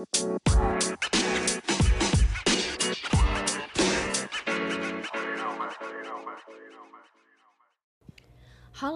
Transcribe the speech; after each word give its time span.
Halo 0.00 0.08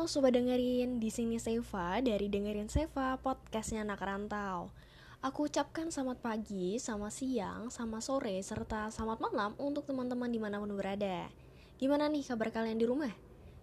sobat 0.08 0.32
dengerin, 0.32 0.96
di 0.96 1.12
sini 1.12 1.36
Seva 1.36 2.00
dari 2.00 2.32
dengerin 2.32 2.72
Seva 2.72 3.20
podcastnya 3.20 3.84
anak 3.84 4.00
rantau. 4.00 4.72
Aku 5.20 5.44
ucapkan 5.52 5.92
selamat 5.92 6.24
pagi, 6.24 6.80
selamat 6.80 7.12
siang, 7.12 7.68
selamat 7.68 8.00
sore, 8.00 8.40
serta 8.40 8.88
selamat 8.88 9.20
malam 9.20 9.52
untuk 9.60 9.84
teman-teman 9.84 10.32
di 10.32 10.40
mana 10.40 10.56
pun 10.56 10.72
berada. 10.72 11.28
Gimana 11.76 12.08
nih 12.08 12.24
kabar 12.32 12.48
kalian 12.48 12.80
di 12.80 12.88
rumah? 12.88 13.12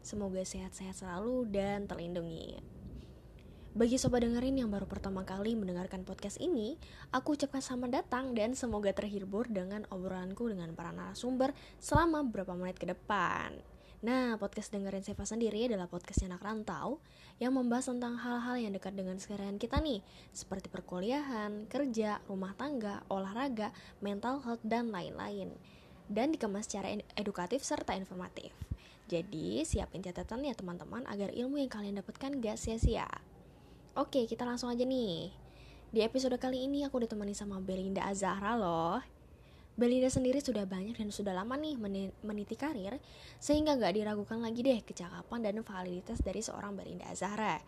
Semoga 0.05 0.45
sehat-sehat 0.45 0.93
selalu 0.93 1.49
dan 1.49 1.89
terlindungi. 1.89 2.80
Bagi 3.71 3.95
sobat 3.95 4.27
dengerin 4.27 4.59
yang 4.59 4.67
baru 4.67 4.83
pertama 4.83 5.23
kali 5.23 5.55
mendengarkan 5.55 6.03
podcast 6.03 6.43
ini, 6.43 6.75
aku 7.15 7.39
ucapkan 7.39 7.63
selamat 7.63 8.03
datang 8.03 8.35
dan 8.35 8.51
semoga 8.51 8.91
terhibur 8.91 9.47
dengan 9.47 9.87
obrolanku 9.87 10.51
dengan 10.51 10.75
para 10.75 10.91
narasumber 10.91 11.55
selama 11.79 12.19
beberapa 12.27 12.51
menit 12.51 12.75
ke 12.75 12.91
depan. 12.91 13.55
Nah, 14.03 14.35
podcast 14.35 14.75
dengerin 14.75 15.07
Seva 15.07 15.23
sendiri 15.23 15.71
adalah 15.71 15.87
podcastnya 15.87 16.35
anak 16.35 16.43
rantau 16.43 16.99
yang 17.39 17.55
membahas 17.55 17.87
tentang 17.87 18.19
hal-hal 18.19 18.59
yang 18.59 18.75
dekat 18.75 18.91
dengan 18.91 19.15
sekalian 19.23 19.55
kita 19.55 19.79
nih, 19.79 20.03
seperti 20.35 20.67
perkuliahan, 20.67 21.71
kerja, 21.71 22.19
rumah 22.27 22.51
tangga, 22.59 23.07
olahraga, 23.07 23.71
mental 24.03 24.43
health, 24.43 24.67
dan 24.67 24.91
lain-lain. 24.91 25.47
Dan 26.11 26.35
dikemas 26.35 26.67
secara 26.67 26.91
edukatif 27.15 27.63
serta 27.63 27.95
informatif. 27.95 28.51
Jadi, 29.07 29.63
siapin 29.63 30.03
catatan 30.03 30.43
ya 30.43 30.51
teman-teman 30.59 31.07
agar 31.07 31.31
ilmu 31.31 31.55
yang 31.55 31.71
kalian 31.71 32.03
dapatkan 32.03 32.35
gak 32.43 32.59
sia-sia. 32.59 33.30
Oke, 33.91 34.23
kita 34.23 34.47
langsung 34.47 34.71
aja 34.71 34.87
nih. 34.87 35.35
Di 35.91 35.99
episode 35.99 36.39
kali 36.39 36.63
ini 36.63 36.87
aku 36.87 37.03
ditemani 37.03 37.35
sama 37.35 37.59
Belinda 37.59 38.07
Azahra 38.07 38.55
loh. 38.55 39.03
Belinda 39.75 40.07
sendiri 40.07 40.39
sudah 40.39 40.63
banyak 40.63 40.95
dan 40.95 41.11
sudah 41.11 41.35
lama 41.35 41.59
nih 41.59 41.75
meniti 42.23 42.55
karir, 42.55 43.03
sehingga 43.35 43.75
gak 43.75 43.99
diragukan 43.99 44.39
lagi 44.39 44.63
deh 44.63 44.79
kecakapan 44.79 45.43
dan 45.43 45.59
validitas 45.59 46.23
dari 46.23 46.39
seorang 46.39 46.71
Belinda 46.71 47.11
Azahra. 47.11 47.59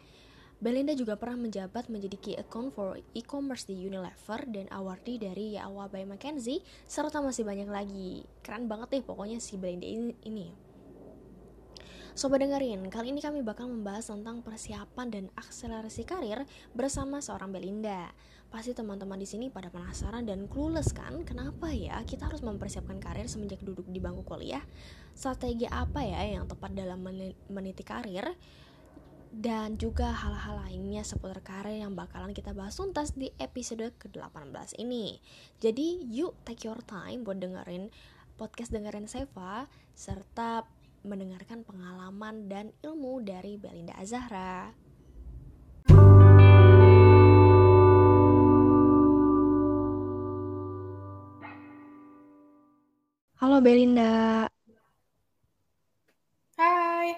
Belinda 0.64 0.96
juga 0.96 1.20
pernah 1.20 1.44
menjabat 1.44 1.92
menjadi 1.92 2.16
key 2.16 2.36
account 2.40 2.72
for 2.72 2.96
e-commerce 3.12 3.68
di 3.68 3.76
Unilever 3.84 4.48
dan 4.48 4.72
awardee 4.72 5.20
dari 5.20 5.60
Yawa 5.60 5.92
by 5.92 6.08
McKenzie, 6.08 6.64
serta 6.88 7.20
masih 7.20 7.44
banyak 7.44 7.68
lagi. 7.68 8.24
Keren 8.40 8.72
banget 8.72 8.96
deh 8.96 9.04
pokoknya 9.04 9.44
si 9.44 9.60
Belinda 9.60 9.92
ini. 10.24 10.56
Sobat 12.14 12.46
dengerin, 12.46 12.94
kali 12.94 13.10
ini 13.10 13.26
kami 13.26 13.42
bakal 13.42 13.66
membahas 13.66 14.14
tentang 14.14 14.46
persiapan 14.46 15.10
dan 15.10 15.26
akselerasi 15.34 16.06
karir 16.06 16.46
bersama 16.78 17.18
seorang 17.18 17.50
Belinda. 17.50 18.14
Pasti 18.54 18.78
teman-teman 18.78 19.18
di 19.18 19.26
sini 19.26 19.50
pada 19.50 19.74
penasaran 19.74 20.22
dan 20.22 20.46
clueless 20.46 20.94
kan, 20.94 21.26
kenapa 21.26 21.74
ya 21.74 21.98
kita 22.06 22.30
harus 22.30 22.46
mempersiapkan 22.46 23.02
karir 23.02 23.26
semenjak 23.26 23.66
duduk 23.66 23.90
di 23.90 23.98
bangku 23.98 24.22
kuliah? 24.30 24.62
Strategi 25.18 25.66
apa 25.66 26.06
ya 26.06 26.38
yang 26.38 26.46
tepat 26.46 26.78
dalam 26.78 27.02
meniti 27.50 27.82
karir? 27.82 28.30
Dan 29.34 29.82
juga 29.82 30.14
hal-hal 30.14 30.70
lainnya 30.70 31.02
seputar 31.02 31.42
karir 31.42 31.82
yang 31.82 31.98
bakalan 31.98 32.38
kita 32.38 32.54
bahas 32.54 32.78
tuntas 32.78 33.18
di 33.18 33.34
episode 33.42 33.90
ke-18 33.98 34.78
ini. 34.78 35.18
Jadi 35.58 36.06
yuk 36.14 36.38
take 36.46 36.70
your 36.70 36.78
time 36.86 37.26
buat 37.26 37.42
dengerin 37.42 37.90
podcast 38.38 38.70
dengerin 38.70 39.10
Seva 39.10 39.66
serta 39.98 40.70
mendengarkan 41.04 41.68
pengalaman 41.68 42.48
dan 42.48 42.72
ilmu 42.80 43.20
dari 43.20 43.60
Belinda 43.60 43.92
Azahra. 44.00 44.72
Halo 53.44 53.60
Belinda. 53.60 54.48
Hai. 56.56 57.12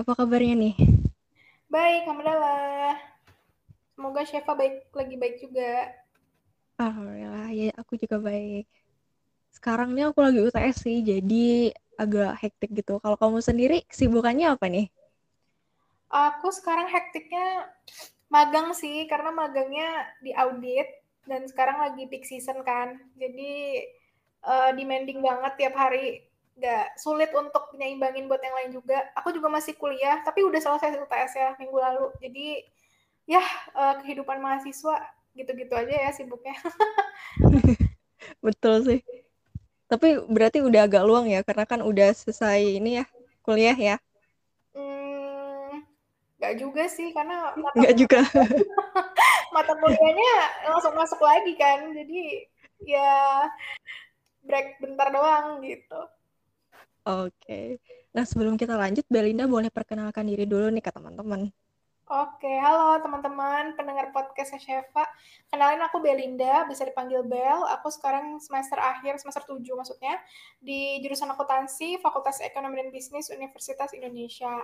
Apa 0.00 0.16
kabarnya 0.16 0.56
nih? 0.56 0.76
Baik, 1.68 2.08
alhamdulillah. 2.08 2.96
Semoga 3.92 4.24
Syefa 4.24 4.56
baik 4.56 4.88
lagi 4.96 5.14
baik 5.20 5.36
juga. 5.44 5.92
Alhamdulillah, 6.80 7.52
ya 7.52 7.76
aku 7.76 8.00
juga 8.00 8.16
baik. 8.16 8.64
Sekarang 9.52 9.92
nih 9.92 10.08
aku 10.08 10.24
lagi 10.24 10.40
UTS 10.40 10.80
sih, 10.80 11.04
jadi 11.04 11.76
agak 11.98 12.38
hektik 12.38 12.70
gitu. 12.72 13.02
Kalau 13.02 13.18
kamu 13.18 13.42
sendiri 13.42 13.82
kesibukannya 13.90 14.54
apa 14.54 14.70
nih? 14.70 14.86
Aku 16.08 16.48
sekarang 16.54 16.88
hektiknya 16.88 17.68
magang 18.32 18.72
sih, 18.72 19.04
karena 19.10 19.34
magangnya 19.34 20.08
di 20.24 20.32
audit 20.32 20.88
dan 21.28 21.44
sekarang 21.44 21.82
lagi 21.82 22.08
peak 22.08 22.24
season 22.24 22.64
kan. 22.64 22.96
Jadi 23.18 23.84
uh, 24.46 24.70
demanding 24.72 25.20
banget 25.20 25.52
tiap 25.58 25.74
hari. 25.76 26.24
Gak 26.58 26.98
sulit 26.98 27.30
untuk 27.38 27.70
nyeimbangin 27.78 28.26
buat 28.26 28.42
yang 28.42 28.56
lain 28.56 28.70
juga. 28.74 28.98
Aku 29.18 29.30
juga 29.30 29.46
masih 29.50 29.78
kuliah, 29.78 30.22
tapi 30.26 30.42
udah 30.42 30.58
selesai 30.58 30.96
UTS 30.96 31.32
ya 31.36 31.48
minggu 31.58 31.78
lalu. 31.78 32.06
Jadi 32.18 32.46
ya 33.28 33.44
uh, 33.76 34.00
kehidupan 34.00 34.40
mahasiswa 34.40 34.96
gitu-gitu 35.36 35.74
aja 35.76 35.94
ya 36.08 36.10
sibuknya. 36.10 36.56
Betul 38.46 38.74
sih. 38.86 39.00
Tapi 39.88 40.20
berarti 40.28 40.60
udah 40.60 40.84
agak 40.84 41.02
luang 41.08 41.26
ya, 41.32 41.40
karena 41.40 41.64
kan 41.64 41.80
udah 41.80 42.12
selesai 42.12 42.60
ini 42.60 43.00
ya, 43.00 43.04
kuliah 43.40 43.72
ya? 43.72 43.96
Hmm, 44.76 45.80
gak 46.36 46.60
juga 46.60 46.84
sih, 46.92 47.08
karena 47.16 47.56
mata 47.56 47.76
gak 47.80 47.94
juga. 47.96 48.20
mata 49.56 49.72
kuliahnya 49.80 50.32
langsung 50.68 50.92
masuk 50.92 51.20
lagi 51.24 51.56
kan, 51.56 51.88
jadi 51.96 52.20
ya 52.84 53.12
break 54.44 54.76
bentar 54.76 55.08
doang 55.08 55.64
gitu. 55.64 56.00
Oke. 57.08 57.80
Nah 58.12 58.28
sebelum 58.28 58.60
kita 58.60 58.76
lanjut, 58.76 59.08
Belinda 59.08 59.48
boleh 59.48 59.72
perkenalkan 59.72 60.28
diri 60.28 60.44
dulu 60.44 60.68
nih 60.68 60.84
ke 60.84 60.92
teman-teman. 60.92 61.48
Oke, 62.08 62.48
halo 62.48 63.04
teman-teman 63.04 63.76
pendengar 63.76 64.08
podcast 64.16 64.56
Sheva. 64.56 65.04
Kenalin 65.52 65.84
aku 65.84 66.00
Belinda, 66.00 66.64
bisa 66.64 66.88
dipanggil 66.88 67.20
Bel. 67.20 67.60
Aku 67.76 67.92
sekarang 67.92 68.40
semester 68.40 68.80
akhir, 68.80 69.20
semester 69.20 69.44
7 69.44 69.60
maksudnya, 69.76 70.16
di 70.56 71.04
jurusan 71.04 71.28
akuntansi 71.28 72.00
Fakultas 72.00 72.40
Ekonomi 72.40 72.80
dan 72.80 72.88
Bisnis 72.88 73.28
Universitas 73.28 73.92
Indonesia. 73.92 74.56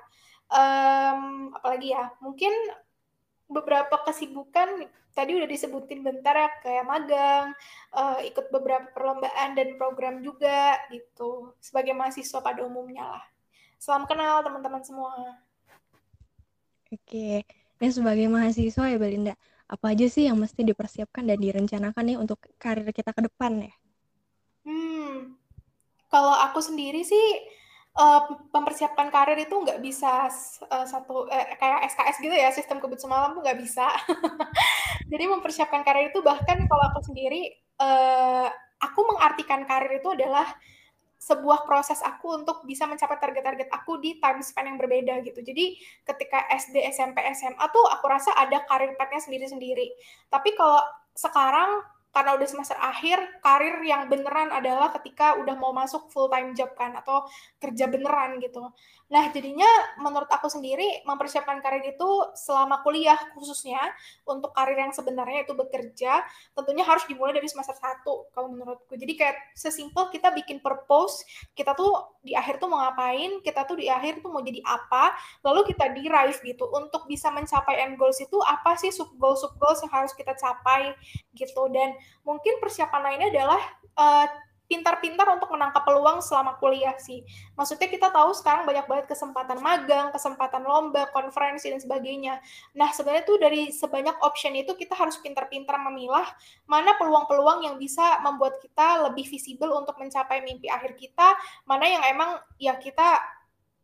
Um, 0.49 1.53
apalagi 1.53 1.93
ya, 1.93 2.17
mungkin 2.25 2.49
beberapa 3.53 3.93
kesibukan 4.09 4.89
tadi 5.13 5.37
udah 5.37 5.45
disebutin 5.45 6.01
bentar 6.01 6.33
ya, 6.33 6.49
kayak 6.65 6.89
magang, 6.89 7.53
uh, 7.93 8.25
ikut 8.25 8.49
beberapa 8.57 8.89
perlombaan 8.97 9.53
dan 9.53 9.77
program 9.77 10.25
juga 10.25 10.81
gitu, 10.89 11.53
sebagai 11.61 11.93
mahasiswa 11.93 12.41
pada 12.41 12.65
umumnya 12.65 13.05
lah. 13.05 13.25
Salam 13.77 14.09
kenal 14.09 14.41
teman-teman 14.41 14.81
semua. 14.81 15.45
Oke, 16.95 17.43
ini 17.83 17.89
sebagai 17.91 18.31
mahasiswa 18.31 18.87
ya 18.87 18.99
Belinda, 19.03 19.35
apa 19.67 19.91
aja 19.91 20.07
sih 20.07 20.31
yang 20.31 20.39
mesti 20.39 20.63
dipersiapkan 20.63 21.27
dan 21.27 21.43
direncanakan 21.43 22.05
nih 22.07 22.19
untuk 22.23 22.39
karir 22.63 22.87
kita 22.95 23.11
ke 23.11 23.27
depan 23.27 23.67
ya? 23.67 23.75
Hmm, 24.63 25.35
kalau 26.07 26.39
aku 26.39 26.63
sendiri 26.63 27.03
sih 27.03 27.27
uh, 27.99 28.31
mempersiapkan 28.55 29.11
karir 29.11 29.43
itu 29.43 29.55
nggak 29.59 29.83
bisa 29.83 30.31
uh, 30.71 30.87
satu 30.87 31.27
uh, 31.27 31.47
kayak 31.59 31.91
SKS 31.91 32.17
gitu 32.23 32.35
ya 32.35 32.55
sistem 32.55 32.79
kebut 32.79 33.03
semalam 33.03 33.35
tuh 33.35 33.43
nggak 33.43 33.59
bisa. 33.59 33.91
Jadi 35.11 35.25
mempersiapkan 35.27 35.83
karir 35.83 36.15
itu 36.15 36.23
bahkan 36.23 36.63
kalau 36.71 36.85
aku 36.95 37.01
sendiri 37.11 37.51
uh, 37.83 38.47
aku 38.79 39.01
mengartikan 39.03 39.67
karir 39.67 39.99
itu 39.99 40.09
adalah 40.15 40.47
sebuah 41.25 41.65
proses 41.65 42.05
aku 42.05 42.45
untuk 42.45 42.69
bisa 42.69 42.85
mencapai 42.85 43.17
target-target 43.17 43.73
aku 43.73 43.97
di 43.97 44.21
time 44.21 44.45
span 44.45 44.69
yang 44.69 44.77
berbeda 44.77 45.25
gitu. 45.25 45.41
Jadi 45.41 45.81
ketika 46.05 46.45
SD, 46.53 46.85
SMP, 46.93 47.25
SMA 47.33 47.65
tuh 47.73 47.81
aku 47.89 48.05
rasa 48.05 48.37
ada 48.37 48.61
karir 48.69 48.93
path-nya 49.01 49.25
sendiri-sendiri. 49.25 49.89
Tapi 50.29 50.53
kalau 50.53 50.85
sekarang 51.17 51.81
karena 52.15 52.39
udah 52.39 52.47
semester 52.47 52.79
akhir, 52.79 53.43
karir 53.43 53.83
yang 53.83 54.07
beneran 54.07 54.55
adalah 54.55 54.95
ketika 54.95 55.35
udah 55.43 55.59
mau 55.59 55.75
masuk 55.75 56.07
full 56.15 56.31
time 56.31 56.55
job 56.55 56.71
kan 56.79 56.95
atau 56.95 57.27
kerja 57.59 57.91
beneran 57.91 58.39
gitu. 58.39 58.71
Nah, 59.11 59.29
jadinya 59.35 59.69
menurut 60.01 60.31
aku 60.31 60.47
sendiri 60.49 61.03
mempersiapkan 61.05 61.59
karir 61.61 61.83
itu 61.85 62.11
selama 62.39 62.81
kuliah 62.87 63.19
khususnya 63.35 63.83
untuk 64.25 64.55
karir 64.55 64.79
yang 64.79 64.95
sebenarnya 64.95 65.45
itu 65.45 65.53
bekerja, 65.53 66.25
tentunya 66.57 66.87
harus 66.87 67.05
dimulai 67.11 67.35
dari 67.35 67.51
semester 67.51 67.75
1 67.77 68.07
kalau 68.33 68.49
menurutku. 68.55 68.95
Jadi 68.95 69.13
kayak 69.19 69.37
sesimpel 69.59 70.09
kita 70.15 70.31
bikin 70.33 70.63
purpose, 70.63 71.27
kita 71.53 71.75
tuh 71.75 72.17
di 72.25 72.33
akhir 72.33 72.57
tuh 72.63 72.71
mau 72.71 72.81
ngapain, 72.81 73.43
kita 73.45 73.69
tuh 73.69 73.77
di 73.77 73.91
akhir 73.91 74.25
tuh 74.25 74.33
mau 74.33 74.41
jadi 74.41 74.63
apa, 74.65 75.13
lalu 75.45 75.69
kita 75.75 75.93
derive 75.93 76.39
gitu 76.41 76.65
untuk 76.73 77.05
bisa 77.11 77.29
mencapai 77.29 77.85
end 77.85 78.01
goals 78.01 78.17
itu 78.23 78.39
apa 78.41 78.79
sih 78.81 78.89
sub 78.89 79.13
goals 79.21 79.45
sub 79.45 79.53
goals 79.61 79.85
yang 79.85 79.93
harus 79.93 80.13
kita 80.17 80.33
capai 80.33 80.97
gitu 81.37 81.69
dan 81.75 81.93
mungkin 82.23 82.59
persiapan 82.59 83.01
lainnya 83.03 83.29
adalah 83.33 83.63
uh, 83.95 84.27
pintar-pintar 84.65 85.29
untuk 85.29 85.53
menangkap 85.53 85.85
peluang 85.85 86.25
selama 86.25 86.57
kuliah 86.57 86.97
sih. 86.97 87.21
Maksudnya 87.53 87.85
kita 87.85 88.09
tahu 88.09 88.33
sekarang 88.33 88.65
banyak 88.65 88.89
banget 88.89 89.07
kesempatan 89.13 89.61
magang, 89.61 90.09
kesempatan 90.09 90.65
lomba, 90.65 91.13
konferensi 91.13 91.69
dan 91.69 91.81
sebagainya. 91.85 92.41
Nah, 92.73 92.89
sebenarnya 92.91 93.25
tuh 93.29 93.37
dari 93.37 93.69
sebanyak 93.71 94.17
option 94.25 94.57
itu 94.57 94.73
kita 94.73 94.97
harus 94.97 95.21
pintar-pintar 95.21 95.77
memilah 95.79 96.25
mana 96.65 96.97
peluang-peluang 96.97 97.69
yang 97.69 97.77
bisa 97.77 98.25
membuat 98.25 98.57
kita 98.65 99.05
lebih 99.13 99.29
visible 99.29 99.71
untuk 99.77 100.01
mencapai 100.01 100.41
mimpi 100.41 100.73
akhir 100.73 100.97
kita, 100.97 101.37
mana 101.69 101.85
yang 101.85 102.03
emang 102.09 102.41
ya 102.57 102.81
kita 102.81 103.21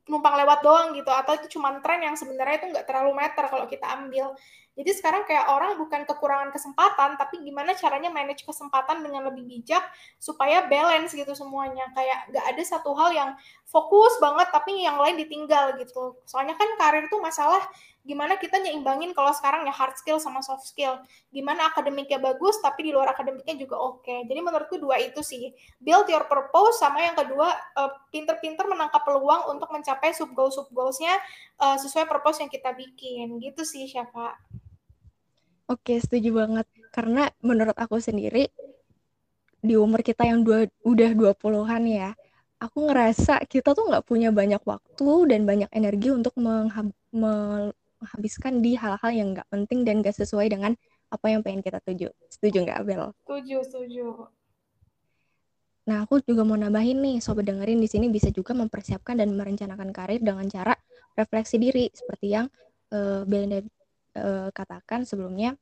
numpang 0.09 0.35
lewat 0.43 0.65
doang 0.67 0.91
gitu 0.97 1.13
atau 1.13 1.39
itu 1.39 1.55
cuma 1.55 1.71
tren 1.79 2.03
yang 2.03 2.19
sebenarnya 2.19 2.65
itu 2.65 2.67
nggak 2.75 2.87
terlalu 2.89 3.15
meter 3.15 3.45
kalau 3.47 3.69
kita 3.69 3.87
ambil. 4.01 4.33
Jadi 4.79 4.91
sekarang 4.97 5.27
kayak 5.27 5.51
orang 5.51 5.77
bukan 5.77 6.07
kekurangan 6.07 6.55
kesempatan, 6.55 7.19
tapi 7.19 7.43
gimana 7.43 7.75
caranya 7.75 8.09
manage 8.09 8.47
kesempatan 8.47 9.03
dengan 9.03 9.27
lebih 9.29 9.43
bijak 9.45 9.83
supaya 10.23 10.65
balance 10.71 11.13
gitu 11.13 11.35
semuanya. 11.35 11.91
Kayak 11.93 12.31
nggak 12.31 12.47
ada 12.55 12.63
satu 12.63 12.95
hal 12.95 13.11
yang 13.13 13.31
fokus 13.67 14.15
banget 14.23 14.49
tapi 14.55 14.81
yang 14.83 14.97
lain 14.97 15.19
ditinggal 15.19 15.75
gitu. 15.79 16.19
Soalnya 16.25 16.55
kan 16.55 16.71
karir 16.79 17.11
tuh 17.11 17.19
masalah 17.19 17.61
gimana 18.01 18.41
kita 18.41 18.57
nyeimbangin 18.57 19.13
kalau 19.13 19.29
sekarang 19.37 19.69
ya 19.69 19.75
hard 19.77 19.95
skill 20.01 20.17
sama 20.17 20.41
soft 20.41 20.65
skill. 20.65 20.97
Gimana 21.29 21.69
akademiknya 21.69 22.17
bagus 22.17 22.57
tapi 22.65 22.89
di 22.89 22.91
luar 22.97 23.13
akademiknya 23.13 23.55
juga 23.61 23.77
oke. 23.77 24.05
Okay. 24.05 24.25
Jadi 24.25 24.41
menurutku 24.41 24.81
dua 24.81 24.97
itu 24.99 25.21
sih. 25.21 25.53
Build 25.79 26.09
your 26.09 26.25
purpose 26.25 26.81
sama 26.81 27.05
yang 27.05 27.17
kedua 27.17 27.53
uh, 27.77 27.93
pinter-pinter 28.09 28.65
menangkap 28.65 29.05
peluang 29.05 29.53
untuk 29.53 29.69
mencapai 29.69 30.17
sub 30.17 30.33
goal 30.33 30.49
sub 30.49 30.69
goalsnya 30.73 31.13
uh, 31.61 31.77
sesuai 31.77 32.09
purpose 32.09 32.41
yang 32.41 32.49
kita 32.49 32.73
bikin. 32.73 33.37
Gitu 33.39 33.63
sih 33.69 33.85
siapa. 33.85 34.37
Oke, 35.71 36.01
setuju 36.03 36.35
banget. 36.35 36.67
Karena 36.91 37.31
menurut 37.47 37.79
aku 37.79 38.03
sendiri 38.03 38.51
di 39.61 39.77
umur 39.77 40.01
kita 40.01 40.27
yang 40.27 40.43
dua, 40.43 40.67
udah 40.83 41.11
20-an 41.15 41.85
ya, 41.87 42.11
aku 42.59 42.91
ngerasa 42.91 43.45
kita 43.49 43.73
tuh 43.77 43.89
nggak 43.89 44.05
punya 44.05 44.33
banyak 44.33 44.61
waktu 44.65 45.09
dan 45.31 45.47
banyak 45.49 45.71
energi 45.71 46.11
untuk 46.11 46.35
menghab 46.37 46.91
menghabiskan 48.01 48.65
di 48.65 48.75
hal-hal 48.75 49.11
yang 49.13 49.37
nggak 49.37 49.49
penting 49.53 49.85
dan 49.85 50.01
nggak 50.01 50.17
sesuai 50.17 50.49
dengan 50.51 50.73
apa 51.11 51.27
yang 51.29 51.45
pengen 51.45 51.61
kita 51.61 51.79
tuju. 51.85 52.09
Setuju 52.33 52.65
nggak, 52.65 52.79
Abel? 52.83 53.03
Setuju, 53.23 53.57
setuju. 53.67 54.07
Nah, 55.91 56.07
aku 56.07 56.23
juga 56.23 56.47
mau 56.47 56.55
nambahin 56.55 57.03
nih, 57.03 57.17
sobat 57.19 57.51
dengerin 57.51 57.83
di 57.83 57.89
sini 57.91 58.07
bisa 58.13 58.31
juga 58.31 58.55
mempersiapkan 58.55 59.19
dan 59.19 59.35
merencanakan 59.35 59.91
karir 59.91 60.23
dengan 60.23 60.47
cara 60.47 60.77
refleksi 61.19 61.59
diri, 61.59 61.91
seperti 61.91 62.27
yang 62.31 62.47
uh, 62.95 63.27
Belinda 63.27 63.59
uh, 64.15 64.49
katakan 64.55 65.03
sebelumnya 65.03 65.59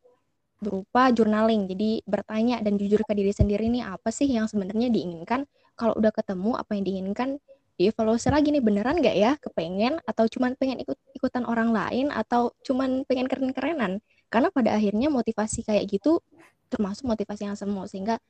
berupa 0.60 1.08
journaling. 1.14 1.70
Jadi 1.70 2.04
bertanya 2.04 2.60
dan 2.60 2.76
jujur 2.76 3.00
ke 3.06 3.14
diri 3.16 3.32
sendiri 3.32 3.70
nih 3.72 3.88
apa 3.88 4.10
sih 4.12 4.28
yang 4.28 4.50
sebenarnya 4.50 4.92
diinginkan. 4.92 5.48
Kalau 5.78 5.94
udah 5.96 6.10
ketemu 6.10 6.58
apa 6.58 6.76
yang 6.76 6.84
diinginkan, 6.84 7.38
dievaluasi 7.78 8.28
lagi 8.34 8.50
nih 8.50 8.60
beneran 8.60 8.98
nggak 8.98 9.16
ya? 9.16 9.32
Kepengen 9.38 10.02
atau 10.02 10.26
cuman 10.26 10.58
pengen 10.58 10.82
ikut 10.82 10.98
ikutan 11.14 11.46
orang 11.46 11.70
lain 11.70 12.10
atau 12.10 12.52
cuman 12.66 13.06
pengen 13.06 13.30
keren-kerenan? 13.30 14.02
Karena 14.28 14.50
pada 14.50 14.74
akhirnya 14.76 15.08
motivasi 15.08 15.64
kayak 15.64 15.86
gitu 15.88 16.20
termasuk 16.68 17.08
motivasi 17.08 17.48
yang 17.48 17.56
semu 17.56 17.88
sehingga 17.88 18.20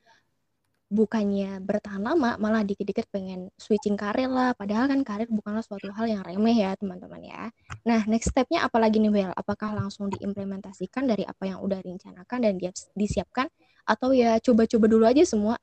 bukannya 0.89 1.61
bertahan 1.61 2.01
lama 2.01 2.33
malah 2.41 2.65
dikit-dikit 2.65 3.05
pengen 3.13 3.53
switching 3.61 3.93
karir 3.93 4.25
lah. 4.25 4.57
Padahal 4.57 4.89
kan 4.89 5.05
karir 5.05 5.29
bukanlah 5.29 5.61
suatu 5.61 5.93
hal 5.93 6.09
yang 6.09 6.21
remeh 6.25 6.57
ya 6.57 6.73
teman-teman 6.73 7.21
ya. 7.21 7.53
Nah 7.85 8.05
next 8.09 8.33
stepnya 8.33 8.65
apalagi 8.65 8.97
nih 8.97 9.13
Well 9.13 9.33
apakah 9.37 9.77
langsung 9.77 10.09
diimplementasikan 10.09 11.05
dari 11.05 11.25
apa 11.29 11.45
yang 11.45 11.61
udah 11.61 11.81
direncanakan 11.85 12.37
dan 12.41 12.53
disiapkan? 12.97 13.49
Atau 13.85 14.17
ya 14.17 14.41
coba-coba 14.41 14.85
dulu 14.89 15.05
aja 15.05 15.21
semua 15.25 15.57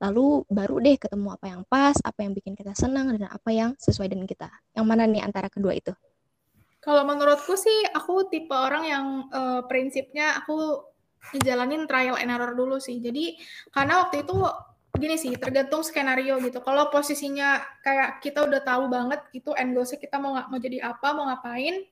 lalu 0.00 0.48
baru 0.48 0.80
deh 0.80 0.96
ketemu 0.96 1.36
apa 1.36 1.46
yang 1.52 1.62
pas, 1.68 1.94
apa 2.00 2.24
yang 2.24 2.32
bikin 2.32 2.56
kita 2.56 2.72
senang, 2.72 3.12
dan 3.14 3.28
apa 3.28 3.50
yang 3.52 3.76
sesuai 3.76 4.08
dengan 4.08 4.24
kita. 4.24 4.48
Yang 4.72 4.86
mana 4.88 5.04
nih 5.04 5.22
antara 5.22 5.52
kedua 5.52 5.76
itu? 5.76 5.92
Kalau 6.80 7.04
menurutku 7.04 7.60
sih, 7.60 7.84
aku 7.92 8.32
tipe 8.32 8.56
orang 8.56 8.88
yang 8.88 9.04
uh, 9.28 9.60
prinsipnya 9.68 10.40
aku 10.40 10.80
ngejalanin 11.36 11.84
trial 11.84 12.16
and 12.16 12.32
error 12.32 12.56
dulu 12.56 12.80
sih. 12.80 12.96
Jadi 13.04 13.36
karena 13.68 14.00
waktu 14.00 14.24
itu 14.24 14.40
gini 14.96 15.20
sih, 15.20 15.36
tergantung 15.36 15.84
skenario 15.84 16.40
gitu. 16.40 16.64
Kalau 16.64 16.88
posisinya 16.88 17.60
kayak 17.84 18.24
kita 18.24 18.48
udah 18.48 18.64
tahu 18.64 18.88
banget 18.88 19.20
gitu 19.36 19.52
end 19.52 19.76
goalsnya 19.76 20.00
kita 20.00 20.16
mau 20.16 20.32
mau 20.32 20.56
jadi 20.56 20.80
apa, 20.80 21.12
mau 21.12 21.28
ngapain, 21.28 21.84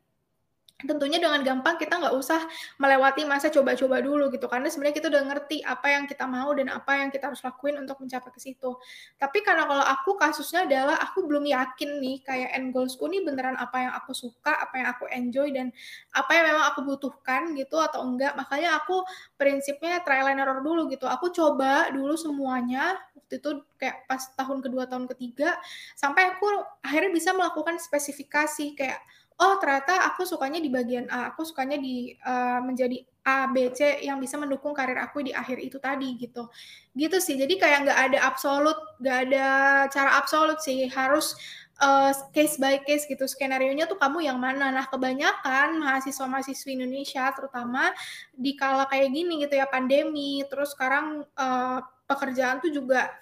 tentunya 0.78 1.18
dengan 1.18 1.42
gampang 1.42 1.74
kita 1.74 1.98
nggak 1.98 2.14
usah 2.14 2.38
melewati 2.78 3.26
masa 3.26 3.50
coba-coba 3.50 3.98
dulu 3.98 4.30
gitu 4.30 4.46
karena 4.46 4.70
sebenarnya 4.70 4.96
kita 5.02 5.08
udah 5.10 5.22
ngerti 5.26 5.58
apa 5.66 5.90
yang 5.90 6.06
kita 6.06 6.22
mau 6.30 6.54
dan 6.54 6.70
apa 6.70 7.02
yang 7.02 7.10
kita 7.10 7.34
harus 7.34 7.42
lakuin 7.42 7.82
untuk 7.82 7.98
mencapai 7.98 8.30
ke 8.30 8.38
situ. 8.38 8.78
Tapi 9.18 9.42
karena 9.42 9.66
kalau 9.66 9.82
aku 9.82 10.14
kasusnya 10.14 10.70
adalah 10.70 11.02
aku 11.02 11.26
belum 11.26 11.50
yakin 11.50 11.98
nih 11.98 12.22
kayak 12.22 12.54
end 12.54 12.70
goalsku 12.70 13.10
nih 13.10 13.26
beneran 13.26 13.58
apa 13.58 13.90
yang 13.90 13.92
aku 13.98 14.14
suka, 14.14 14.54
apa 14.54 14.74
yang 14.78 14.88
aku 14.94 15.04
enjoy 15.10 15.50
dan 15.50 15.74
apa 16.14 16.30
yang 16.30 16.44
memang 16.54 16.64
aku 16.70 16.80
butuhkan 16.86 17.58
gitu 17.58 17.74
atau 17.82 18.06
enggak. 18.06 18.38
Makanya 18.38 18.78
aku 18.78 19.02
prinsipnya 19.34 19.98
trial 20.06 20.30
and 20.30 20.38
error 20.38 20.62
dulu 20.62 20.86
gitu. 20.86 21.10
Aku 21.10 21.34
coba 21.34 21.90
dulu 21.90 22.14
semuanya 22.14 22.94
waktu 23.18 23.42
itu 23.42 23.50
kayak 23.82 24.06
pas 24.06 24.22
tahun 24.38 24.62
kedua 24.62 24.86
tahun 24.86 25.10
ketiga 25.10 25.58
sampai 25.98 26.32
aku 26.32 26.48
akhirnya 26.80 27.12
bisa 27.12 27.36
melakukan 27.36 27.76
spesifikasi 27.76 28.78
kayak 28.78 29.02
oh 29.38 29.54
ternyata 29.62 30.02
aku 30.10 30.26
sukanya 30.26 30.58
di 30.58 30.70
bagian 30.70 31.06
A, 31.08 31.30
aku 31.30 31.46
sukanya 31.46 31.78
di 31.78 32.14
uh, 32.26 32.58
menjadi 32.62 33.06
A, 33.22 33.46
B, 33.52 33.70
C 33.70 34.02
yang 34.02 34.18
bisa 34.18 34.34
mendukung 34.40 34.74
karir 34.74 34.98
aku 34.98 35.22
di 35.22 35.30
akhir 35.30 35.62
itu 35.62 35.78
tadi 35.78 36.16
gitu. 36.18 36.50
Gitu 36.96 37.16
sih. 37.22 37.38
Jadi 37.38 37.54
kayak 37.60 37.86
nggak 37.86 38.00
ada 38.10 38.18
absolut, 38.24 38.78
nggak 38.98 39.18
ada 39.30 39.46
cara 39.92 40.10
absolut 40.18 40.58
sih. 40.64 40.88
Harus 40.90 41.38
uh, 41.78 42.10
case 42.34 42.58
by 42.58 42.82
case 42.82 43.06
gitu. 43.06 43.28
Skenario-nya 43.28 43.86
tuh 43.86 44.00
kamu 44.00 44.26
yang 44.26 44.40
mana. 44.40 44.72
Nah, 44.74 44.86
kebanyakan 44.90 45.78
mahasiswa-mahasiswi 45.78 46.74
Indonesia 46.74 47.30
terutama 47.36 47.92
di 48.34 48.58
kala 48.58 48.88
kayak 48.90 49.12
gini 49.12 49.44
gitu 49.46 49.54
ya 49.54 49.68
pandemi, 49.68 50.42
terus 50.50 50.74
sekarang 50.74 51.22
uh, 51.38 51.78
pekerjaan 52.08 52.58
tuh 52.64 52.72
juga 52.72 53.12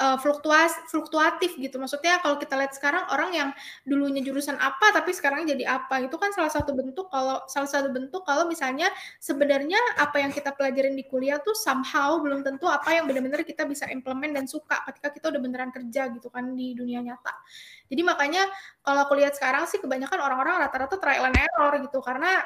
uh, 0.00 0.16
fluktuas 0.16 0.72
fluktuatif 0.88 1.54
gitu. 1.60 1.76
Maksudnya 1.76 2.18
kalau 2.24 2.40
kita 2.40 2.56
lihat 2.56 2.72
sekarang 2.72 3.04
orang 3.12 3.30
yang 3.36 3.48
dulunya 3.84 4.24
jurusan 4.24 4.56
apa 4.56 4.96
tapi 4.96 5.12
sekarang 5.12 5.44
jadi 5.44 5.68
apa 5.68 6.08
itu 6.08 6.16
kan 6.16 6.32
salah 6.32 6.50
satu 6.50 6.72
bentuk 6.72 7.12
kalau 7.12 7.44
salah 7.46 7.68
satu 7.68 7.92
bentuk 7.92 8.24
kalau 8.24 8.48
misalnya 8.48 8.88
sebenarnya 9.20 9.78
apa 10.00 10.24
yang 10.24 10.32
kita 10.32 10.56
pelajarin 10.56 10.96
di 10.96 11.04
kuliah 11.04 11.36
tuh 11.44 11.52
somehow 11.52 12.16
belum 12.18 12.40
tentu 12.40 12.66
apa 12.66 12.96
yang 12.96 13.04
benar-benar 13.04 13.44
kita 13.44 13.68
bisa 13.68 13.86
implement 13.92 14.32
dan 14.32 14.48
suka 14.48 14.80
ketika 14.88 15.12
kita 15.12 15.26
udah 15.36 15.40
beneran 15.44 15.70
kerja 15.70 16.08
gitu 16.10 16.32
kan 16.32 16.56
di 16.56 16.72
dunia 16.72 17.04
nyata. 17.04 17.36
Jadi 17.92 18.02
makanya 18.02 18.48
kalau 18.80 19.04
aku 19.04 19.14
lihat 19.20 19.36
sekarang 19.36 19.68
sih 19.68 19.78
kebanyakan 19.78 20.18
orang-orang 20.18 20.64
rata-rata 20.64 20.96
trial 20.96 21.28
and 21.28 21.36
error 21.36 21.74
gitu 21.84 22.00
karena 22.00 22.40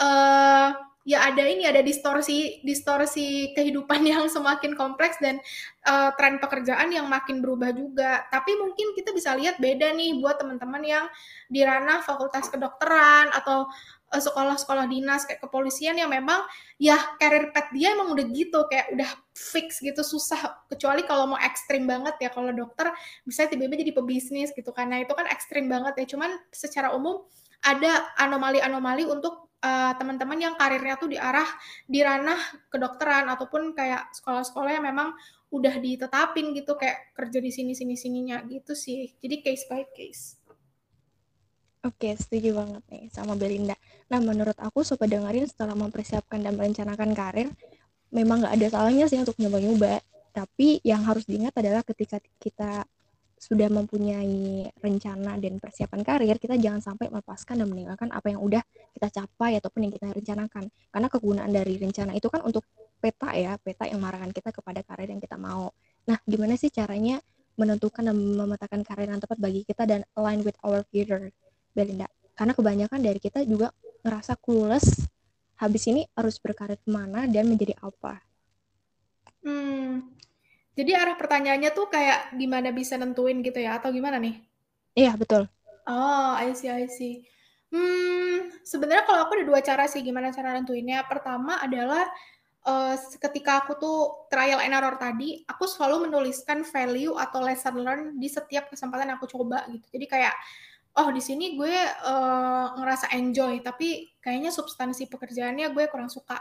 uh, 0.00 0.95
ya 1.06 1.22
ada 1.22 1.46
ini 1.46 1.62
ada 1.62 1.86
distorsi 1.86 2.58
distorsi 2.66 3.54
kehidupan 3.54 4.02
yang 4.12 4.26
semakin 4.26 4.74
kompleks 4.74 5.22
dan 5.22 5.38
uh, 5.86 6.10
tren 6.18 6.42
pekerjaan 6.42 6.90
yang 6.90 7.06
makin 7.06 7.38
berubah 7.38 7.70
juga. 7.70 8.26
Tapi 8.26 8.58
mungkin 8.58 8.92
kita 8.98 9.14
bisa 9.14 9.38
lihat 9.38 9.62
beda 9.62 9.94
nih 9.94 10.18
buat 10.18 10.42
teman-teman 10.42 10.82
yang 10.82 11.06
di 11.46 11.62
ranah 11.62 12.02
fakultas 12.02 12.50
kedokteran 12.50 13.30
atau 13.30 13.70
uh, 14.10 14.20
sekolah-sekolah 14.20 14.90
dinas 14.90 15.22
kayak 15.30 15.46
kepolisian 15.46 15.94
yang 15.94 16.10
memang 16.10 16.42
ya 16.74 16.98
karir 17.22 17.54
pet 17.54 17.70
dia 17.70 17.94
emang 17.94 18.10
udah 18.10 18.26
gitu 18.34 18.66
kayak 18.66 18.90
udah 18.90 19.10
fix 19.30 19.78
gitu 19.78 20.02
susah. 20.02 20.66
Kecuali 20.66 21.06
kalau 21.06 21.30
mau 21.30 21.38
ekstrim 21.38 21.86
banget 21.86 22.18
ya 22.18 22.34
kalau 22.34 22.50
dokter 22.50 22.90
bisa 23.22 23.46
tiba-tiba 23.46 23.78
jadi 23.78 23.94
pebisnis 23.94 24.50
gitu 24.50 24.74
karena 24.74 25.06
itu 25.06 25.14
kan 25.14 25.30
ekstrim 25.30 25.70
banget 25.70 26.02
ya. 26.02 26.18
Cuman 26.18 26.34
secara 26.50 26.90
umum 26.98 27.22
ada 27.62 28.10
anomali-anomali 28.18 29.06
untuk 29.06 29.45
uh, 29.66 29.92
teman-teman 29.98 30.38
yang 30.38 30.54
karirnya 30.54 30.94
tuh 30.94 31.10
diarah 31.10 31.48
di 31.90 31.98
ranah 32.06 32.38
kedokteran 32.70 33.26
ataupun 33.26 33.74
kayak 33.74 34.14
sekolah-sekolah 34.14 34.70
yang 34.78 34.86
memang 34.86 35.10
udah 35.50 35.74
ditetapin 35.82 36.54
gitu 36.54 36.78
kayak 36.78 37.10
kerja 37.14 37.38
di 37.42 37.50
sini 37.50 37.72
sini 37.74 37.94
sininya 37.98 38.42
gitu 38.46 38.74
sih 38.74 39.14
jadi 39.18 39.42
case 39.42 39.66
by 39.66 39.82
case 39.90 40.38
Oke, 41.86 42.18
setuju 42.18 42.50
banget 42.50 42.82
nih 42.90 43.06
sama 43.14 43.38
Belinda. 43.38 43.78
Nah, 44.10 44.18
menurut 44.18 44.58
aku 44.58 44.82
sobat 44.82 45.06
dengerin 45.06 45.46
setelah 45.46 45.78
mempersiapkan 45.78 46.42
dan 46.42 46.58
merencanakan 46.58 47.14
karir, 47.14 47.46
memang 48.10 48.42
nggak 48.42 48.58
ada 48.58 48.66
salahnya 48.74 49.06
sih 49.06 49.22
untuk 49.22 49.38
nyoba-nyoba. 49.38 50.02
Tapi 50.34 50.82
yang 50.82 51.06
harus 51.06 51.30
diingat 51.30 51.54
adalah 51.54 51.86
ketika 51.86 52.18
kita 52.42 52.82
sudah 53.36 53.68
mempunyai 53.68 54.64
rencana 54.80 55.36
dan 55.36 55.60
persiapan 55.60 56.00
karir, 56.00 56.36
kita 56.40 56.56
jangan 56.56 56.80
sampai 56.80 57.12
melepaskan 57.12 57.60
dan 57.60 57.68
meninggalkan 57.68 58.08
apa 58.08 58.32
yang 58.32 58.40
udah 58.40 58.64
kita 58.96 59.12
capai 59.12 59.60
ataupun 59.60 59.86
yang 59.86 59.92
kita 59.92 60.08
rencanakan. 60.08 60.72
Karena 60.88 61.08
kegunaan 61.12 61.52
dari 61.52 61.76
rencana 61.76 62.16
itu 62.16 62.32
kan 62.32 62.40
untuk 62.42 62.64
peta 62.96 63.36
ya, 63.36 63.60
peta 63.60 63.84
yang 63.84 64.00
mengarahkan 64.00 64.32
kita 64.32 64.50
kepada 64.50 64.80
karir 64.82 65.12
yang 65.12 65.20
kita 65.20 65.36
mau. 65.36 65.68
Nah, 66.08 66.16
gimana 66.24 66.56
sih 66.56 66.72
caranya 66.72 67.20
menentukan 67.60 68.08
dan 68.08 68.16
memetakan 68.16 68.80
karir 68.84 69.08
yang 69.12 69.20
tepat 69.20 69.36
bagi 69.36 69.62
kita 69.68 69.84
dan 69.84 70.00
align 70.16 70.40
with 70.40 70.56
our 70.64 70.80
future, 70.88 71.28
Belinda? 71.76 72.08
Karena 72.36 72.52
kebanyakan 72.56 73.00
dari 73.00 73.20
kita 73.20 73.44
juga 73.44 73.72
ngerasa 74.04 74.36
clueless, 74.40 75.04
habis 75.60 75.84
ini 75.88 76.08
harus 76.16 76.40
berkarir 76.40 76.80
ke 76.80 76.88
mana 76.88 77.24
dan 77.28 77.48
menjadi 77.48 77.76
apa. 77.80 78.20
Hmm, 79.44 80.15
Jadi 80.76 80.92
arah 80.92 81.16
pertanyaannya 81.16 81.72
tuh 81.72 81.88
kayak 81.88 82.36
gimana 82.36 82.68
bisa 82.68 83.00
nentuin 83.00 83.40
gitu 83.40 83.56
ya 83.56 83.80
atau 83.80 83.88
gimana 83.88 84.20
nih? 84.20 84.36
Iya, 84.92 85.16
betul. 85.16 85.48
Oh, 85.88 86.32
I 86.36 86.52
see 86.52 86.68
I 86.68 86.84
see. 86.84 87.24
Hmm, 87.72 88.52
sebenarnya 88.60 89.08
kalau 89.08 89.24
aku 89.24 89.40
ada 89.40 89.44
dua 89.48 89.60
cara 89.64 89.88
sih 89.88 90.04
gimana 90.04 90.30
cara 90.36 90.52
nentuinnya. 90.52 91.02
Pertama 91.08 91.58
adalah, 91.64 92.04
uh, 92.68 92.94
ketika 93.16 93.64
aku 93.64 93.72
tuh 93.80 93.98
trial 94.28 94.60
and 94.60 94.76
error 94.76 95.00
tadi, 95.00 95.42
aku 95.48 95.64
selalu 95.64 96.12
menuliskan 96.12 96.60
value 96.62 97.16
atau 97.16 97.40
lesson 97.40 97.80
learn 97.80 98.02
di 98.20 98.28
setiap 98.28 98.68
kesempatan 98.68 99.16
aku 99.16 99.24
coba 99.32 99.64
gitu. 99.72 99.86
Jadi 99.96 100.06
kayak, 100.12 100.34
oh 101.00 101.08
di 101.08 101.24
sini 101.24 101.56
gue, 101.56 101.76
uh, 102.04 102.76
ngerasa 102.76 103.16
enjoy, 103.16 103.64
tapi 103.64 104.12
kayaknya 104.20 104.52
substansi 104.52 105.08
pekerjaannya 105.08 105.72
gue 105.72 105.84
kurang 105.88 106.12
suka 106.12 106.36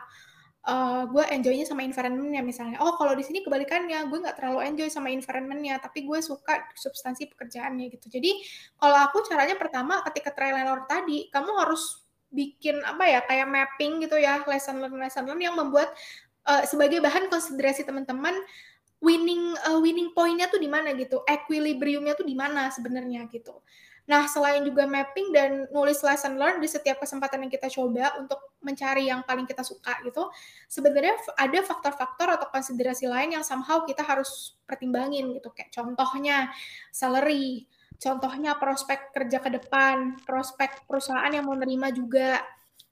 uh, 0.65 1.05
gue 1.07 1.24
enjoynya 1.29 1.65
sama 1.65 1.86
environmentnya 1.86 2.41
misalnya. 2.41 2.81
Oh 2.81 2.98
kalau 2.98 3.13
di 3.13 3.22
sini 3.22 3.45
kebalikannya, 3.45 4.10
gue 4.10 4.17
nggak 4.17 4.38
terlalu 4.41 4.60
enjoy 4.65 4.89
sama 4.89 5.13
environmentnya, 5.13 5.77
tapi 5.77 6.03
gue 6.03 6.19
suka 6.19 6.65
substansi 6.74 7.29
pekerjaannya 7.31 7.93
gitu. 7.93 8.10
Jadi 8.10 8.41
kalau 8.81 8.98
aku 9.05 9.24
caranya 9.25 9.55
pertama 9.55 10.01
ketika 10.12 10.34
error 10.36 10.84
tadi, 10.89 11.29
kamu 11.29 11.51
harus 11.62 12.01
bikin 12.36 12.84
apa 12.84 13.07
ya 13.07 13.19
kayak 13.24 13.48
mapping 13.48 14.03
gitu 14.03 14.19
ya 14.19 14.43
lesson 14.43 14.84
learn 14.84 15.00
lesson 15.00 15.24
learn 15.24 15.39
yang 15.39 15.55
membuat 15.55 15.95
uh, 16.43 16.67
sebagai 16.67 17.00
bahan 17.00 17.31
konsiderasi 17.31 17.88
teman-teman 17.88 18.36
winning 19.00 19.55
uh, 19.69 19.79
winning 19.79 20.12
pointnya 20.12 20.51
tuh 20.51 20.60
di 20.60 20.67
mana 20.67 20.91
gitu, 20.98 21.22
equilibriumnya 21.24 22.17
tuh 22.17 22.27
di 22.27 22.36
mana 22.36 22.74
sebenarnya 22.74 23.29
gitu. 23.29 23.62
Nah, 24.05 24.29
selain 24.29 24.62
juga 24.62 24.85
mapping 24.85 25.33
dan 25.33 25.65
nulis 25.74 25.97
lesson 26.05 26.38
learn 26.38 26.62
di 26.62 26.69
setiap 26.69 27.01
kesempatan 27.01 27.41
yang 27.41 27.51
kita 27.51 27.65
coba 27.74 28.13
untuk 28.21 28.38
mencari 28.62 29.09
yang 29.09 29.25
paling 29.25 29.50
kita 29.50 29.65
suka 29.65 29.97
gitu, 30.05 30.29
sebenarnya 30.69 31.17
ada 31.38 31.59
faktor-faktor 31.65 32.38
atau 32.38 32.47
konsiderasi 32.53 33.09
lain 33.09 33.33
yang 33.38 33.41
somehow 33.41 33.81
kita 33.81 34.05
harus 34.05 34.57
pertimbangin 34.69 35.33
gitu. 35.33 35.50
Kayak 35.53 35.74
contohnya 35.74 36.53
salary, 36.93 37.65
contohnya 37.97 38.57
prospek 38.62 39.09
kerja 39.09 39.41
ke 39.41 39.50
depan, 39.57 40.21
prospek 40.21 40.85
perusahaan 40.85 41.29
yang 41.33 41.50
mau 41.50 41.57
nerima 41.57 41.89
juga, 41.89 42.45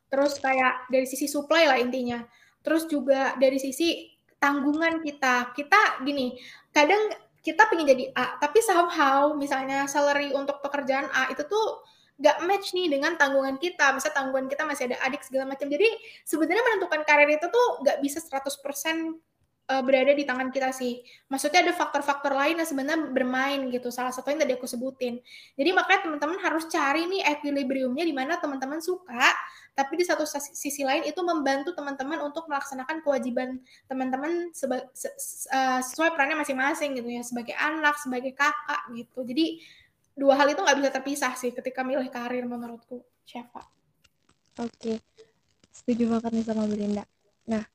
terus 0.09 0.41
kayak 0.41 0.89
dari 0.89 1.05
sisi 1.05 1.29
supply 1.29 1.69
lah 1.69 1.77
intinya. 1.77 2.25
Terus 2.65 2.89
juga 2.89 3.37
dari 3.37 3.61
sisi 3.61 4.09
tanggungan 4.41 4.99
kita. 5.05 5.53
Kita 5.53 6.01
gini, 6.01 6.35
kadang 6.73 7.11
kita 7.43 7.67
pengen 7.67 7.85
jadi 7.91 8.05
A, 8.15 8.39
tapi 8.39 8.63
somehow 8.63 9.35
misalnya 9.35 9.83
salary 9.91 10.31
untuk 10.31 10.63
pekerjaan 10.63 11.11
A 11.11 11.27
itu 11.27 11.43
tuh 11.43 11.83
nggak 12.15 12.37
match 12.47 12.71
nih 12.71 12.87
dengan 12.87 13.19
tanggungan 13.19 13.59
kita. 13.59 13.91
Misalnya 13.91 14.15
tanggungan 14.23 14.47
kita 14.47 14.63
masih 14.63 14.87
ada 14.87 14.97
adik 15.03 15.21
segala 15.27 15.51
macam. 15.51 15.67
Jadi 15.67 15.91
sebenarnya 16.23 16.63
menentukan 16.63 17.03
karir 17.03 17.27
itu 17.27 17.47
tuh 17.51 17.67
nggak 17.83 17.99
bisa 17.99 18.23
100% 18.23 19.19
uh, 19.69 19.83
berada 19.85 20.11
di 20.15 20.23
tangan 20.27 20.49
kita 20.49 20.73
sih. 20.73 21.03
Maksudnya 21.29 21.63
ada 21.67 21.73
faktor-faktor 21.75 22.33
lain 22.33 22.59
yang 22.59 22.67
sebenarnya 22.67 23.11
bermain 23.11 23.59
gitu. 23.69 23.91
Salah 23.93 24.11
satunya 24.11 24.43
tadi 24.43 24.55
aku 24.57 24.67
sebutin. 24.67 25.21
Jadi 25.55 25.69
makanya 25.71 26.09
teman-teman 26.09 26.37
harus 26.41 26.65
cari 26.71 27.07
nih 27.07 27.21
equilibriumnya 27.37 28.03
di 28.03 28.15
mana 28.15 28.39
teman-teman 28.41 28.81
suka 28.83 29.31
tapi 29.73 29.97
di 29.97 30.05
satu 30.05 30.21
sisi 30.29 30.85
lain 30.85 31.01
itu 31.01 31.17
membantu 31.25 31.73
teman-teman 31.73 32.21
untuk 32.21 32.45
melaksanakan 32.45 33.01
kewajiban 33.01 33.57
teman-teman 33.89 34.53
seba, 34.53 34.85
se, 34.93 35.09
uh, 35.49 35.81
sesuai 35.81 36.13
perannya 36.13 36.37
masing-masing 36.37 36.93
gitu 36.93 37.09
ya 37.09 37.25
sebagai 37.25 37.57
anak 37.57 37.97
sebagai 37.97 38.37
kakak 38.37 38.81
gitu 38.93 39.25
jadi 39.25 39.57
dua 40.13 40.37
hal 40.37 40.53
itu 40.53 40.61
nggak 40.61 40.77
bisa 40.77 40.89
terpisah 40.93 41.33
sih 41.33 41.49
ketika 41.49 41.81
milih 41.81 42.05
karir 42.13 42.45
menurutku 42.45 43.01
Syafa 43.25 43.65
oke 44.61 44.93
setuju 45.73 46.05
banget 46.05 46.31
nih 46.37 46.45
sama 46.45 46.69
Belinda 46.69 47.03
nah 47.49 47.65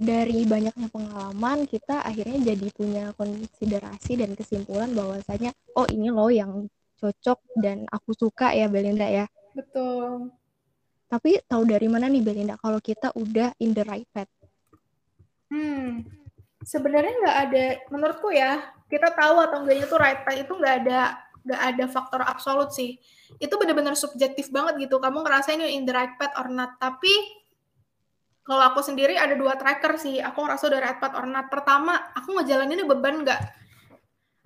dari 0.00 0.48
banyaknya 0.48 0.88
pengalaman 0.88 1.68
kita 1.68 2.00
akhirnya 2.00 2.54
jadi 2.54 2.66
punya 2.72 3.04
konsiderasi 3.20 4.16
dan 4.16 4.32
kesimpulan 4.32 4.90
bahwasanya 4.96 5.52
oh 5.76 5.84
ini 5.92 6.08
loh 6.08 6.32
yang 6.32 6.66
cocok 6.96 7.38
dan 7.60 7.84
aku 7.92 8.16
suka 8.16 8.56
ya 8.56 8.64
Belinda 8.70 9.04
ya 9.04 9.28
betul 9.52 10.32
tapi 11.14 11.38
tahu 11.46 11.62
dari 11.68 11.86
mana 11.86 12.10
nih 12.10 12.26
Belinda 12.26 12.58
kalau 12.58 12.82
kita 12.82 13.14
udah 13.14 13.54
in 13.62 13.70
the 13.70 13.86
right 13.86 14.08
path? 14.10 14.30
Hmm, 15.46 16.02
sebenarnya 16.66 17.14
nggak 17.22 17.38
ada, 17.48 17.64
menurutku 17.94 18.34
ya, 18.34 18.72
kita 18.90 19.14
tahu 19.14 19.38
atau 19.38 19.62
enggaknya 19.62 19.86
tuh 19.86 20.00
right 20.02 20.26
path 20.26 20.42
itu 20.42 20.50
nggak 20.50 20.74
ada 20.82 21.00
nggak 21.44 21.62
ada 21.70 21.84
faktor 21.86 22.20
absolut 22.26 22.74
sih. 22.74 22.98
Itu 23.38 23.54
benar-benar 23.60 23.94
subjektif 23.94 24.50
banget 24.50 24.88
gitu. 24.88 24.98
Kamu 24.98 25.22
ngerasain 25.22 25.62
in 25.62 25.86
the 25.86 25.94
right 25.94 26.18
path 26.18 26.34
or 26.40 26.50
not. 26.50 26.80
Tapi 26.82 27.12
kalau 28.44 28.62
aku 28.70 28.84
sendiri 28.84 29.16
ada 29.16 29.32
dua 29.34 29.56
tracker 29.56 29.96
sih. 29.96 30.20
Aku 30.20 30.44
ngerasa 30.44 30.68
udah 30.68 30.80
right 30.84 30.98
path 31.00 31.16
or 31.16 31.24
not. 31.24 31.48
Pertama, 31.48 32.12
aku 32.12 32.36
ngejalaninnya 32.36 32.84
beban 32.84 33.24
nggak? 33.24 33.40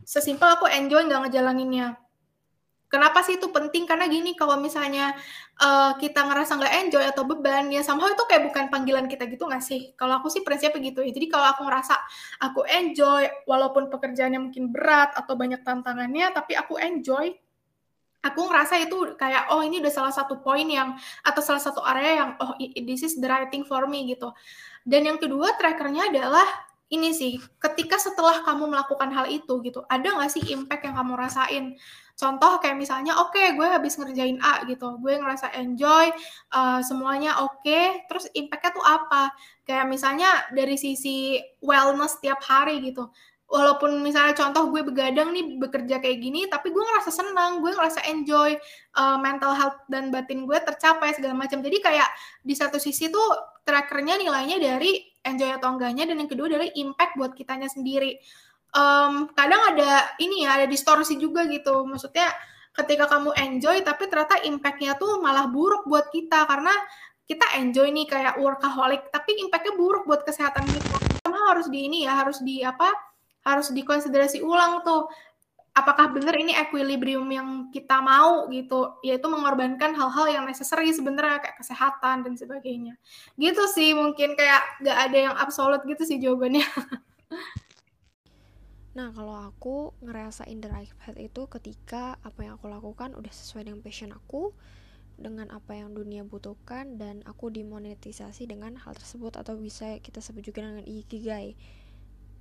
Sesimpel 0.07 0.49
aku 0.49 0.71
enjoy 0.71 1.05
nggak 1.05 1.29
ngejalaninnya 1.29 1.99
Kenapa 2.89 3.21
sih 3.21 3.37
itu 3.37 3.53
penting? 3.53 3.85
Karena 3.85 4.09
gini, 4.09 4.33
kalau 4.33 4.57
misalnya 4.57 5.13
uh, 5.61 5.93
kita 6.01 6.25
ngerasa 6.25 6.57
nggak 6.57 6.75
enjoy 6.89 7.05
atau 7.05 7.29
beban, 7.29 7.69
ya 7.69 7.85
somehow 7.85 8.09
itu 8.09 8.25
kayak 8.25 8.49
bukan 8.49 8.73
panggilan 8.73 9.05
kita 9.05 9.29
gitu 9.29 9.45
nggak 9.45 9.61
sih? 9.61 9.93
Kalau 9.93 10.17
aku 10.17 10.33
sih 10.33 10.41
prinsipnya 10.41 10.81
gitu 10.81 11.05
ya. 11.05 11.13
Jadi 11.13 11.29
kalau 11.29 11.53
aku 11.53 11.69
ngerasa 11.69 11.95
aku 12.41 12.65
enjoy, 12.65 13.29
walaupun 13.45 13.93
pekerjaannya 13.93 14.41
mungkin 14.41 14.73
berat 14.73 15.13
atau 15.21 15.37
banyak 15.37 15.61
tantangannya, 15.61 16.33
tapi 16.33 16.57
aku 16.57 16.81
enjoy, 16.81 17.37
aku 18.25 18.41
ngerasa 18.51 18.75
itu 18.83 19.15
kayak, 19.15 19.51
oh 19.55 19.63
ini 19.63 19.79
udah 19.79 19.93
salah 19.95 20.15
satu 20.15 20.43
poin 20.43 20.67
yang, 20.67 20.99
atau 21.23 21.43
salah 21.43 21.63
satu 21.63 21.83
area 21.87 22.25
yang, 22.25 22.31
oh 22.43 22.55
this 22.59 23.07
is 23.07 23.19
the 23.19 23.29
right 23.31 23.49
thing 23.51 23.63
for 23.63 23.87
me 23.87 24.11
gitu. 24.11 24.31
Dan 24.83 25.07
yang 25.07 25.19
kedua, 25.21 25.55
trackernya 25.55 26.11
adalah 26.11 26.47
ini 26.89 27.13
sih, 27.13 27.37
ketika 27.61 28.01
setelah 28.01 28.41
kamu 28.49 28.73
melakukan 28.73 29.13
hal 29.13 29.29
itu 29.29 29.61
gitu, 29.61 29.85
ada 29.93 30.09
nggak 30.09 30.33
sih 30.33 30.45
impact 30.57 30.89
yang 30.89 30.97
kamu 30.97 31.21
rasain? 31.21 31.77
Contoh 32.19 32.59
kayak 32.59 32.81
misalnya, 32.81 33.15
oke 33.21 33.37
okay, 33.37 33.55
gue 33.55 33.69
habis 33.69 33.95
ngerjain 34.01 34.41
A 34.41 34.65
gitu, 34.67 34.97
gue 34.99 35.15
ngerasa 35.21 35.53
enjoy, 35.55 36.11
uh, 36.57 36.81
semuanya 36.83 37.45
oke, 37.45 37.61
okay, 37.63 38.03
terus 38.09 38.27
impactnya 38.33 38.73
tuh 38.75 38.87
apa? 38.89 39.31
Kayak 39.69 39.87
misalnya 39.87 40.49
dari 40.51 40.75
sisi 40.81 41.39
wellness 41.61 42.19
tiap 42.25 42.41
hari 42.43 42.81
gitu. 42.83 43.13
Walaupun 43.49 44.05
misalnya 44.05 44.37
contoh 44.37 44.69
gue 44.69 44.85
begadang 44.85 45.33
nih 45.33 45.57
bekerja 45.57 46.05
kayak 46.05 46.21
gini, 46.21 46.45
tapi 46.53 46.69
gue 46.69 46.85
ngerasa 46.85 47.09
senang, 47.09 47.65
gue 47.65 47.73
ngerasa 47.73 48.05
enjoy, 48.05 48.61
uh, 49.01 49.17
mental 49.17 49.57
health 49.57 49.81
dan 49.89 50.13
batin 50.13 50.45
gue 50.45 50.59
tercapai 50.61 51.17
segala 51.17 51.33
macam. 51.33 51.65
Jadi 51.65 51.81
kayak 51.81 52.09
di 52.45 52.53
satu 52.53 52.77
sisi 52.77 53.09
tuh 53.09 53.29
trackernya 53.65 54.21
nilainya 54.21 54.61
dari 54.61 55.01
enjoy 55.25 55.49
atau 55.57 55.73
enggaknya, 55.73 56.05
dan 56.05 56.21
yang 56.21 56.29
kedua 56.29 56.49
dari 56.53 56.69
impact 56.77 57.17
buat 57.17 57.33
kitanya 57.33 57.73
sendiri 57.73 58.21
um, 58.77 59.31
kadang 59.33 59.63
ada 59.75 60.13
ini 60.21 60.45
ya, 60.45 60.61
ada 60.61 60.67
distorsi 60.69 61.17
juga 61.17 61.47
gitu. 61.49 61.87
Maksudnya 61.87 62.29
ketika 62.77 63.09
kamu 63.09 63.33
enjoy 63.35 63.81
tapi 63.83 64.07
ternyata 64.07 64.39
impact-nya 64.45 64.95
tuh 65.01 65.19
malah 65.19 65.49
buruk 65.49 65.89
buat 65.89 66.13
kita 66.13 66.47
karena 66.47 66.71
kita 67.29 67.45
enjoy 67.61 67.91
nih 67.93 68.07
kayak 68.09 68.39
workaholic 68.41 69.11
tapi 69.13 69.37
impact-nya 69.41 69.75
buruk 69.77 70.05
buat 70.05 70.25
kesehatan 70.25 70.65
kita. 70.69 70.97
Karena 71.25 71.41
harus 71.55 71.67
di 71.69 71.81
ini 71.89 72.05
ya, 72.05 72.13
harus 72.17 72.41
di 72.41 72.65
apa? 72.65 72.89
Harus 73.49 73.73
dikonsiderasi 73.73 74.45
ulang 74.45 74.85
tuh. 74.85 75.09
Apakah 75.73 76.11
benar 76.13 76.35
ini 76.37 76.53
equilibrium 76.53 77.25
yang 77.33 77.49
kita 77.73 78.03
mau 78.05 78.45
gitu? 78.53 79.01
Yaitu 79.01 79.25
mengorbankan 79.31 79.97
hal-hal 79.97 80.27
yang 80.29 80.45
necessary 80.45 80.93
sebenarnya 80.93 81.41
kayak 81.41 81.57
kesehatan 81.57 82.29
dan 82.29 82.35
sebagainya. 82.37 83.01
Gitu 83.41 83.63
sih 83.73 83.97
mungkin 83.97 84.37
kayak 84.37 84.85
gak 84.85 84.99
ada 85.09 85.19
yang 85.31 85.35
absolut 85.41 85.81
gitu 85.89 86.05
sih 86.05 86.21
jawabannya. 86.21 86.67
Nah, 88.99 89.15
kalau 89.15 89.39
aku 89.47 89.95
ngerasa 90.03 90.43
in 90.51 90.59
the 90.59 90.67
right 90.67 90.91
path 90.99 91.15
itu 91.15 91.47
ketika 91.47 92.19
apa 92.27 92.43
yang 92.43 92.59
aku 92.59 92.67
lakukan 92.67 93.15
udah 93.15 93.31
sesuai 93.31 93.71
dengan 93.71 93.79
passion 93.79 94.11
aku, 94.11 94.51
dengan 95.15 95.55
apa 95.55 95.79
yang 95.79 95.95
dunia 95.95 96.27
butuhkan 96.27 96.99
dan 96.99 97.23
aku 97.23 97.47
dimonetisasi 97.47 98.51
dengan 98.51 98.75
hal 98.75 98.99
tersebut 98.99 99.39
atau 99.39 99.55
bisa 99.55 100.03
kita 100.03 100.19
sebut 100.19 100.51
juga 100.51 100.67
dengan 100.67 100.83
ikigai. 100.83 101.55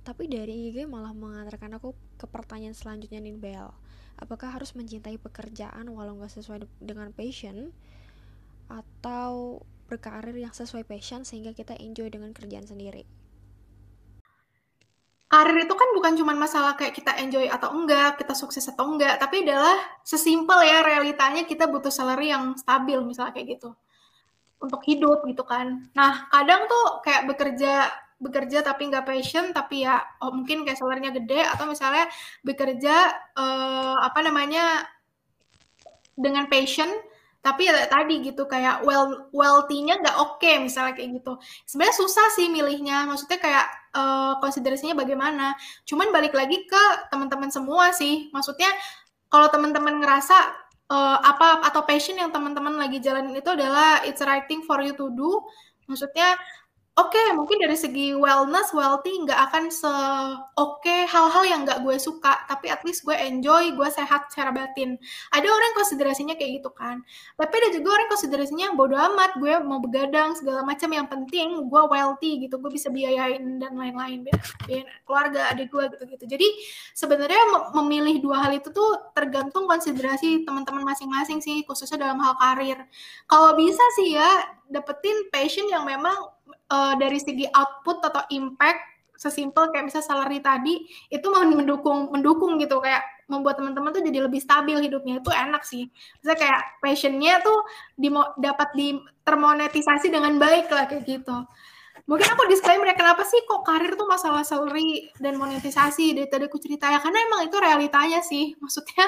Tapi 0.08 0.24
dari 0.24 0.72
ikigai 0.72 0.88
malah 0.88 1.12
mengantarkan 1.12 1.76
aku 1.76 1.92
ke 2.16 2.24
pertanyaan 2.24 2.72
selanjutnya 2.72 3.20
nih 3.20 3.36
Bel. 3.36 3.68
Apakah 4.16 4.56
harus 4.56 4.72
mencintai 4.72 5.20
pekerjaan 5.20 5.84
walau 5.92 6.16
nggak 6.16 6.32
sesuai 6.32 6.64
dengan 6.80 7.12
passion 7.12 7.76
atau 8.72 9.60
berkarir 9.84 10.32
yang 10.32 10.56
sesuai 10.56 10.88
passion 10.88 11.28
sehingga 11.28 11.52
kita 11.52 11.76
enjoy 11.76 12.08
dengan 12.08 12.32
kerjaan 12.32 12.64
sendiri? 12.64 13.04
karir 15.28 15.68
itu 15.68 15.74
kan 15.76 15.88
bukan 15.92 16.16
cuma 16.16 16.32
masalah 16.32 16.72
kayak 16.72 16.96
kita 16.96 17.12
enjoy 17.20 17.44
atau 17.52 17.68
enggak, 17.76 18.16
kita 18.16 18.32
sukses 18.32 18.64
atau 18.72 18.88
enggak, 18.88 19.20
tapi 19.20 19.44
adalah 19.44 19.76
sesimpel 20.00 20.64
ya 20.64 20.80
realitanya 20.80 21.44
kita 21.44 21.68
butuh 21.68 21.92
salary 21.92 22.32
yang 22.32 22.56
stabil 22.56 22.96
misalnya 23.04 23.36
kayak 23.36 23.60
gitu. 23.60 23.76
Untuk 24.58 24.80
hidup 24.88 25.22
gitu 25.28 25.44
kan. 25.44 25.92
Nah, 25.92 26.26
kadang 26.32 26.64
tuh 26.66 27.04
kayak 27.04 27.28
bekerja 27.28 27.92
bekerja 28.18 28.66
tapi 28.66 28.90
nggak 28.90 29.06
passion 29.06 29.54
tapi 29.54 29.86
ya 29.86 30.02
oh 30.22 30.34
mungkin 30.34 30.66
kayak 30.66 30.78
salarinya 30.78 31.14
gede 31.14 31.38
atau 31.46 31.70
misalnya 31.70 32.10
bekerja 32.42 33.14
uh, 33.38 33.96
apa 34.02 34.20
namanya 34.26 34.82
dengan 36.18 36.50
passion 36.50 36.90
tapi 37.38 37.70
ya 37.70 37.86
tadi 37.86 38.18
gitu 38.20 38.50
kayak 38.50 38.82
well 38.82 39.30
wealthy-nya 39.30 40.02
nggak 40.02 40.16
oke 40.18 40.42
okay, 40.42 40.58
misalnya 40.58 40.98
kayak 40.98 41.22
gitu. 41.22 41.38
Sebenarnya 41.64 41.96
susah 41.96 42.26
sih 42.34 42.50
milihnya 42.50 43.06
maksudnya 43.06 43.38
kayak 43.38 43.66
uh, 43.94 44.36
konsiderasinya 44.42 44.98
bagaimana. 44.98 45.54
Cuman 45.86 46.10
balik 46.10 46.34
lagi 46.34 46.66
ke 46.66 46.82
teman-teman 47.08 47.48
semua 47.48 47.94
sih 47.94 48.28
maksudnya 48.34 48.68
kalau 49.30 49.46
teman-teman 49.54 50.02
ngerasa 50.02 50.36
uh, 50.90 51.18
apa 51.22 51.62
atau 51.62 51.86
passion 51.86 52.18
yang 52.18 52.34
teman-teman 52.34 52.74
lagi 52.74 52.98
jalanin 52.98 53.38
itu 53.38 53.48
adalah 53.54 54.02
it's 54.02 54.20
right 54.26 54.44
thing 54.50 54.66
for 54.66 54.82
you 54.82 54.92
to 54.98 55.08
do. 55.14 55.30
Maksudnya 55.86 56.36
Oke, 56.98 57.30
mungkin 57.30 57.62
dari 57.62 57.78
segi 57.78 58.10
wellness, 58.10 58.74
wealthy 58.74 59.22
nggak 59.22 59.38
akan 59.50 59.70
se 59.70 59.86
oke 60.58 60.82
okay, 60.82 61.06
hal-hal 61.06 61.46
yang 61.46 61.62
nggak 61.62 61.86
gue 61.86 61.94
suka, 61.94 62.42
tapi 62.50 62.74
at 62.74 62.82
least 62.82 63.06
gue 63.06 63.14
enjoy, 63.14 63.70
gue 63.70 63.86
sehat 63.86 64.26
secara 64.34 64.50
batin. 64.50 64.98
Ada 65.30 65.46
orang 65.46 65.72
konsiderasinya 65.78 66.34
kayak 66.34 66.58
gitu 66.58 66.74
kan. 66.74 67.06
Tapi 67.38 67.54
ada 67.54 67.68
juga 67.70 68.02
orang 68.02 68.08
konsiderasinya 68.10 68.74
bodo 68.74 68.98
amat, 68.98 69.38
gue 69.38 69.62
mau 69.62 69.78
begadang 69.78 70.34
segala 70.34 70.66
macam 70.66 70.90
yang 70.90 71.06
penting 71.06 71.70
gue 71.70 71.82
wealthy 71.86 72.42
gitu, 72.42 72.58
gue 72.58 72.70
bisa 72.74 72.90
biayain 72.90 73.62
dan 73.62 73.78
lain-lain, 73.78 74.26
biayain 74.26 74.86
keluarga, 75.06 75.54
adik 75.54 75.70
gue 75.70 75.86
gitu-gitu. 75.94 76.26
Jadi 76.26 76.48
sebenarnya 76.98 77.70
memilih 77.78 78.18
dua 78.18 78.42
hal 78.42 78.58
itu 78.58 78.74
tuh 78.74 79.14
tergantung 79.14 79.70
konsiderasi 79.70 80.42
teman-teman 80.42 80.82
masing-masing 80.82 81.38
sih, 81.38 81.62
khususnya 81.62 82.10
dalam 82.10 82.18
hal 82.18 82.34
karir. 82.42 82.82
Kalau 83.30 83.54
bisa 83.54 83.84
sih 84.02 84.18
ya 84.18 84.58
dapetin 84.66 85.30
passion 85.30 85.70
yang 85.70 85.86
memang 85.86 86.37
uh, 86.72 86.94
dari 86.96 87.18
segi 87.20 87.46
output 87.48 88.04
atau 88.04 88.22
impact 88.32 88.98
sesimpel 89.18 89.74
kayak 89.74 89.90
misal 89.90 89.98
salary 89.98 90.38
tadi 90.38 90.86
itu 91.10 91.26
mau 91.26 91.42
mendukung 91.42 92.14
mendukung 92.14 92.54
gitu 92.62 92.78
kayak 92.78 93.02
membuat 93.28 93.60
teman-teman 93.60 93.92
tuh 93.92 94.00
jadi 94.00 94.24
lebih 94.24 94.40
stabil 94.40 94.78
hidupnya 94.80 95.20
itu 95.20 95.28
enak 95.28 95.62
sih. 95.66 95.84
Misalnya 96.22 96.38
kayak 96.40 96.60
passionnya 96.80 97.34
tuh 97.44 97.58
di, 97.92 98.08
dapat 98.40 98.68
di 98.72 98.96
termonetisasi 99.28 100.08
dengan 100.08 100.40
baik 100.40 100.72
lah 100.72 100.88
kayak 100.88 101.04
gitu. 101.04 101.36
Mungkin 102.08 102.24
aku 102.24 102.48
disclaimer 102.48 102.88
ya 102.88 102.96
kenapa 102.96 103.20
sih 103.28 103.44
kok 103.44 103.68
karir 103.68 103.92
tuh 103.92 104.08
masalah 104.08 104.40
salary 104.40 105.12
dan 105.20 105.36
monetisasi 105.36 106.16
dari 106.16 106.24
tadi 106.24 106.48
aku 106.48 106.56
cerita 106.56 106.88
ya 106.88 107.04
karena 107.04 107.20
emang 107.28 107.40
itu 107.44 107.56
realitanya 107.60 108.24
sih. 108.24 108.54
Maksudnya 108.64 109.04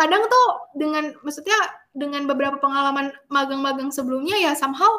kadang 0.00 0.24
tuh 0.26 0.46
dengan 0.74 1.14
maksudnya 1.22 1.54
dengan 1.94 2.26
beberapa 2.26 2.58
pengalaman 2.58 3.12
magang-magang 3.30 3.92
sebelumnya 3.92 4.34
ya 4.34 4.56
somehow 4.56 4.98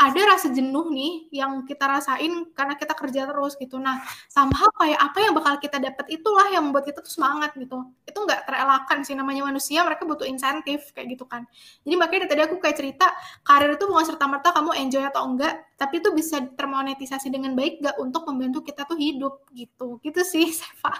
ada 0.00 0.20
rasa 0.32 0.48
jenuh 0.48 0.88
nih 0.88 1.28
yang 1.28 1.60
kita 1.68 1.84
rasain 1.84 2.48
karena 2.56 2.72
kita 2.72 2.96
kerja 2.96 3.28
terus 3.28 3.52
gitu. 3.60 3.76
Nah, 3.76 4.00
somehow 4.32 4.72
kayak 4.72 4.96
apa 4.96 5.18
yang 5.20 5.36
bakal 5.36 5.60
kita 5.60 5.76
dapat 5.76 6.08
itulah 6.08 6.48
yang 6.48 6.64
membuat 6.64 6.88
kita 6.88 7.04
tuh 7.04 7.12
semangat 7.12 7.52
gitu. 7.60 7.84
Itu 8.08 8.24
nggak 8.24 8.48
terelakkan 8.48 9.04
sih 9.04 9.12
namanya 9.12 9.44
manusia, 9.44 9.84
mereka 9.84 10.08
butuh 10.08 10.24
insentif 10.24 10.96
kayak 10.96 11.20
gitu 11.20 11.28
kan. 11.28 11.44
Jadi 11.84 11.94
makanya 12.00 12.32
tadi 12.32 12.40
aku 12.48 12.56
kayak 12.56 12.80
cerita, 12.80 13.12
karir 13.44 13.76
itu 13.76 13.84
bukan 13.84 14.04
serta-merta 14.08 14.56
kamu 14.56 14.70
enjoy 14.88 15.04
atau 15.04 15.22
enggak, 15.28 15.54
tapi 15.76 16.00
itu 16.00 16.08
bisa 16.16 16.40
termonetisasi 16.48 17.28
dengan 17.28 17.52
baik 17.52 17.84
gak 17.84 18.00
untuk 18.00 18.24
membantu 18.24 18.64
kita 18.64 18.88
tuh 18.88 18.96
hidup 18.96 19.44
gitu. 19.52 20.00
Gitu 20.00 20.24
sih, 20.24 20.48
Seva. 20.58 20.96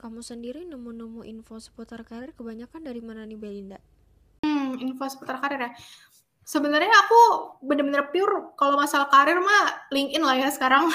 Kamu 0.00 0.24
sendiri 0.24 0.64
nemu-nemu 0.64 1.20
info 1.28 1.60
seputar 1.60 2.00
karir 2.08 2.32
kebanyakan 2.32 2.80
dari 2.80 3.04
mana 3.04 3.28
nih 3.28 3.36
Belinda? 3.36 3.76
Hmm, 4.40 4.80
info 4.80 5.04
seputar 5.04 5.36
karir 5.40 5.68
ya 5.68 5.72
Sebenarnya 6.44 6.92
aku 6.92 7.20
bener-bener 7.64 8.12
pure 8.12 8.52
kalau 8.60 8.76
masalah 8.76 9.08
karir 9.08 9.40
mah 9.40 9.88
LinkedIn 9.88 10.20
lah 10.20 10.36
ya 10.36 10.48
sekarang. 10.52 10.92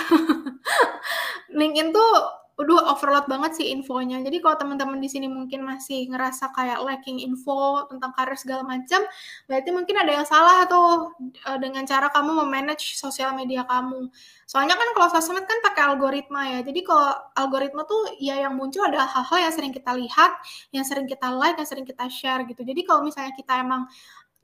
LinkedIn 1.59 1.89
tuh 1.89 2.39
udah 2.59 2.91
overload 2.91 3.23
banget 3.31 3.55
sih 3.55 3.71
infonya. 3.71 4.19
Jadi 4.19 4.43
kalau 4.43 4.59
teman-teman 4.59 4.99
di 4.99 5.07
sini 5.07 5.31
mungkin 5.31 5.63
masih 5.63 6.11
ngerasa 6.11 6.51
kayak 6.51 6.83
lacking 6.83 7.23
info 7.23 7.87
tentang 7.87 8.11
karir 8.11 8.35
segala 8.35 8.67
macam, 8.67 8.99
berarti 9.47 9.69
mungkin 9.71 9.95
ada 9.95 10.11
yang 10.11 10.27
salah 10.27 10.67
tuh 10.67 11.15
eh, 11.23 11.57
dengan 11.63 11.87
cara 11.87 12.11
kamu 12.11 12.43
memanage 12.43 12.99
sosial 12.99 13.31
media 13.31 13.63
kamu. 13.63 14.11
Soalnya 14.43 14.75
kan 14.75 14.91
kalau 14.91 15.07
sosmed 15.07 15.47
kan 15.47 15.59
pakai 15.71 15.83
algoritma 15.87 16.51
ya. 16.51 16.59
Jadi 16.59 16.83
kalau 16.83 17.15
algoritma 17.39 17.87
tuh 17.87 18.19
ya 18.19 18.35
yang 18.43 18.59
muncul 18.59 18.83
adalah 18.83 19.07
hal-hal 19.07 19.49
yang 19.49 19.53
sering 19.55 19.71
kita 19.71 19.95
lihat, 19.95 20.31
yang 20.75 20.83
sering 20.83 21.07
kita 21.07 21.31
like, 21.31 21.55
yang 21.55 21.69
sering 21.69 21.87
kita 21.87 22.05
share 22.11 22.43
gitu. 22.43 22.59
Jadi 22.67 22.83
kalau 22.83 23.07
misalnya 23.07 23.31
kita 23.39 23.63
emang 23.63 23.87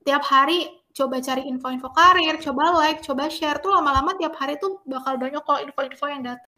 tiap 0.08 0.24
hari 0.24 0.85
coba 0.96 1.20
cari 1.20 1.44
info-info 1.44 1.92
karir, 1.92 2.40
coba 2.40 2.72
like, 2.80 3.04
coba 3.04 3.28
share. 3.28 3.60
Tuh 3.60 3.68
lama-lama 3.68 4.16
tiap 4.16 4.32
hari 4.40 4.56
tuh 4.56 4.80
bakal 4.88 5.20
banyak 5.20 5.44
kok 5.44 5.60
info-info 5.60 6.04
yang 6.08 6.24
datang. 6.24 6.48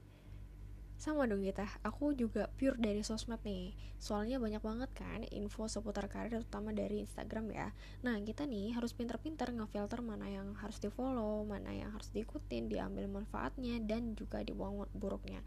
Sama 0.98 1.30
dong 1.30 1.46
kita, 1.46 1.62
aku 1.86 2.10
juga 2.10 2.50
pure 2.58 2.74
dari 2.78 3.06
sosmed 3.06 3.38
nih. 3.46 3.70
Soalnya 4.02 4.42
banyak 4.42 4.58
banget 4.58 4.90
kan 4.98 5.22
info 5.30 5.70
seputar 5.70 6.10
karir 6.10 6.42
terutama 6.42 6.74
dari 6.74 7.02
Instagram 7.02 7.54
ya. 7.54 7.70
Nah 8.02 8.18
kita 8.22 8.46
nih 8.46 8.74
harus 8.74 8.94
pinter-pinter 8.94 9.50
ngefilter 9.54 10.02
mana 10.02 10.26
yang 10.26 10.58
harus 10.58 10.82
di 10.82 10.90
follow, 10.90 11.46
mana 11.46 11.70
yang 11.70 11.94
harus 11.94 12.10
diikutin, 12.10 12.66
diambil 12.66 13.06
manfaatnya 13.10 13.78
dan 13.82 14.18
juga 14.18 14.42
dibuang 14.42 14.90
buruknya. 14.90 15.38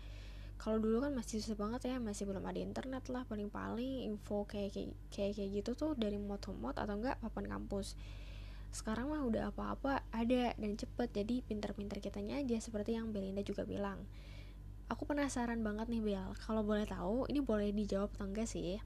Kalau 0.56 0.80
dulu 0.80 1.04
kan 1.04 1.12
masih 1.16 1.44
susah 1.44 1.58
banget 1.60 1.90
ya 1.90 1.98
masih 2.00 2.24
belum 2.32 2.48
ada 2.48 2.60
internet 2.60 3.04
lah. 3.12 3.28
Paling-paling 3.28 4.08
info 4.08 4.48
kayak 4.48 4.72
kayak 5.12 5.36
kayak, 5.36 5.50
gitu 5.52 5.76
tuh 5.76 5.92
dari 6.00 6.16
mod-mod 6.16 6.80
atau 6.80 6.96
enggak 6.96 7.20
papan 7.20 7.52
kampus 7.52 8.00
sekarang 8.72 9.12
mah 9.12 9.28
udah 9.28 9.52
apa-apa 9.52 10.08
ada 10.16 10.56
dan 10.56 10.80
cepet. 10.80 11.12
Jadi 11.12 11.44
pinter-pinter 11.44 12.00
kitanya 12.00 12.40
aja 12.40 12.56
seperti 12.64 12.96
yang 12.96 13.12
Belinda 13.12 13.44
juga 13.44 13.68
bilang. 13.68 14.08
Aku 14.88 15.04
penasaran 15.08 15.60
banget 15.64 15.92
nih 15.92 16.04
Bel. 16.04 16.32
Kalau 16.40 16.64
boleh 16.64 16.88
tahu 16.88 17.28
ini 17.28 17.40
boleh 17.44 17.76
dijawab 17.76 18.12
atau 18.16 18.28
enggak 18.28 18.48
sih? 18.48 18.80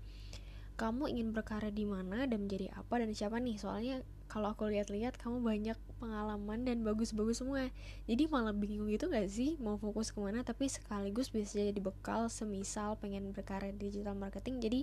Kamu 0.76 1.08
ingin 1.08 1.32
berkarya 1.32 1.72
di 1.72 1.88
mana 1.88 2.28
dan 2.28 2.46
menjadi 2.50 2.74
apa 2.76 3.00
dan 3.00 3.14
siapa 3.14 3.38
nih? 3.38 3.58
Soalnya 3.62 4.02
kalau 4.26 4.52
aku 4.52 4.68
lihat-lihat 4.70 5.22
kamu 5.22 5.40
banyak 5.40 5.78
pengalaman 6.02 6.66
dan 6.66 6.82
bagus-bagus 6.82 7.46
semua. 7.46 7.70
Jadi 8.10 8.26
malah 8.26 8.54
bingung 8.54 8.90
gitu 8.90 9.08
gak 9.08 9.30
sih? 9.30 9.56
Mau 9.62 9.78
fokus 9.78 10.12
ke 10.12 10.20
mana 10.20 10.42
tapi 10.42 10.66
sekaligus 10.68 11.30
bisa 11.30 11.62
jadi 11.62 11.78
bekal 11.78 12.28
semisal 12.28 12.98
pengen 13.00 13.32
berkarya 13.32 13.72
digital 13.72 14.18
marketing. 14.18 14.60
Jadi 14.62 14.80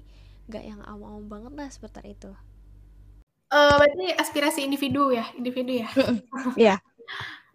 gak 0.46 0.64
yang 0.64 0.80
awam-awam 0.86 1.26
banget 1.26 1.52
lah 1.58 1.68
seperti 1.70 2.14
itu 2.14 2.32
uh, 3.52 3.76
berarti 3.76 4.16
aspirasi 4.16 4.64
individu 4.64 5.12
ya, 5.12 5.28
individu 5.36 5.84
ya. 5.84 5.88
Iya. 6.56 6.76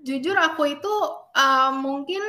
Jujur 0.05 0.37
aku 0.37 0.77
itu 0.77 0.93
uh, 1.33 1.73
mungkin 1.73 2.21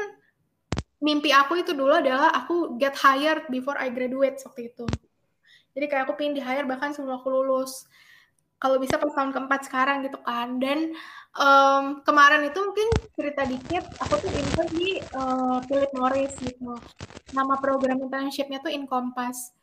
mimpi 0.99 1.31
aku 1.31 1.63
itu 1.63 1.77
dulu 1.77 1.95
adalah 1.95 2.35
aku 2.35 2.75
get 2.81 2.97
hired 2.99 3.47
before 3.53 3.79
I 3.79 3.93
graduate 3.93 4.41
waktu 4.43 4.73
itu. 4.75 4.89
Jadi 5.77 5.85
kayak 5.87 6.11
aku 6.11 6.19
pengen 6.19 6.35
di 6.35 6.43
hire 6.43 6.67
bahkan 6.67 6.91
sebelum 6.91 7.23
aku 7.23 7.31
lulus. 7.31 7.87
Kalau 8.59 8.83
bisa 8.83 8.99
pas 8.99 9.15
tahun 9.15 9.31
keempat 9.31 9.71
sekarang 9.71 10.03
gitu 10.03 10.19
kan. 10.27 10.59
Dan 10.59 10.91
um, 11.39 12.03
kemarin 12.03 12.51
itu 12.51 12.59
mungkin 12.59 12.89
cerita 13.15 13.47
dikit, 13.47 13.87
aku 14.03 14.19
tuh 14.19 14.31
intern 14.35 14.71
di 14.75 14.99
uh, 15.15 15.63
Philip 15.71 15.93
Morris 15.95 16.35
gitu. 16.43 16.75
Nama 17.31 17.55
program 17.63 18.03
internshipnya 18.03 18.59
tuh 18.59 18.75
Encompass 18.75 19.55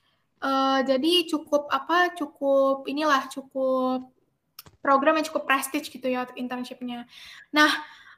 uh, 0.42 0.80
jadi 0.84 1.30
cukup 1.30 1.70
apa 1.72 2.16
cukup 2.18 2.90
inilah 2.90 3.30
cukup 3.32 4.10
program 4.84 5.18
yang 5.18 5.28
cukup 5.28 5.50
prestige 5.50 5.90
gitu 5.90 6.08
ya 6.10 6.28
internshipnya. 6.38 7.06
Nah 7.54 7.72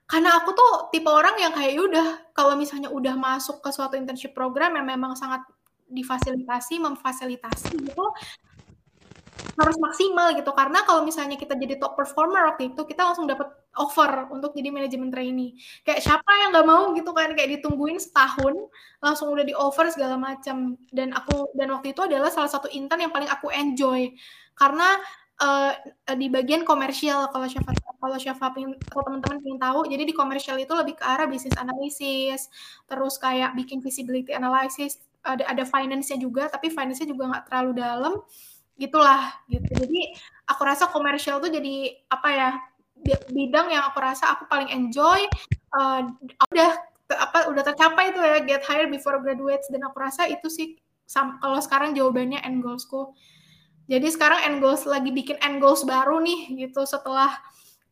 karena 0.07 0.39
aku 0.39 0.55
tuh 0.55 0.71
tipe 0.95 1.11
orang 1.11 1.35
yang 1.35 1.51
kayak 1.51 1.75
ya 1.75 1.81
udah 1.83 2.07
kalau 2.31 2.55
misalnya 2.55 2.87
udah 2.87 3.19
masuk 3.19 3.59
ke 3.59 3.69
suatu 3.75 3.99
internship 3.99 4.31
program 4.31 4.79
yang 4.79 4.87
memang 4.87 5.19
sangat 5.19 5.43
difasilitasi 5.87 6.79
memfasilitasi 6.79 7.75
gitu 7.75 8.05
harus 9.57 9.77
maksimal 9.81 10.37
gitu. 10.37 10.53
Karena 10.53 10.85
kalau 10.85 11.01
misalnya 11.01 11.35
kita 11.35 11.57
jadi 11.57 11.81
top 11.81 11.97
performer 11.97 12.53
waktu 12.53 12.71
itu 12.73 12.81
kita 12.85 13.01
langsung 13.09 13.25
dapat 13.25 13.49
offer 13.73 14.29
untuk 14.29 14.53
jadi 14.53 14.69
manajemen 14.69 15.09
trainee. 15.09 15.57
Kayak 15.81 16.05
siapa 16.05 16.31
yang 16.45 16.49
nggak 16.53 16.67
mau 16.69 16.93
gitu 16.93 17.11
kan 17.11 17.33
kayak 17.33 17.59
ditungguin 17.59 17.97
setahun 17.97 18.53
langsung 19.01 19.33
udah 19.33 19.45
di 19.45 19.57
offer 19.57 19.89
segala 19.89 20.15
macam. 20.15 20.77
Dan 20.93 21.11
aku 21.17 21.51
dan 21.57 21.73
waktu 21.73 21.97
itu 21.97 22.05
adalah 22.05 22.29
salah 22.29 22.49
satu 22.49 22.69
intern 22.69 23.09
yang 23.09 23.13
paling 23.13 23.29
aku 23.29 23.49
enjoy. 23.49 24.13
Karena 24.53 24.97
uh, 25.41 25.71
di 26.13 26.27
bagian 26.29 26.65
komersial 26.65 27.29
kalau 27.33 27.47
siapa 27.49 27.73
kalau 27.97 28.17
siapa 28.21 28.53
kalau 28.93 29.03
teman-teman 29.09 29.41
ingin 29.41 29.57
tahu 29.57 29.79
jadi 29.89 30.03
di 30.05 30.13
komersial 30.13 30.57
itu 30.61 30.73
lebih 30.77 31.01
ke 31.01 31.03
arah 31.05 31.25
bisnis 31.25 31.57
analisis 31.57 32.49
terus 32.85 33.17
kayak 33.17 33.57
bikin 33.57 33.81
visibility 33.81 34.33
analysis 34.37 35.01
ada 35.25 35.43
ada 35.49 35.65
finance-nya 35.65 36.21
juga 36.21 36.47
tapi 36.47 36.69
finance-nya 36.69 37.09
juga 37.09 37.33
nggak 37.33 37.43
terlalu 37.49 37.71
dalam 37.81 38.13
gitulah 38.77 39.33
gitu. 39.49 39.67
Jadi 39.73 40.15
aku 40.49 40.61
rasa 40.63 40.89
komersial 40.89 41.41
tuh 41.43 41.51
jadi 41.51 41.97
apa 42.09 42.29
ya 42.31 42.49
bidang 43.29 43.69
yang 43.69 43.83
aku 43.85 44.01
rasa 44.01 44.33
aku 44.33 44.49
paling 44.49 44.73
enjoy 44.73 45.21
uh, 45.77 46.01
udah 46.49 46.71
apa 47.13 47.47
udah 47.53 47.63
tercapai 47.63 48.09
tuh 48.09 48.25
ya 48.25 48.41
get 48.41 48.65
hired 48.65 48.89
before 48.89 49.21
graduates 49.21 49.69
dan 49.69 49.85
aku 49.85 50.01
rasa 50.01 50.25
itu 50.25 50.49
sih 50.49 50.75
kalau 51.39 51.61
sekarang 51.61 51.93
jawabannya 51.93 52.41
end 52.41 52.65
goalsku 52.65 53.13
jadi 53.87 54.07
sekarang 54.11 54.39
end 54.43 54.57
goals 54.59 54.83
lagi 54.83 55.15
bikin 55.15 55.39
end 55.39 55.63
goals 55.63 55.87
baru 55.87 56.19
nih 56.19 56.67
gitu. 56.67 56.83
Setelah 56.83 57.31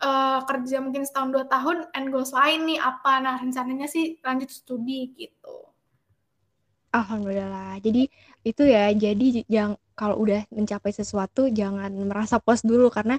uh, 0.04 0.44
kerja 0.44 0.84
mungkin 0.84 1.08
setahun 1.08 1.32
dua 1.32 1.46
tahun 1.48 1.88
end 1.96 2.12
goals 2.12 2.36
lain 2.36 2.68
nih 2.68 2.80
apa? 2.84 3.24
Nah 3.24 3.40
rencananya 3.40 3.88
sih 3.88 4.20
lanjut 4.20 4.52
studi 4.52 5.16
gitu. 5.16 5.72
Alhamdulillah. 6.92 7.80
Jadi 7.80 8.12
itu 8.44 8.64
ya 8.68 8.92
jadi 8.92 9.48
yang 9.48 9.80
kalau 9.96 10.20
udah 10.22 10.44
mencapai 10.52 10.92
sesuatu 10.92 11.48
jangan 11.48 11.90
merasa 12.06 12.38
puas 12.38 12.62
dulu 12.62 12.92
karena 12.92 13.18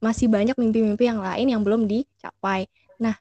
masih 0.00 0.28
banyak 0.28 0.56
mimpi-mimpi 0.56 1.08
yang 1.08 1.20
lain 1.20 1.46
yang 1.52 1.62
belum 1.64 1.84
dicapai. 1.84 2.68
Nah, 3.00 3.16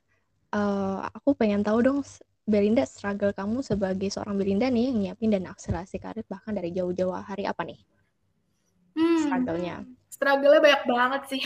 uh, 0.55 1.07
aku 1.11 1.35
pengen 1.35 1.63
tahu 1.63 1.79
dong 1.83 1.99
Belinda 2.45 2.85
struggle 2.85 3.33
kamu 3.33 3.65
sebagai 3.65 4.07
seorang 4.13 4.37
Belinda 4.37 4.69
nih 4.69 4.93
nyiapin 4.93 5.33
dan 5.33 5.49
akselerasi 5.49 5.97
karir 5.97 6.23
bahkan 6.29 6.53
dari 6.53 6.69
jauh-jauh 6.69 7.11
hari 7.17 7.43
apa 7.43 7.65
nih? 7.65 7.79
Hmm, 8.95 9.19
struggle-nya. 9.27 9.75
Struggle-nya 10.07 10.61
banyak 10.61 10.83
banget 10.87 11.21
sih. 11.27 11.41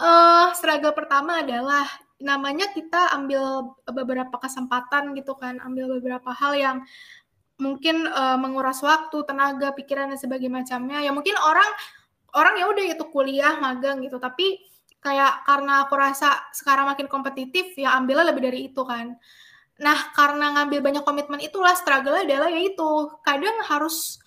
uh, 0.00 0.48
struggle 0.58 0.94
pertama 0.94 1.42
adalah 1.42 1.84
namanya 2.20 2.68
kita 2.70 3.16
ambil 3.16 3.74
beberapa 3.88 4.36
kesempatan 4.38 5.16
gitu 5.16 5.34
kan, 5.34 5.58
ambil 5.64 5.98
beberapa 5.98 6.30
hal 6.30 6.52
yang 6.54 6.76
mungkin 7.60 8.08
uh, 8.08 8.40
menguras 8.40 8.80
waktu, 8.80 9.22
tenaga, 9.28 9.76
pikiran 9.76 10.10
dan 10.10 10.18
sebagainya 10.18 10.64
macamnya. 10.64 10.98
Ya 11.04 11.12
mungkin 11.12 11.36
orang 11.38 11.68
orang 12.34 12.54
ya 12.58 12.64
udah 12.66 12.84
itu 12.96 13.04
kuliah, 13.12 13.54
magang 13.60 14.00
gitu, 14.02 14.16
tapi 14.18 14.58
kayak 15.00 15.44
karena 15.48 15.88
aku 15.88 15.94
rasa 15.96 16.50
sekarang 16.52 16.88
makin 16.88 17.08
kompetitif 17.08 17.72
ya 17.76 17.96
ambilnya 17.96 18.32
lebih 18.32 18.42
dari 18.48 18.60
itu 18.72 18.82
kan. 18.84 19.16
Nah 19.80 19.98
karena 20.12 20.52
ngambil 20.60 20.80
banyak 20.84 21.04
komitmen 21.04 21.40
itulah 21.40 21.72
struggle 21.72 22.16
adalah 22.16 22.52
yaitu 22.52 22.88
kadang 23.24 23.56
harus 23.64 24.20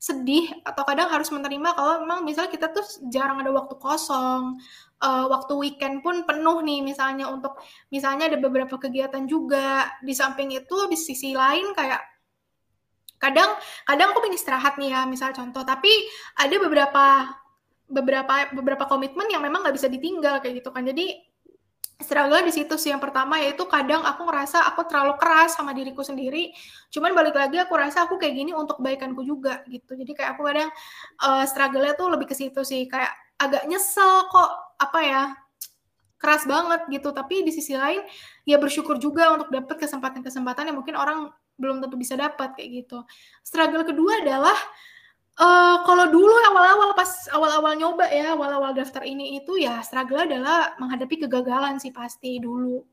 sedih 0.00 0.48
atau 0.64 0.80
kadang 0.88 1.12
harus 1.12 1.28
menerima 1.28 1.76
kalau 1.76 2.00
memang 2.00 2.24
misalnya 2.24 2.48
kita 2.48 2.72
tuh 2.72 2.80
jarang 3.12 3.36
ada 3.36 3.52
waktu 3.52 3.76
kosong 3.76 4.56
uh, 5.04 5.26
waktu 5.28 5.52
weekend 5.60 6.00
pun 6.00 6.24
penuh 6.24 6.64
nih 6.64 6.80
misalnya 6.80 7.28
untuk 7.28 7.60
misalnya 7.92 8.32
ada 8.32 8.38
beberapa 8.40 8.76
kegiatan 8.76 9.24
juga. 9.26 9.88
Di 10.00 10.14
samping 10.16 10.52
itu 10.54 10.76
di 10.88 10.96
sisi 10.96 11.32
lain 11.36 11.72
kayak 11.76 12.00
kadang 13.20 13.52
kadang 13.84 14.16
aku 14.16 14.20
istirahat 14.32 14.80
nih 14.80 14.96
ya 14.96 15.04
misal 15.04 15.36
contoh. 15.36 15.60
Tapi 15.62 15.92
ada 16.40 16.56
beberapa 16.56 17.04
beberapa 17.84 18.48
beberapa 18.56 18.84
komitmen 18.88 19.28
yang 19.28 19.44
memang 19.44 19.60
nggak 19.60 19.76
bisa 19.76 19.92
ditinggal 19.92 20.40
kayak 20.40 20.64
gitu 20.64 20.72
kan. 20.72 20.88
Jadi 20.88 21.20
struggle 22.00 22.40
di 22.40 22.52
situ 22.56 22.74
sih. 22.80 22.88
Yang 22.88 23.12
pertama 23.12 23.36
yaitu 23.44 23.68
kadang 23.68 24.00
aku 24.08 24.24
ngerasa 24.24 24.64
aku 24.72 24.88
terlalu 24.88 25.20
keras 25.20 25.60
sama 25.60 25.76
diriku 25.76 26.00
sendiri. 26.00 26.56
Cuman 26.88 27.12
balik 27.12 27.36
lagi 27.36 27.60
aku 27.60 27.76
rasa 27.76 28.08
aku 28.08 28.16
kayak 28.16 28.34
gini 28.34 28.56
untuk 28.56 28.80
kebaikanku 28.80 29.20
juga 29.20 29.60
gitu. 29.68 29.92
Jadi 29.92 30.16
kayak 30.16 30.40
aku 30.40 30.42
kadang 30.48 30.72
uh, 31.20 31.44
struggle-nya 31.44 31.92
tuh 31.94 32.08
lebih 32.08 32.26
ke 32.26 32.34
situ 32.34 32.64
sih. 32.64 32.88
Kayak 32.88 33.12
agak 33.36 33.68
nyesel 33.68 34.26
kok 34.32 34.50
apa 34.80 35.00
ya 35.04 35.22
keras 36.16 36.48
banget 36.48 36.88
gitu. 36.88 37.12
Tapi 37.12 37.44
di 37.44 37.52
sisi 37.52 37.76
lain 37.76 38.00
ya 38.48 38.56
bersyukur 38.56 38.96
juga 38.96 39.36
untuk 39.36 39.52
dapat 39.52 39.76
kesempatan-kesempatan 39.76 40.72
yang 40.72 40.80
mungkin 40.80 40.96
orang 40.96 41.28
belum 41.60 41.84
tentu 41.84 42.00
bisa 42.00 42.16
dapat 42.16 42.56
kayak 42.56 42.70
gitu. 42.84 43.04
Struggle 43.44 43.84
kedua 43.84 44.24
adalah 44.24 44.56
Uh, 45.40 45.80
kalau 45.88 46.04
dulu 46.12 46.36
awal-awal 46.52 46.92
pas 46.92 47.08
awal-awal 47.32 47.72
nyoba 47.72 48.04
ya, 48.12 48.36
awal-awal 48.36 48.76
daftar 48.76 49.00
ini 49.08 49.40
itu 49.40 49.56
ya 49.56 49.80
struggle 49.80 50.20
adalah 50.20 50.76
menghadapi 50.76 51.16
kegagalan 51.24 51.80
sih 51.80 51.88
pasti 51.96 52.36
dulu. 52.36 52.84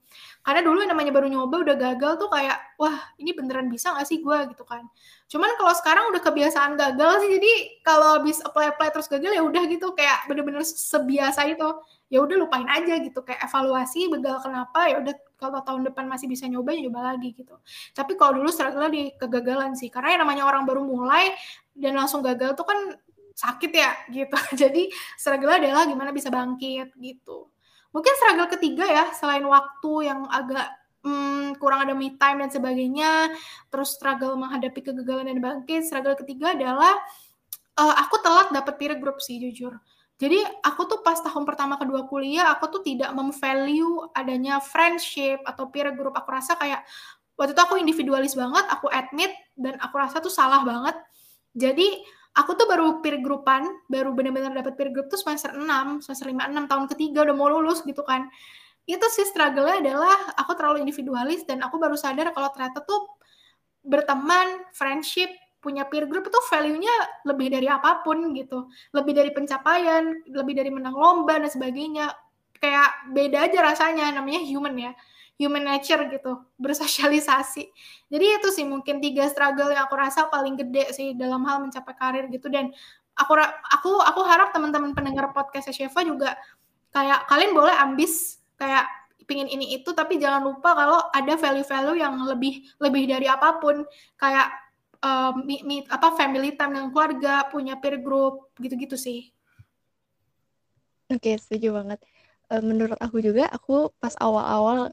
Karena 0.48 0.64
dulu 0.64 0.80
yang 0.80 0.96
namanya 0.96 1.12
baru 1.12 1.28
nyoba 1.28 1.60
udah 1.60 1.76
gagal 1.76 2.16
tuh 2.16 2.32
kayak, 2.32 2.56
wah 2.80 2.96
ini 3.20 3.36
beneran 3.36 3.68
bisa 3.68 3.92
gak 3.92 4.08
sih 4.08 4.24
gue 4.24 4.38
gitu 4.56 4.64
kan. 4.64 4.88
Cuman 5.28 5.60
kalau 5.60 5.76
sekarang 5.76 6.08
udah 6.16 6.24
kebiasaan 6.24 6.80
gagal 6.80 7.28
sih, 7.28 7.30
jadi 7.36 7.52
kalau 7.84 8.16
habis 8.16 8.40
apply-apply 8.40 8.96
terus 8.96 9.12
gagal 9.12 9.36
ya 9.36 9.44
udah 9.44 9.64
gitu 9.68 9.92
kayak 9.92 10.32
bener-bener 10.32 10.64
sebiasa 10.64 11.52
itu. 11.52 11.68
Ya 12.08 12.24
udah 12.24 12.40
lupain 12.40 12.64
aja 12.72 13.04
gitu, 13.04 13.20
kayak 13.28 13.44
evaluasi 13.44 14.08
gagal 14.08 14.40
kenapa, 14.40 14.88
ya 14.88 15.04
udah 15.04 15.12
kalau 15.36 15.60
tahun 15.60 15.92
depan 15.92 16.08
masih 16.08 16.32
bisa 16.32 16.48
nyoba 16.48 16.72
ya 16.72 16.88
nyoba 16.88 17.12
lagi 17.12 17.36
gitu. 17.36 17.60
Tapi 17.92 18.16
kalau 18.16 18.40
dulu 18.40 18.48
struggle 18.48 18.88
di 18.88 19.12
kegagalan 19.20 19.76
sih, 19.76 19.92
karena 19.92 20.16
yang 20.16 20.24
namanya 20.24 20.48
orang 20.48 20.64
baru 20.64 20.88
mulai 20.88 21.36
dan 21.78 21.94
langsung 21.94 22.26
gagal 22.26 22.58
tuh 22.58 22.66
kan 22.66 22.98
sakit 23.38 23.72
ya 23.72 23.92
gitu. 24.10 24.38
Jadi 24.66 24.90
struggle 25.16 25.54
adalah 25.62 25.86
gimana 25.86 26.10
bisa 26.10 26.34
bangkit 26.34 26.98
gitu. 26.98 27.48
Mungkin 27.94 28.14
struggle 28.18 28.50
ketiga 28.50 28.86
ya 28.90 29.06
selain 29.14 29.46
waktu 29.46 30.10
yang 30.10 30.26
agak 30.28 30.68
hmm, 31.06 31.56
kurang 31.62 31.86
ada 31.88 31.94
me 31.94 32.18
time 32.18 32.44
dan 32.44 32.52
sebagainya, 32.52 33.32
terus 33.70 33.96
struggle 33.96 34.36
menghadapi 34.36 34.82
kegagalan 34.82 35.30
dan 35.30 35.40
bangkit. 35.40 35.86
Struggle 35.86 36.18
ketiga 36.18 36.58
adalah 36.58 36.98
uh, 37.78 37.96
aku 38.02 38.20
telat 38.20 38.50
dapet 38.52 38.74
peer 38.76 38.94
group 38.98 39.22
sih 39.22 39.38
jujur. 39.38 39.78
Jadi 40.18 40.42
aku 40.66 40.90
tuh 40.90 41.06
pas 41.06 41.22
tahun 41.22 41.46
pertama 41.46 41.78
kedua 41.78 42.10
kuliah 42.10 42.50
aku 42.50 42.74
tuh 42.74 42.82
tidak 42.82 43.14
memvalue 43.14 44.10
adanya 44.18 44.58
friendship 44.58 45.46
atau 45.46 45.70
peer 45.70 45.94
group. 45.94 46.18
Aku 46.18 46.34
rasa 46.34 46.58
kayak 46.58 46.82
waktu 47.38 47.54
itu 47.54 47.62
aku 47.62 47.78
individualis 47.78 48.34
banget, 48.34 48.66
aku 48.66 48.90
admit 48.90 49.30
dan 49.54 49.78
aku 49.78 49.94
rasa 50.02 50.18
tuh 50.18 50.34
salah 50.34 50.66
banget 50.66 50.98
jadi 51.58 51.88
aku 52.38 52.54
tuh 52.54 52.70
baru 52.70 53.02
peer 53.02 53.18
groupan, 53.18 53.66
baru 53.90 54.14
benar-benar 54.14 54.54
dapat 54.54 54.78
peer 54.78 54.94
group 54.94 55.10
tuh 55.10 55.18
semester 55.18 55.58
6, 55.58 56.06
semester 56.06 56.30
5, 56.30 56.38
6 56.54 56.70
tahun 56.70 56.86
ketiga 56.94 57.26
udah 57.26 57.36
mau 57.36 57.50
lulus 57.50 57.82
gitu 57.82 58.06
kan. 58.06 58.30
Itu 58.86 59.04
sih 59.10 59.26
struggle-nya 59.26 59.82
adalah 59.82 60.16
aku 60.38 60.54
terlalu 60.54 60.86
individualis 60.86 61.44
dan 61.50 61.66
aku 61.66 61.82
baru 61.82 61.98
sadar 61.98 62.30
kalau 62.32 62.54
ternyata 62.54 62.86
tuh 62.86 63.18
berteman, 63.82 64.70
friendship, 64.78 65.34
punya 65.58 65.90
peer 65.90 66.06
group 66.06 66.30
itu 66.30 66.40
value-nya 66.54 67.26
lebih 67.26 67.50
dari 67.50 67.66
apa 67.66 68.06
pun 68.06 68.32
gitu. 68.38 68.70
Lebih 68.94 69.14
dari 69.18 69.32
pencapaian, 69.34 70.06
lebih 70.30 70.54
dari 70.54 70.70
menang 70.70 70.94
lomba 70.94 71.42
dan 71.42 71.50
sebagainya. 71.50 72.14
Kayak 72.58 73.12
beda 73.12 73.50
aja 73.50 73.60
rasanya, 73.66 74.06
namanya 74.14 74.42
human 74.46 74.78
ya 74.78 74.94
human 75.38 75.64
nature 75.64 76.02
gitu, 76.10 76.42
bersosialisasi. 76.58 77.70
Jadi 78.10 78.26
itu 78.26 78.48
sih 78.50 78.66
mungkin 78.66 78.98
tiga 78.98 79.30
struggle 79.30 79.70
yang 79.70 79.86
aku 79.86 79.96
rasa 79.96 80.26
paling 80.28 80.58
gede 80.58 80.92
sih 80.94 81.14
dalam 81.14 81.46
hal 81.46 81.62
mencapai 81.62 81.94
karir 81.94 82.26
gitu 82.34 82.50
dan 82.50 82.74
aku 83.18 83.34
aku 83.74 83.92
aku 84.02 84.22
harap 84.26 84.54
teman-teman 84.54 84.94
pendengar 84.94 85.34
podcast 85.34 85.74
Sheva 85.74 86.02
juga 86.06 86.38
kayak 86.94 87.26
kalian 87.30 87.52
boleh 87.54 87.74
ambis 87.74 88.42
kayak 88.58 88.86
pingin 89.28 89.50
ini 89.52 89.78
itu 89.78 89.92
tapi 89.92 90.18
jangan 90.18 90.40
lupa 90.40 90.72
kalau 90.72 91.00
ada 91.12 91.34
value-value 91.36 92.00
yang 92.00 92.16
lebih 92.24 92.64
lebih 92.80 93.04
dari 93.10 93.28
apa 93.28 93.60
pun 93.60 93.84
kayak 94.16 94.48
um, 95.04 95.44
meet, 95.44 95.62
meet, 95.68 95.86
apa 95.92 96.16
family 96.16 96.56
time 96.56 96.74
dengan 96.78 96.90
keluarga 96.94 97.46
punya 97.52 97.76
peer 97.78 98.00
group 98.00 98.50
gitu-gitu 98.58 98.96
sih. 98.96 99.30
Oke, 101.08 101.40
setuju 101.40 101.76
banget. 101.76 102.00
Menurut 102.48 103.00
aku 103.00 103.20
juga, 103.20 103.48
aku 103.52 103.92
pas 104.00 104.16
awal-awal 104.20 104.92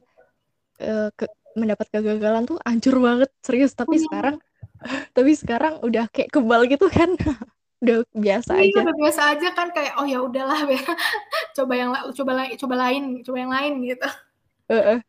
uh, 0.81 1.09
ke, 1.15 1.25
mendapat 1.55 1.87
kegagalan 1.89 2.43
tuh 2.43 2.57
hancur 2.63 2.99
banget 2.99 3.29
serius. 3.43 3.71
Tapi 3.73 3.99
oh. 3.99 4.03
sekarang 4.03 4.35
tapi 5.17 5.31
sekarang 5.33 5.73
udah 5.81 6.05
kayak 6.11 6.29
kebal 6.31 6.67
gitu 6.67 6.87
kan. 6.91 7.13
Udah 7.83 8.01
biasa 8.17 8.55
iya, 8.63 8.71
aja. 8.71 8.87
udah 8.87 8.97
biasa 8.97 9.21
aja 9.35 9.47
kan 9.51 9.67
kayak 9.69 9.93
oh 9.99 10.07
ya 10.07 10.23
udahlah 10.23 10.57
ya 10.73 10.81
coba 11.53 11.73
yang 11.75 11.91
coba 12.17 12.31
lain 12.33 12.51
coba 12.57 12.75
lain 12.81 13.03
coba 13.21 13.37
yang 13.37 13.51
lain 13.51 13.73
gitu. 13.83 14.07
Uh, 14.71 14.95
uh. 14.95 14.99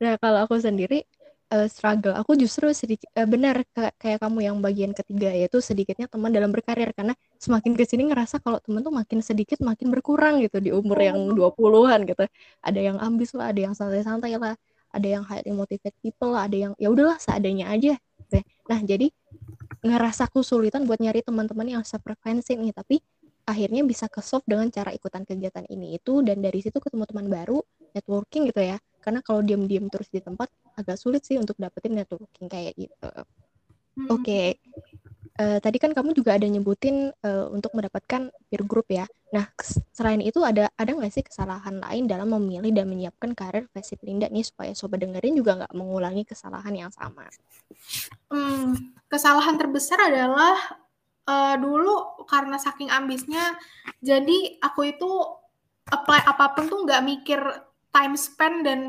nah 0.00 0.18
kalau 0.18 0.42
aku 0.42 0.56
sendiri 0.58 1.06
uh, 1.52 1.68
struggle 1.70 2.16
aku 2.16 2.34
justru 2.34 2.72
sedikit 2.74 3.06
uh, 3.14 3.28
benar 3.28 3.62
kayak 4.00 4.18
kamu 4.24 4.50
yang 4.50 4.56
bagian 4.58 4.90
ketiga 4.96 5.30
yaitu 5.30 5.60
sedikitnya 5.62 6.08
teman 6.10 6.32
dalam 6.32 6.50
berkarir. 6.50 6.90
Karena 6.96 7.12
semakin 7.38 7.76
ke 7.76 7.84
sini 7.86 8.08
ngerasa 8.10 8.40
kalau 8.42 8.58
teman 8.58 8.82
tuh 8.82 8.90
makin 8.90 9.20
sedikit 9.20 9.60
makin 9.62 9.92
berkurang 9.92 10.42
gitu 10.42 10.58
di 10.58 10.72
umur 10.74 10.98
yang 10.98 11.18
20-an 11.36 12.08
gitu. 12.08 12.24
Ada 12.64 12.80
yang 12.80 12.96
ambis 12.98 13.36
lah 13.36 13.52
ada 13.52 13.60
yang 13.62 13.76
santai-santai 13.76 14.34
lah 14.40 14.56
ada 14.94 15.08
yang 15.18 15.24
highly 15.26 15.50
motivated 15.50 15.94
people 15.98 16.38
ada 16.38 16.54
yang 16.54 16.72
ya 16.78 16.88
udahlah 16.88 17.18
seadanya 17.18 17.74
aja. 17.74 17.98
Nah 18.70 18.80
jadi 18.80 19.10
ngerasa 19.84 20.30
kesulitan 20.32 20.88
buat 20.88 21.02
nyari 21.02 21.20
teman-teman 21.20 21.66
yang 21.78 21.82
sefrekuensi 21.84 22.56
nih 22.56 22.72
tapi 22.72 23.02
akhirnya 23.44 23.84
bisa 23.84 24.08
ke 24.08 24.24
solve 24.24 24.46
dengan 24.48 24.72
cara 24.72 24.88
ikutan 24.94 25.28
kegiatan 25.28 25.68
ini 25.68 26.00
itu 26.00 26.24
dan 26.24 26.40
dari 26.40 26.64
situ 26.64 26.80
ketemu 26.80 27.04
teman 27.04 27.26
baru 27.28 27.60
networking 27.92 28.48
gitu 28.48 28.62
ya. 28.64 28.80
Karena 29.04 29.20
kalau 29.20 29.44
diam-diam 29.44 29.92
terus 29.92 30.08
di 30.08 30.24
tempat 30.24 30.48
agak 30.80 30.96
sulit 30.96 31.20
sih 31.28 31.36
untuk 31.36 31.60
dapetin 31.60 31.92
networking 31.92 32.48
kayak 32.48 32.72
gitu. 32.78 33.10
Hmm. 34.00 34.08
oke. 34.08 34.24
okay 34.24 34.56
uh, 35.40 35.58
tadi 35.58 35.76
kan 35.82 35.90
kamu 35.90 36.14
juga 36.14 36.38
ada 36.38 36.46
nyebutin 36.46 37.10
uh, 37.10 37.46
untuk 37.50 37.74
mendapatkan 37.74 38.30
peer 38.30 38.62
group 38.66 38.86
ya. 38.90 39.06
Nah, 39.34 39.50
selain 39.90 40.22
itu 40.22 40.38
ada 40.46 40.70
ada 40.78 40.90
nggak 40.94 41.10
sih 41.10 41.24
kesalahan 41.26 41.82
lain 41.82 42.06
dalam 42.06 42.30
memilih 42.38 42.70
dan 42.70 42.86
menyiapkan 42.86 43.34
karir 43.34 43.66
versi 43.74 43.98
Linda 44.06 44.30
nih 44.30 44.46
supaya 44.46 44.70
sobat 44.78 45.02
dengerin 45.02 45.34
juga 45.34 45.58
nggak 45.58 45.74
mengulangi 45.74 46.22
kesalahan 46.22 46.74
yang 46.74 46.90
sama? 46.94 47.26
Hmm, 48.30 48.94
kesalahan 49.10 49.58
terbesar 49.58 49.98
adalah 49.98 50.54
uh, 51.26 51.56
dulu 51.58 52.24
karena 52.30 52.56
saking 52.62 52.94
ambisnya, 52.94 53.58
jadi 53.98 54.62
aku 54.62 54.94
itu 54.94 55.10
apply 55.90 56.24
apa 56.24 56.54
pun 56.56 56.70
tuh 56.70 56.80
nggak 56.86 57.02
mikir 57.04 57.40
time 57.90 58.14
spend 58.14 58.56
dan 58.64 58.80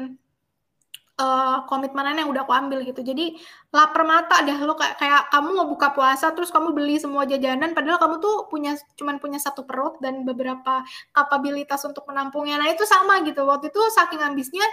uh, 1.19 1.63
komitmenan 1.67 2.19
yang 2.19 2.29
udah 2.31 2.43
aku 2.43 2.53
ambil 2.55 2.79
gitu. 2.83 3.01
Jadi 3.01 3.35
lapar 3.71 4.03
mata 4.07 4.43
deh 4.43 4.55
lo 4.63 4.75
kayak 4.75 4.95
kayak 4.99 5.21
kamu 5.31 5.49
mau 5.51 5.67
buka 5.67 5.91
puasa 5.91 6.31
terus 6.31 6.51
kamu 6.51 6.71
beli 6.71 6.95
semua 6.95 7.27
jajanan 7.27 7.75
padahal 7.75 7.99
kamu 7.99 8.15
tuh 8.23 8.47
punya 8.47 8.79
cuman 8.95 9.19
punya 9.19 9.39
satu 9.39 9.67
perut 9.67 9.99
dan 9.99 10.23
beberapa 10.23 10.83
kapabilitas 11.15 11.83
untuk 11.87 12.07
menampungnya. 12.07 12.59
Nah, 12.59 12.71
itu 12.71 12.83
sama 12.87 13.23
gitu. 13.23 13.43
Waktu 13.47 13.71
itu 13.71 13.81
saking 13.95 14.21
ambisnya 14.23 14.63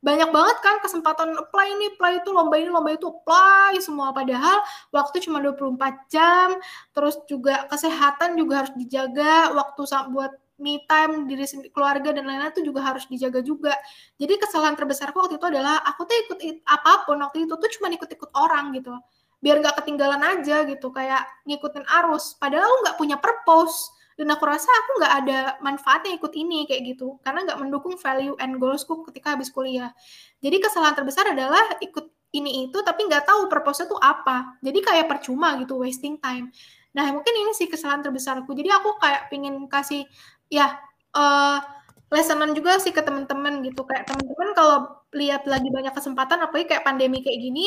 banyak 0.00 0.32
banget 0.32 0.56
kan 0.64 0.80
kesempatan 0.80 1.36
apply 1.36 1.66
ini, 1.76 1.92
apply 1.92 2.24
itu, 2.24 2.30
lomba 2.32 2.56
ini, 2.56 2.72
lomba 2.72 2.96
itu, 2.96 3.12
apply 3.12 3.76
semua. 3.84 4.16
Padahal 4.16 4.64
waktu 4.96 5.20
cuma 5.20 5.44
24 5.44 6.08
jam, 6.08 6.56
terus 6.96 7.20
juga 7.28 7.68
kesehatan 7.68 8.40
juga 8.40 8.64
harus 8.64 8.72
dijaga, 8.80 9.52
waktu 9.52 9.82
buat 10.08 10.32
me 10.60 10.84
time 10.84 11.24
diri 11.24 11.48
sendiri 11.48 11.72
keluarga 11.72 12.12
dan 12.12 12.28
lain-lain 12.28 12.52
itu 12.52 12.62
juga 12.68 12.84
harus 12.84 13.08
dijaga 13.08 13.40
juga. 13.40 13.74
Jadi 14.20 14.36
kesalahan 14.36 14.76
terbesarku 14.76 15.16
waktu 15.16 15.40
itu 15.40 15.46
adalah 15.48 15.80
aku 15.82 16.04
tuh 16.04 16.16
ikut 16.28 16.38
apa 16.68 17.08
pun 17.08 17.18
waktu 17.24 17.48
itu 17.48 17.54
tuh 17.56 17.70
cuma 17.80 17.88
ikut-ikut 17.90 18.30
orang 18.36 18.76
gitu 18.76 18.92
biar 19.40 19.56
nggak 19.64 19.82
ketinggalan 19.82 20.20
aja 20.20 20.68
gitu 20.68 20.92
kayak 20.92 21.24
ngikutin 21.48 21.84
arus. 22.04 22.36
Padahal 22.36 22.68
aku 22.68 22.76
nggak 22.86 22.96
punya 23.00 23.16
purpose. 23.18 23.90
Dan 24.20 24.28
aku 24.36 24.44
rasa 24.44 24.68
aku 24.68 25.00
nggak 25.00 25.14
ada 25.24 25.38
manfaatnya 25.64 26.12
ikut 26.20 26.32
ini 26.36 26.68
kayak 26.68 26.92
gitu. 26.92 27.16
Karena 27.24 27.40
nggak 27.48 27.56
mendukung 27.56 27.96
value 27.96 28.36
and 28.36 28.60
goalsku 28.60 29.00
ketika 29.08 29.32
habis 29.32 29.48
kuliah. 29.48 29.96
Jadi 30.44 30.60
kesalahan 30.60 30.92
terbesar 30.92 31.32
adalah 31.32 31.80
ikut 31.80 32.12
ini 32.36 32.68
itu 32.68 32.78
tapi 32.84 33.08
nggak 33.08 33.24
tahu 33.24 33.48
purpose-nya 33.48 33.88
tuh 33.88 33.96
apa. 33.96 34.60
Jadi 34.60 34.78
kayak 34.84 35.08
percuma 35.08 35.56
gitu 35.56 35.80
wasting 35.80 36.20
time. 36.20 36.52
Nah 36.92 37.08
mungkin 37.16 37.32
ini 37.32 37.56
sih 37.56 37.64
kesalahan 37.64 38.04
terbesarku. 38.04 38.52
Jadi 38.52 38.68
aku 38.68 39.00
kayak 39.00 39.32
pingin 39.32 39.56
kasih 39.72 40.04
ya 40.50 40.76
uh, 41.14 41.62
lessonan 42.10 42.52
juga 42.58 42.76
sih 42.82 42.90
ke 42.90 43.00
teman-teman 43.00 43.62
gitu. 43.64 43.86
Kayak 43.86 44.10
teman-teman 44.10 44.48
kalau 44.58 44.76
lihat 45.14 45.46
lagi 45.46 45.70
banyak 45.70 45.94
kesempatan 45.94 46.42
apalagi 46.42 46.74
kayak 46.74 46.86
pandemi 46.86 47.22
kayak 47.22 47.38
gini 47.38 47.66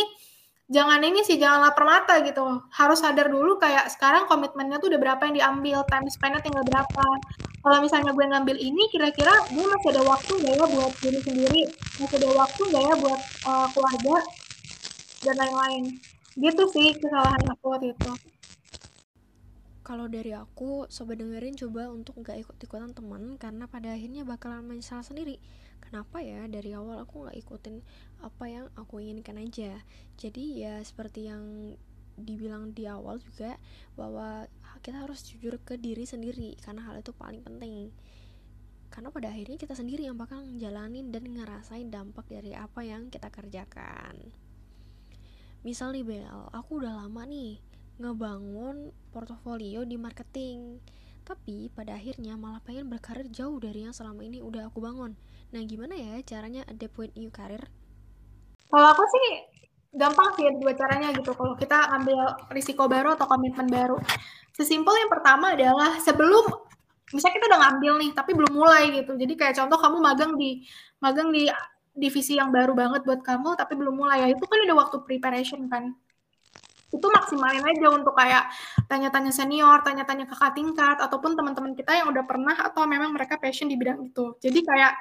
jangan 0.72 1.04
ini 1.04 1.22
sih 1.28 1.36
jangan 1.40 1.70
lapar 1.72 1.84
mata 1.88 2.20
gitu. 2.24 2.44
Harus 2.76 3.04
sadar 3.04 3.28
dulu 3.32 3.60
kayak 3.60 3.92
sekarang 3.92 4.28
komitmennya 4.28 4.80
tuh 4.80 4.92
udah 4.92 5.00
berapa 5.00 5.22
yang 5.28 5.36
diambil 5.40 5.80
time 5.88 6.08
spendnya 6.12 6.44
tinggal 6.44 6.64
berapa. 6.68 7.06
Kalau 7.64 7.78
misalnya 7.80 8.12
gue 8.12 8.26
ngambil 8.28 8.58
ini 8.60 8.84
kira-kira 8.92 9.32
gue 9.48 9.64
masih 9.64 9.90
ada 9.96 10.04
waktu 10.04 10.32
gak 10.44 10.56
ya 10.60 10.66
buat 10.68 10.94
diri 11.00 11.20
sendiri? 11.24 11.62
Masih 12.00 12.16
ada 12.20 12.30
waktu 12.36 12.62
gak 12.76 12.84
ya 12.84 12.96
buat 13.00 13.22
uh, 13.48 13.68
keluarga 13.72 14.16
dan 15.24 15.36
lain-lain? 15.40 15.84
Gitu 16.36 16.64
sih 16.76 16.92
kesalahan 17.00 17.44
aku 17.48 17.66
waktu 17.72 17.96
itu 17.96 18.33
kalau 19.84 20.08
dari 20.08 20.32
aku 20.32 20.88
sobat 20.88 21.20
dengerin 21.20 21.60
coba 21.60 21.92
untuk 21.92 22.24
nggak 22.24 22.48
ikut-ikutan 22.48 22.96
teman 22.96 23.36
karena 23.36 23.68
pada 23.68 23.92
akhirnya 23.92 24.24
bakalan 24.24 24.64
menyesal 24.64 25.04
sendiri. 25.04 25.44
Kenapa 25.84 26.24
ya? 26.24 26.48
Dari 26.48 26.72
awal 26.72 27.04
aku 27.04 27.28
nggak 27.28 27.38
ikutin 27.44 27.84
apa 28.24 28.44
yang 28.48 28.66
aku 28.80 29.04
inginkan 29.04 29.36
aja. 29.36 29.84
Jadi 30.16 30.64
ya 30.64 30.80
seperti 30.80 31.28
yang 31.28 31.76
dibilang 32.16 32.72
di 32.72 32.88
awal 32.88 33.20
juga 33.20 33.60
bahwa 34.00 34.48
kita 34.80 35.04
harus 35.04 35.28
jujur 35.28 35.60
ke 35.60 35.76
diri 35.76 36.08
sendiri 36.08 36.56
karena 36.64 36.88
hal 36.88 37.04
itu 37.04 37.12
paling 37.12 37.44
penting. 37.44 37.92
Karena 38.88 39.12
pada 39.12 39.36
akhirnya 39.36 39.60
kita 39.60 39.76
sendiri 39.76 40.08
yang 40.08 40.16
bakal 40.16 40.48
ngejalanin 40.48 41.12
dan 41.12 41.28
ngerasain 41.28 41.92
dampak 41.92 42.24
dari 42.32 42.56
apa 42.56 42.88
yang 42.88 43.12
kita 43.12 43.28
kerjakan. 43.28 44.32
Misal 45.68 45.92
nih 45.92 46.08
Bel 46.08 46.48
aku 46.56 46.80
udah 46.80 47.04
lama 47.04 47.28
nih 47.28 47.73
ngebangun 48.02 48.90
portofolio 49.14 49.86
di 49.86 49.98
marketing. 50.00 50.82
Tapi 51.24 51.72
pada 51.72 51.96
akhirnya 51.96 52.36
malah 52.36 52.60
pengen 52.60 52.92
berkarir 52.92 53.30
jauh 53.32 53.56
dari 53.62 53.88
yang 53.88 53.96
selama 53.96 54.28
ini 54.28 54.44
udah 54.44 54.68
aku 54.68 54.84
bangun. 54.84 55.16
Nah 55.56 55.62
gimana 55.64 55.96
ya 55.96 56.20
caranya 56.26 56.68
adapt 56.68 56.98
with 57.00 57.14
new 57.16 57.32
career? 57.32 57.64
Kalau 58.68 58.88
aku 58.92 59.04
sih 59.08 59.28
gampang 59.94 60.34
sih 60.36 60.50
dua 60.60 60.74
caranya 60.76 61.14
gitu. 61.16 61.32
Kalau 61.32 61.56
kita 61.56 61.94
ambil 61.96 62.18
risiko 62.52 62.90
baru 62.90 63.16
atau 63.16 63.30
komitmen 63.30 63.70
baru. 63.70 63.96
Sesimpel 64.52 64.94
yang 65.00 65.12
pertama 65.14 65.54
adalah 65.54 65.96
sebelum 66.02 66.50
misalnya 67.14 67.36
kita 67.40 67.46
udah 67.54 67.62
ngambil 67.70 67.94
nih 68.04 68.12
tapi 68.12 68.32
belum 68.36 68.54
mulai 68.54 68.84
gitu. 68.92 69.16
Jadi 69.16 69.34
kayak 69.40 69.56
contoh 69.64 69.80
kamu 69.80 69.98
magang 70.04 70.32
di 70.36 70.66
magang 71.00 71.30
di 71.32 71.48
divisi 71.94 72.36
yang 72.36 72.50
baru 72.50 72.74
banget 72.74 73.06
buat 73.06 73.22
kamu 73.22 73.56
tapi 73.56 73.78
belum 73.78 73.96
mulai. 73.96 74.26
Ya 74.26 74.28
itu 74.34 74.44
kan 74.44 74.60
ada 74.60 74.76
waktu 74.76 74.98
preparation 75.06 75.70
kan 75.70 75.94
itu 76.94 77.08
maksimalin 77.10 77.66
aja 77.66 77.88
untuk 77.90 78.14
kayak 78.14 78.54
tanya-tanya 78.86 79.34
senior, 79.34 79.82
tanya-tanya 79.82 80.30
kakak 80.30 80.54
tingkat, 80.54 80.98
ataupun 81.02 81.34
teman-teman 81.34 81.74
kita 81.74 81.98
yang 81.98 82.14
udah 82.14 82.24
pernah 82.24 82.54
atau 82.54 82.86
memang 82.86 83.10
mereka 83.12 83.42
passion 83.42 83.66
di 83.66 83.76
bidang 83.76 84.06
itu. 84.06 84.38
Jadi 84.38 84.62
kayak 84.62 84.94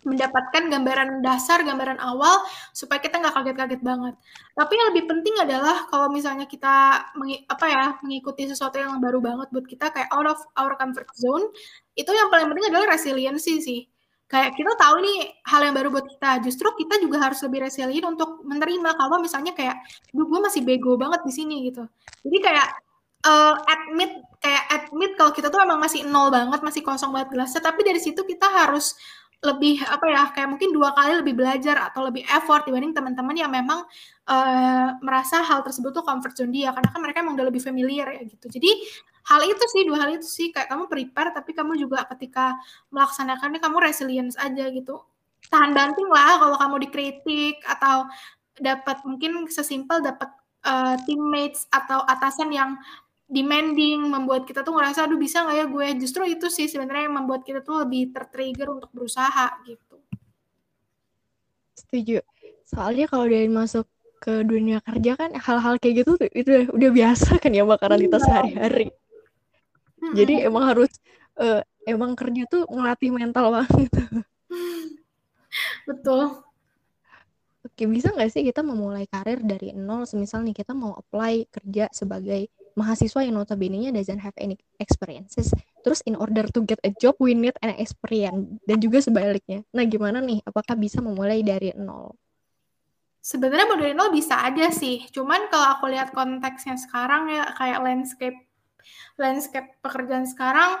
mendapatkan 0.00 0.72
gambaran 0.72 1.20
dasar, 1.20 1.60
gambaran 1.60 2.00
awal 2.00 2.40
supaya 2.72 3.04
kita 3.04 3.20
nggak 3.20 3.36
kaget-kaget 3.36 3.80
banget. 3.84 4.16
Tapi 4.56 4.72
yang 4.72 4.86
lebih 4.96 5.04
penting 5.12 5.34
adalah 5.44 5.84
kalau 5.92 6.08
misalnya 6.08 6.48
kita 6.48 7.04
apa 7.44 7.66
ya 7.68 7.84
mengikuti 8.00 8.48
sesuatu 8.48 8.80
yang 8.80 8.96
baru 8.96 9.20
banget 9.20 9.52
buat 9.52 9.68
kita 9.68 9.92
kayak 9.92 10.08
out 10.08 10.24
of 10.24 10.40
our 10.56 10.72
comfort 10.80 11.04
zone, 11.12 11.52
itu 12.00 12.08
yang 12.08 12.32
paling 12.32 12.48
penting 12.48 12.72
adalah 12.72 12.96
resiliency 12.96 13.60
sih 13.60 13.80
kayak 14.30 14.54
kita 14.54 14.72
tahu 14.78 15.02
nih 15.02 15.18
hal 15.42 15.60
yang 15.66 15.74
baru 15.74 15.90
buat 15.90 16.06
kita 16.06 16.38
justru 16.46 16.70
kita 16.78 17.02
juga 17.02 17.18
harus 17.18 17.42
lebih 17.42 17.66
resilient 17.66 18.06
untuk 18.06 18.46
menerima 18.46 18.94
kalau 18.94 19.18
misalnya 19.18 19.50
kayak 19.52 19.82
gue 20.14 20.40
masih 20.40 20.62
bego 20.62 20.94
banget 20.94 21.26
di 21.26 21.32
sini 21.34 21.66
gitu. 21.66 21.82
Jadi 22.22 22.38
kayak 22.38 22.68
uh, 23.26 23.54
admit 23.66 24.14
kayak 24.38 24.64
admit 24.70 25.12
kalau 25.18 25.34
kita 25.34 25.52
tuh 25.52 25.60
emang 25.60 25.82
masih 25.82 26.06
nol 26.06 26.30
banget 26.30 26.62
masih 26.62 26.80
kosong 26.86 27.12
banget 27.12 27.34
gelasnya 27.34 27.60
tapi 27.60 27.82
dari 27.84 28.00
situ 28.00 28.22
kita 28.24 28.46
harus 28.48 28.96
lebih 29.40 29.80
apa 29.88 30.04
ya 30.04 30.22
kayak 30.36 30.48
mungkin 30.52 30.68
dua 30.68 30.92
kali 30.92 31.16
lebih 31.24 31.32
belajar 31.32 31.72
atau 31.80 32.04
lebih 32.04 32.20
effort 32.28 32.68
dibanding 32.68 32.92
teman-teman 32.92 33.32
yang 33.32 33.48
memang 33.48 33.88
uh, 34.28 34.88
merasa 35.00 35.40
hal 35.40 35.64
tersebut 35.64 35.96
tuh 35.96 36.04
comfort 36.04 36.36
zone 36.36 36.52
dia 36.52 36.76
karena 36.76 36.92
kan 36.92 37.00
mereka 37.00 37.24
emang 37.24 37.40
udah 37.40 37.48
lebih 37.48 37.64
familiar 37.64 38.12
ya 38.12 38.28
gitu. 38.28 38.52
Jadi 38.52 38.70
hal 39.26 39.40
itu 39.44 39.64
sih 39.72 39.82
dua 39.84 39.98
hal 40.06 40.10
itu 40.16 40.26
sih. 40.26 40.48
Kayak 40.54 40.72
kamu 40.72 40.84
prepare 40.88 41.30
tapi 41.34 41.50
kamu 41.52 41.76
juga 41.76 42.04
ketika 42.16 42.56
melaksanakannya 42.94 43.60
kamu 43.60 43.76
resilience 43.80 44.36
aja 44.40 44.68
gitu. 44.72 45.00
Tahan 45.50 45.72
banting 45.72 46.08
lah 46.08 46.38
kalau 46.38 46.56
kamu 46.56 46.76
dikritik 46.88 47.60
atau 47.64 48.06
dapat 48.60 49.02
mungkin 49.08 49.48
sesimpel 49.48 50.04
dapat 50.04 50.30
uh, 50.68 50.96
teammates 51.08 51.64
atau 51.72 52.04
atasan 52.04 52.52
yang 52.52 52.76
demanding 53.30 54.10
membuat 54.10 54.42
kita 54.42 54.66
tuh 54.66 54.74
ngerasa 54.74 55.06
aduh 55.06 55.16
bisa 55.16 55.46
nggak 55.46 55.56
ya 55.56 55.66
gue? 55.70 55.86
Justru 56.02 56.22
itu 56.26 56.46
sih 56.50 56.66
sebenarnya 56.66 57.08
yang 57.08 57.16
membuat 57.24 57.46
kita 57.46 57.62
tuh 57.62 57.86
lebih 57.86 58.10
tertrigger 58.10 58.68
untuk 58.68 58.90
berusaha 58.90 59.62
gitu. 59.64 59.96
Setuju. 61.78 62.20
Soalnya 62.66 63.06
kalau 63.10 63.26
dari 63.26 63.50
masuk 63.50 63.86
ke 64.20 64.44
dunia 64.44 64.84
kerja 64.84 65.16
kan 65.16 65.32
hal-hal 65.32 65.80
kayak 65.80 66.04
gitu 66.04 66.12
itu 66.28 66.44
udah, 66.44 66.64
udah 66.76 66.90
biasa 66.92 67.40
kan 67.40 67.56
ya 67.56 67.64
kita 67.64 68.18
iya. 68.20 68.20
sehari-hari 68.20 68.92
jadi 70.16 70.48
emang 70.48 70.64
harus 70.70 70.90
uh, 71.36 71.60
emang 71.84 72.16
kerja 72.16 72.44
tuh 72.48 72.64
ngelatih 72.68 73.10
mental 73.12 73.52
banget 73.52 73.90
betul 75.88 76.44
Oke, 77.60 77.84
bisa 77.84 78.08
nggak 78.08 78.32
sih 78.32 78.40
kita 78.40 78.64
memulai 78.64 79.04
karir 79.04 79.36
dari 79.44 79.76
nol? 79.76 80.08
Semisal 80.08 80.40
nih 80.48 80.56
kita 80.56 80.72
mau 80.72 80.96
apply 80.96 81.44
kerja 81.52 81.92
sebagai 81.92 82.48
mahasiswa 82.72 83.20
yang 83.20 83.36
notabene-nya 83.36 83.92
doesn't 83.92 84.24
have 84.24 84.32
any 84.40 84.56
experiences. 84.80 85.52
Terus 85.84 86.00
in 86.08 86.16
order 86.16 86.48
to 86.48 86.64
get 86.64 86.80
a 86.80 86.92
job 86.96 87.20
we 87.20 87.36
need 87.36 87.52
an 87.60 87.76
experience 87.76 88.56
dan 88.64 88.80
juga 88.80 89.04
sebaliknya. 89.04 89.60
Nah, 89.76 89.84
gimana 89.84 90.24
nih? 90.24 90.40
Apakah 90.48 90.72
bisa 90.72 91.04
memulai 91.04 91.44
dari 91.44 91.76
nol? 91.76 92.16
Sebenarnya 93.20 93.68
mau 93.68 93.76
dari 93.76 93.92
nol 93.92 94.08
bisa 94.08 94.40
aja 94.40 94.72
sih. 94.72 95.04
Cuman 95.12 95.52
kalau 95.52 95.76
aku 95.76 95.92
lihat 95.92 96.16
konteksnya 96.16 96.80
sekarang 96.80 97.28
ya 97.28 97.44
kayak 97.60 97.84
landscape 97.84 98.40
landscape 99.16 99.78
pekerjaan 99.80 100.26
sekarang 100.26 100.80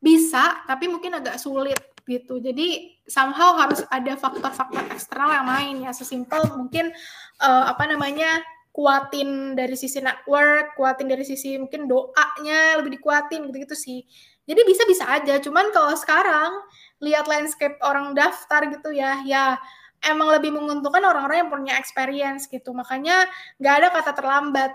bisa, 0.00 0.64
tapi 0.64 0.88
mungkin 0.88 1.20
agak 1.20 1.36
sulit 1.36 1.80
gitu. 2.08 2.40
Jadi 2.40 2.98
somehow 3.06 3.54
harus 3.60 3.84
ada 3.92 4.16
faktor-faktor 4.16 4.82
eksternal 4.90 5.30
yang 5.30 5.46
main 5.46 5.74
ya. 5.84 5.92
Sesimpel 5.92 6.42
mungkin 6.56 6.90
uh, 7.38 7.64
apa 7.70 7.84
namanya 7.86 8.40
kuatin 8.70 9.54
dari 9.58 9.74
sisi 9.74 10.00
network, 10.00 10.74
kuatin 10.78 11.10
dari 11.10 11.26
sisi 11.26 11.58
mungkin 11.58 11.90
doanya 11.90 12.78
lebih 12.80 12.98
dikuatin 12.98 13.50
gitu-gitu 13.50 13.76
sih. 13.76 14.00
Jadi 14.48 14.66
bisa-bisa 14.66 15.06
aja, 15.06 15.38
cuman 15.38 15.70
kalau 15.70 15.94
sekarang 15.94 16.50
lihat 16.98 17.30
landscape 17.30 17.78
orang 17.86 18.18
daftar 18.18 18.66
gitu 18.66 18.90
ya, 18.90 19.22
ya 19.22 19.54
emang 20.02 20.32
lebih 20.32 20.50
menguntungkan 20.50 21.04
orang-orang 21.04 21.46
yang 21.46 21.50
punya 21.52 21.74
experience 21.78 22.50
gitu. 22.50 22.74
Makanya 22.74 23.28
nggak 23.60 23.74
ada 23.78 23.88
kata 23.94 24.12
terlambat. 24.16 24.72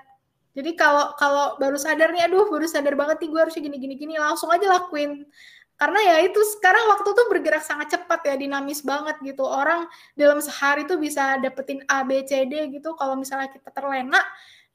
Jadi 0.55 0.71
kalau 0.79 1.11
kalau 1.19 1.59
baru 1.59 1.75
sadar 1.75 2.15
nih, 2.15 2.31
aduh 2.31 2.47
baru 2.47 2.63
sadar 2.63 2.95
banget 2.95 3.19
nih 3.21 3.29
gue 3.29 3.39
harusnya 3.43 3.61
gini-gini 3.67 3.95
gini, 3.99 4.13
langsung 4.15 4.47
aja 4.49 4.65
lakuin. 4.71 5.27
Karena 5.75 5.99
ya 5.99 6.15
itu 6.23 6.39
sekarang 6.55 6.87
waktu 6.87 7.09
tuh 7.11 7.27
bergerak 7.27 7.59
sangat 7.59 7.91
cepat 7.91 8.23
ya 8.23 8.35
dinamis 8.39 8.79
banget 8.79 9.19
gitu. 9.19 9.43
Orang 9.43 9.91
dalam 10.15 10.39
sehari 10.39 10.87
tuh 10.87 10.95
bisa 10.95 11.35
dapetin 11.43 11.83
A 11.91 12.07
B 12.07 12.23
C 12.23 12.47
D 12.47 12.71
gitu. 12.71 12.95
Kalau 12.95 13.19
misalnya 13.19 13.51
kita 13.51 13.67
terlena 13.75 14.23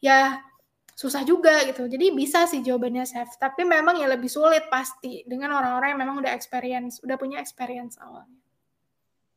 ya 0.05 0.45
susah 0.93 1.25
juga 1.25 1.65
gitu. 1.65 1.89
Jadi 1.89 2.13
bisa 2.13 2.45
sih 2.45 2.61
jawabannya 2.61 3.09
Chef. 3.09 3.33
Tapi 3.41 3.65
memang 3.65 3.97
ya 3.97 4.13
lebih 4.13 4.29
sulit 4.29 4.69
pasti 4.69 5.25
dengan 5.25 5.57
orang-orang 5.57 5.97
yang 5.97 6.01
memang 6.05 6.17
udah 6.21 6.33
experience 6.37 7.01
udah 7.01 7.17
punya 7.17 7.41
experience 7.41 7.97
awalnya 7.97 8.40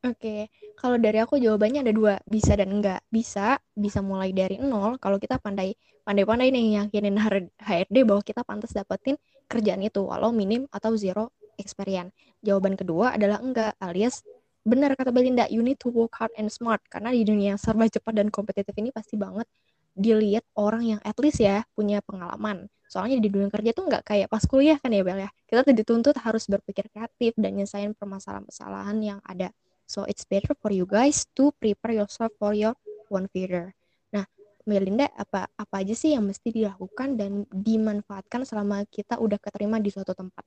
Oke, 0.04 0.52
kalau 0.76 1.00
dari 1.00 1.16
aku 1.16 1.40
jawabannya 1.40 1.80
ada 1.80 1.88
dua, 1.96 2.20
bisa 2.28 2.52
dan 2.60 2.76
enggak. 2.76 3.00
Bisa, 3.08 3.56
bisa 3.72 4.04
mulai 4.04 4.36
dari 4.36 4.60
nol 4.60 5.00
kalau 5.00 5.16
kita 5.16 5.40
pandai 5.40 5.72
pandai-pandai 6.04 6.52
nih 6.52 6.84
yakinin 6.84 7.16
HRD 7.56 8.04
bahwa 8.04 8.20
kita 8.20 8.44
pantas 8.44 8.76
dapetin 8.76 9.16
kerjaan 9.48 9.80
itu 9.80 10.04
walau 10.04 10.28
minim 10.28 10.68
atau 10.68 10.92
zero 10.92 11.32
experience. 11.56 12.12
Jawaban 12.44 12.76
kedua 12.76 13.16
adalah 13.16 13.40
enggak, 13.40 13.80
alias 13.80 14.20
benar 14.60 14.92
kata 14.92 15.08
Belinda, 15.08 15.48
you 15.48 15.64
need 15.64 15.80
to 15.80 15.88
work 15.88 16.12
hard 16.20 16.36
and 16.36 16.52
smart 16.52 16.84
karena 16.92 17.08
di 17.08 17.24
dunia 17.24 17.56
yang 17.56 17.60
serba 17.60 17.88
cepat 17.88 18.12
dan 18.12 18.28
kompetitif 18.28 18.76
ini 18.76 18.92
pasti 18.92 19.16
banget 19.16 19.48
dilihat 19.96 20.44
orang 20.60 20.84
yang 20.84 21.00
at 21.00 21.16
least 21.16 21.40
ya 21.40 21.64
punya 21.72 22.04
pengalaman. 22.04 22.68
Soalnya 22.92 23.16
di 23.24 23.32
dunia 23.32 23.48
kerja 23.48 23.72
tuh 23.72 23.88
nggak 23.88 24.04
kayak 24.04 24.28
pas 24.28 24.44
kuliah 24.44 24.76
kan 24.76 24.92
ya 24.92 25.00
Bel 25.00 25.24
ya. 25.24 25.30
Kita 25.48 25.64
dituntut 25.64 26.20
harus 26.20 26.44
berpikir 26.44 26.92
kreatif 26.92 27.32
dan 27.40 27.56
nyelesain 27.56 27.96
permasalahan-permasalahan 27.96 28.98
yang 29.00 29.20
ada. 29.24 29.48
So 29.84 30.08
it's 30.08 30.24
better 30.24 30.56
for 30.56 30.72
you 30.72 30.88
guys 30.88 31.28
to 31.36 31.52
prepare 31.60 32.04
yourself 32.04 32.32
for 32.40 32.56
your 32.56 32.72
one 33.12 33.28
future. 33.28 33.76
Nah, 34.10 34.24
Melinda, 34.64 35.12
apa 35.12 35.50
apa 35.54 35.74
aja 35.84 35.92
sih 35.92 36.16
yang 36.16 36.24
mesti 36.24 36.50
dilakukan 36.50 37.20
dan 37.20 37.44
dimanfaatkan 37.52 38.48
selama 38.48 38.82
kita 38.88 39.20
udah 39.20 39.36
keterima 39.36 39.76
di 39.78 39.92
suatu 39.92 40.16
tempat? 40.16 40.44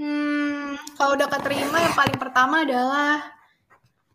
Hmm, 0.00 0.80
kalau 0.96 1.14
udah 1.14 1.28
keterima 1.28 1.76
yang 1.76 1.94
paling 1.94 2.18
pertama 2.18 2.64
adalah 2.64 3.20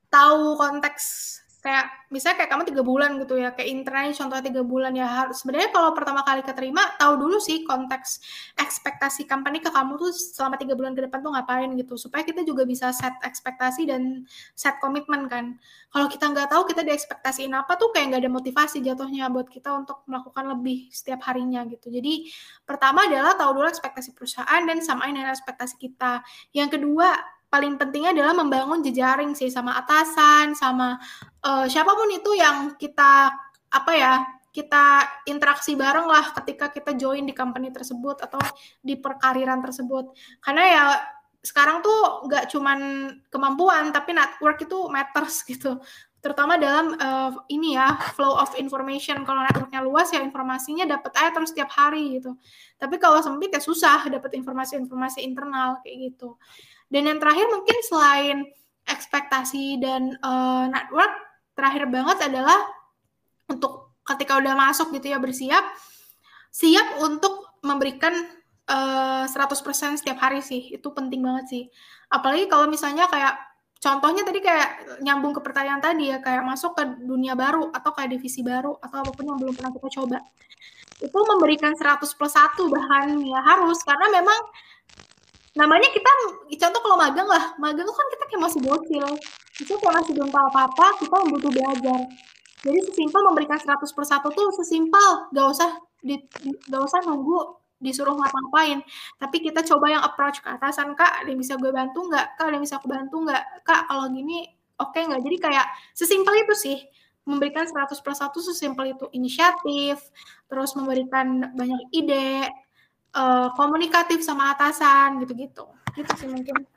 tahu 0.09 0.57
konteks 0.57 1.37
kayak 1.65 1.89
misalnya 2.13 2.45
kayak 2.45 2.51
kamu 2.53 2.63
tiga 2.69 2.83
bulan 2.85 3.17
gitu 3.17 3.41
ya 3.41 3.49
kayak 3.57 3.65
intern 3.73 4.13
contohnya 4.13 4.45
tiga 4.45 4.61
bulan 4.61 4.93
ya 4.93 5.09
harus 5.09 5.41
sebenarnya 5.41 5.73
kalau 5.73 5.97
pertama 5.97 6.21
kali 6.21 6.45
keterima 6.45 6.93
tahu 7.01 7.17
dulu 7.17 7.41
sih 7.41 7.65
konteks 7.65 8.21
ekspektasi 8.61 9.25
company 9.25 9.57
ke 9.57 9.73
kamu 9.73 9.97
tuh 9.97 10.13
selama 10.13 10.61
tiga 10.61 10.77
bulan 10.77 10.93
ke 10.93 11.09
depan 11.09 11.25
tuh 11.25 11.33
ngapain 11.33 11.73
gitu 11.73 11.97
supaya 11.97 12.21
kita 12.21 12.45
juga 12.45 12.69
bisa 12.69 12.93
set 12.93 13.17
ekspektasi 13.25 13.89
dan 13.89 14.29
set 14.53 14.77
komitmen 14.77 15.25
kan. 15.25 15.57
Kalau 15.89 16.05
kita 16.05 16.29
nggak 16.29 16.53
tahu 16.53 16.69
kita 16.69 16.85
diekspektasiin 16.85 17.49
apa 17.57 17.73
tuh 17.81 17.89
kayak 17.89 18.13
nggak 18.13 18.21
ada 18.21 18.31
motivasi 18.31 18.85
jatuhnya 18.85 19.25
buat 19.33 19.49
kita 19.49 19.73
untuk 19.73 20.05
melakukan 20.05 20.45
lebih 20.53 20.93
setiap 20.93 21.25
harinya 21.25 21.65
gitu. 21.65 21.89
Jadi 21.89 22.29
pertama 22.61 23.09
adalah 23.09 23.33
tahu 23.33 23.57
dulu 23.57 23.65
ekspektasi 23.65 24.13
perusahaan 24.13 24.61
dan 24.69 24.85
samain 24.85 25.17
dengan 25.17 25.33
ekspektasi 25.33 25.81
kita. 25.81 26.21
Yang 26.53 26.77
kedua 26.77 27.34
paling 27.55 27.79
pentingnya 27.79 28.11
adalah 28.11 28.35
membangun 28.35 28.83
jejaring 28.83 29.31
sih 29.31 29.47
sama 29.47 29.79
atasan, 29.79 30.51
sama 30.59 30.99
uh, 31.47 31.63
siapa 31.71 31.95
pun 31.95 32.11
itu 32.11 32.35
yang 32.35 32.75
kita 32.75 33.31
apa 33.71 33.91
ya 33.95 34.19
kita 34.51 35.07
interaksi 35.31 35.79
bareng 35.79 36.03
lah 36.03 36.35
ketika 36.35 36.67
kita 36.67 36.91
join 36.99 37.23
di 37.23 37.31
company 37.31 37.71
tersebut 37.71 38.19
atau 38.19 38.43
di 38.83 38.99
perkariran 38.99 39.63
tersebut. 39.63 40.11
Karena 40.43 40.63
ya 40.67 40.85
sekarang 41.39 41.79
tuh 41.79 42.27
nggak 42.27 42.51
cuman 42.51 42.79
kemampuan 43.31 43.95
tapi 43.95 44.11
network 44.11 44.59
itu 44.59 44.91
matters 44.91 45.39
gitu. 45.51 45.79
Terutama 46.19 46.59
dalam 46.59 46.91
uh, 46.99 47.31
ini 47.47 47.79
ya 47.79 47.95
flow 48.19 48.35
of 48.35 48.51
information. 48.59 49.23
Kalau 49.23 49.47
networknya 49.47 49.79
luas 49.79 50.11
ya 50.11 50.19
informasinya 50.19 50.83
dapat 50.83 51.15
aja 51.23 51.31
terus 51.31 51.55
setiap 51.55 51.71
hari 51.71 52.19
gitu. 52.19 52.35
Tapi 52.75 52.99
kalau 52.99 53.23
sempit 53.23 53.55
ya 53.55 53.63
susah 53.63 54.11
dapat 54.11 54.35
informasi-informasi 54.35 55.23
internal 55.23 55.79
kayak 55.79 56.11
gitu 56.11 56.35
dan 56.89 57.03
yang 57.09 57.19
terakhir 57.19 57.49
mungkin 57.49 57.77
selain 57.85 58.37
ekspektasi 58.85 59.81
dan 59.81 60.13
uh, 60.21 60.69
network, 60.69 61.13
terakhir 61.57 61.89
banget 61.89 62.29
adalah 62.29 62.59
untuk 63.49 63.97
ketika 64.05 64.37
udah 64.37 64.53
masuk 64.53 64.93
gitu 64.93 65.13
ya 65.13 65.17
bersiap, 65.17 65.65
siap 66.53 67.01
untuk 67.01 67.57
memberikan 67.65 68.13
uh, 68.69 69.25
eh, 69.25 69.33
100% 69.33 69.97
setiap 69.97 70.21
hari 70.21 70.45
sih. 70.45 70.77
Itu 70.77 70.93
penting 70.93 71.25
banget 71.25 71.45
sih. 71.49 71.63
Apalagi 72.13 72.45
kalau 72.45 72.69
misalnya 72.69 73.09
kayak 73.09 73.33
contohnya 73.81 74.21
tadi 74.21 74.45
kayak 74.45 75.01
nyambung 75.01 75.33
ke 75.33 75.41
pertanyaan 75.41 75.81
tadi 75.81 76.13
ya 76.13 76.21
kayak 76.21 76.45
masuk 76.45 76.77
ke 76.77 76.83
dunia 77.01 77.33
baru 77.33 77.73
atau 77.73 77.91
kayak 77.97 78.17
divisi 78.17 78.45
baru 78.45 78.77
atau 78.77 79.01
apa 79.01 79.11
pun 79.13 79.25
yang 79.25 79.41
belum 79.41 79.57
pernah 79.57 79.73
kita 79.73 79.89
coba. 80.01 80.21
Itu 81.01 81.17
memberikan 81.25 81.73
100 81.73 82.05
plus 82.05 82.33
1 82.37 82.61
bahan 82.69 83.07
ya 83.25 83.41
harus 83.41 83.81
karena 83.81 84.21
memang 84.21 84.39
namanya 85.55 85.87
kita 85.91 86.11
contoh 86.67 86.81
kalau 86.83 86.97
magang 86.99 87.27
lah. 87.27 87.55
Magang 87.57 87.87
kan 87.87 88.07
kita 88.11 88.23
kayak 88.27 88.41
masih 88.43 88.59
bocil. 88.61 89.07
Itu 89.55 89.73
kayak 89.79 90.03
masih 90.03 90.11
belum 90.19 90.29
tahu 90.29 90.45
apa-apa 90.51 90.87
kita 90.99 91.15
butuh 91.31 91.51
belajar. 91.51 91.99
Jadi 92.65 92.79
sesimpel 92.91 93.21
memberikan 93.29 93.59
100 93.61 93.77
per 93.95 94.05
satu 94.05 94.27
tuh 94.35 94.51
sesimpel. 94.59 95.31
Gak 95.31 95.47
usah 95.47 95.69
di, 96.03 96.19
gak 96.67 96.81
usah 96.83 96.99
nunggu 97.07 97.65
disuruh 97.79 98.15
ngapa-ngapain. 98.15 98.83
Tapi 99.19 99.37
kita 99.43 99.63
coba 99.63 99.85
yang 99.91 100.03
approach 100.03 100.43
ke 100.43 100.49
atasan 100.49 100.95
kak 100.95 101.23
ada 101.23 101.27
yang 101.31 101.39
bisa 101.39 101.59
gue 101.59 101.71
bantu 101.71 102.07
nggak? 102.07 102.39
Kak 102.39 102.45
ada 102.47 102.53
yang 102.55 102.63
bisa 102.63 102.75
aku 102.79 102.87
bantu 102.87 103.15
nggak? 103.23 103.43
Kak 103.67 103.87
kalau 103.87 104.09
gini 104.11 104.47
oke 104.79 104.91
okay 104.95 105.07
nggak? 105.07 105.21
Jadi 105.23 105.37
kayak 105.39 105.67
sesimpel 105.93 106.35
itu 106.41 106.55
sih. 106.55 106.77
Memberikan 107.25 107.65
100 107.65 108.05
per 108.05 108.13
satu 108.13 108.37
sesimpel 108.41 108.97
itu. 108.97 109.05
Inisiatif 109.13 110.01
terus 110.49 110.73
memberikan 110.77 111.53
banyak 111.53 111.81
ide 111.93 112.49
uh, 113.15 113.49
komunikatif 113.55 114.21
sama 114.21 114.53
atasan 114.53 115.23
gitu-gitu. 115.23 115.65
Gitu 115.95 116.11
sih 116.19 116.27
mungkin. 116.29 116.67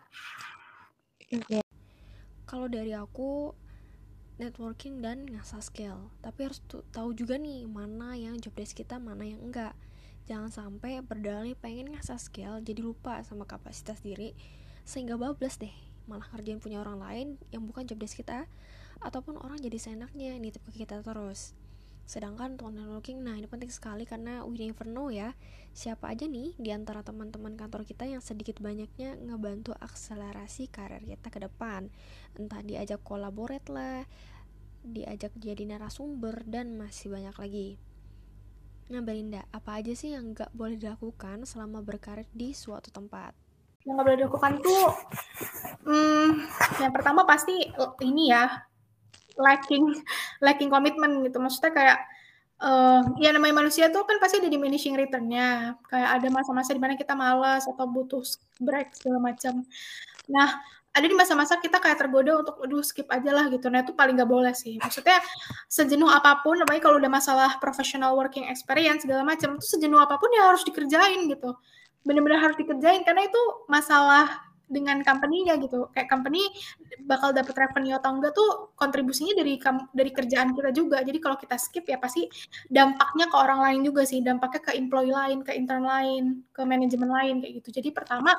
Okay. 1.28 1.60
kalau 2.48 2.64
dari 2.72 2.96
aku 2.96 3.52
networking 4.40 5.04
dan 5.04 5.28
ngasah 5.28 5.60
skill. 5.60 6.08
Tapi 6.24 6.48
harus 6.48 6.62
tahu 6.94 7.12
juga 7.12 7.36
nih 7.36 7.68
mana 7.68 8.16
yang 8.16 8.38
job 8.40 8.56
desk 8.56 8.78
kita 8.78 8.96
mana 8.96 9.26
yang 9.26 9.42
enggak. 9.44 9.76
Jangan 10.24 10.48
sampai 10.48 11.04
berdalih 11.04 11.58
pengen 11.58 11.92
ngasah 11.92 12.16
skill 12.16 12.62
jadi 12.64 12.80
lupa 12.80 13.20
sama 13.26 13.44
kapasitas 13.44 14.00
diri 14.00 14.32
sehingga 14.88 15.20
bablas 15.20 15.60
deh. 15.60 15.74
Malah 16.08 16.24
ngerjain 16.32 16.62
punya 16.62 16.80
orang 16.80 17.02
lain 17.02 17.26
yang 17.52 17.68
bukan 17.68 17.84
job 17.84 18.00
desk 18.00 18.16
kita 18.16 18.48
ataupun 19.04 19.36
orang 19.42 19.60
jadi 19.60 19.76
seenaknya 19.76 20.38
nitip 20.40 20.64
ke 20.70 20.86
kita 20.86 21.04
terus 21.04 21.57
Sedangkan 22.08 22.56
untuk 22.56 22.72
networking, 22.72 23.20
nah 23.20 23.36
ini 23.36 23.44
penting 23.44 23.68
sekali 23.68 24.08
karena 24.08 24.40
we 24.48 24.56
never 24.56 24.88
know 24.88 25.12
ya 25.12 25.36
siapa 25.76 26.08
aja 26.16 26.24
nih 26.24 26.56
di 26.56 26.72
antara 26.72 27.04
teman-teman 27.04 27.52
kantor 27.52 27.84
kita 27.84 28.08
yang 28.08 28.24
sedikit 28.24 28.64
banyaknya 28.64 29.20
ngebantu 29.20 29.76
akselerasi 29.76 30.72
karir 30.72 31.04
kita 31.04 31.28
ke 31.28 31.38
depan. 31.44 31.92
Entah 32.32 32.64
diajak 32.64 33.04
kolaborat 33.04 33.68
lah, 33.68 34.08
diajak 34.80 35.36
jadi 35.36 35.68
narasumber 35.68 36.48
dan 36.48 36.80
masih 36.80 37.12
banyak 37.12 37.36
lagi. 37.36 37.68
Nah 38.88 39.04
Belinda, 39.04 39.44
apa 39.52 39.84
aja 39.84 39.92
sih 39.92 40.16
yang 40.16 40.32
gak 40.32 40.48
boleh 40.56 40.80
dilakukan 40.80 41.44
selama 41.44 41.84
berkarir 41.84 42.24
di 42.32 42.56
suatu 42.56 42.88
tempat? 42.88 43.36
Yang 43.84 44.00
gak 44.00 44.06
boleh 44.08 44.18
dilakukan 44.24 44.52
tuh, 44.64 44.88
hmm, 45.84 46.28
yang 46.80 46.92
pertama 46.96 47.28
pasti 47.28 47.68
ini 48.00 48.32
ya, 48.32 48.48
lacking 49.38 49.94
lacking 50.44 50.68
komitmen 50.68 51.24
gitu. 51.24 51.38
Maksudnya 51.38 51.72
kayak 51.72 51.98
uh, 52.62 53.02
ya 53.22 53.30
namanya 53.32 53.64
manusia 53.64 53.88
tuh 53.88 54.04
kan 54.04 54.18
pasti 54.18 54.42
ada 54.42 54.50
diminishing 54.50 54.98
returnnya. 54.98 55.78
Kayak 55.86 56.10
ada 56.20 56.28
masa-masa 56.28 56.74
di 56.74 56.80
mana 56.82 56.98
kita 56.98 57.14
malas 57.14 57.64
atau 57.64 57.86
butuh 57.86 58.22
break 58.60 58.92
segala 58.98 59.32
macam. 59.32 59.62
Nah 60.28 60.58
ada 60.98 61.06
di 61.06 61.14
masa-masa 61.14 61.60
kita 61.62 61.78
kayak 61.78 62.00
tergoda 62.00 62.42
untuk 62.42 62.58
aduh 62.58 62.82
skip 62.82 63.06
aja 63.12 63.30
lah 63.30 63.46
gitu. 63.52 63.70
Nah 63.70 63.86
itu 63.86 63.94
paling 63.94 64.18
gak 64.18 64.26
boleh 64.26 64.50
sih. 64.50 64.82
Maksudnya 64.82 65.22
sejenuh 65.70 66.10
apa 66.10 66.42
pun 66.42 66.58
apalagi 66.58 66.82
kalau 66.82 66.98
udah 66.98 67.12
masalah 67.12 67.50
professional 67.62 68.18
working 68.18 68.48
experience 68.50 69.06
segala 69.06 69.22
macam 69.22 69.56
itu 69.56 69.78
sejenuh 69.78 70.00
apa 70.02 70.18
pun 70.18 70.26
ya 70.34 70.50
harus 70.50 70.66
dikerjain 70.66 71.30
gitu. 71.30 71.54
Benar-benar 72.02 72.50
harus 72.50 72.56
dikerjain 72.58 73.06
karena 73.06 73.30
itu 73.30 73.42
masalah 73.70 74.47
dengan 74.68 75.00
company-nya 75.00 75.56
gitu. 75.58 75.88
Kayak 75.90 76.12
company 76.12 76.44
bakal 77.08 77.32
dapat 77.32 77.56
revenue 77.56 77.96
atau 77.96 78.14
enggak 78.14 78.36
tuh 78.36 78.76
kontribusinya 78.76 79.34
dari 79.40 79.56
dari 79.96 80.10
kerjaan 80.12 80.52
kita 80.52 80.70
juga. 80.70 81.00
Jadi 81.00 81.18
kalau 81.18 81.36
kita 81.40 81.56
skip 81.56 81.88
ya 81.88 81.96
pasti 81.96 82.28
dampaknya 82.68 83.26
ke 83.32 83.36
orang 83.36 83.60
lain 83.64 83.80
juga 83.88 84.04
sih, 84.04 84.20
dampaknya 84.20 84.60
ke 84.60 84.72
employee 84.76 85.12
lain, 85.12 85.38
ke 85.42 85.56
intern 85.56 85.84
lain, 85.84 86.44
ke 86.52 86.62
manajemen 86.62 87.08
lain 87.08 87.34
kayak 87.40 87.52
gitu. 87.64 87.80
Jadi 87.80 87.88
pertama 87.90 88.36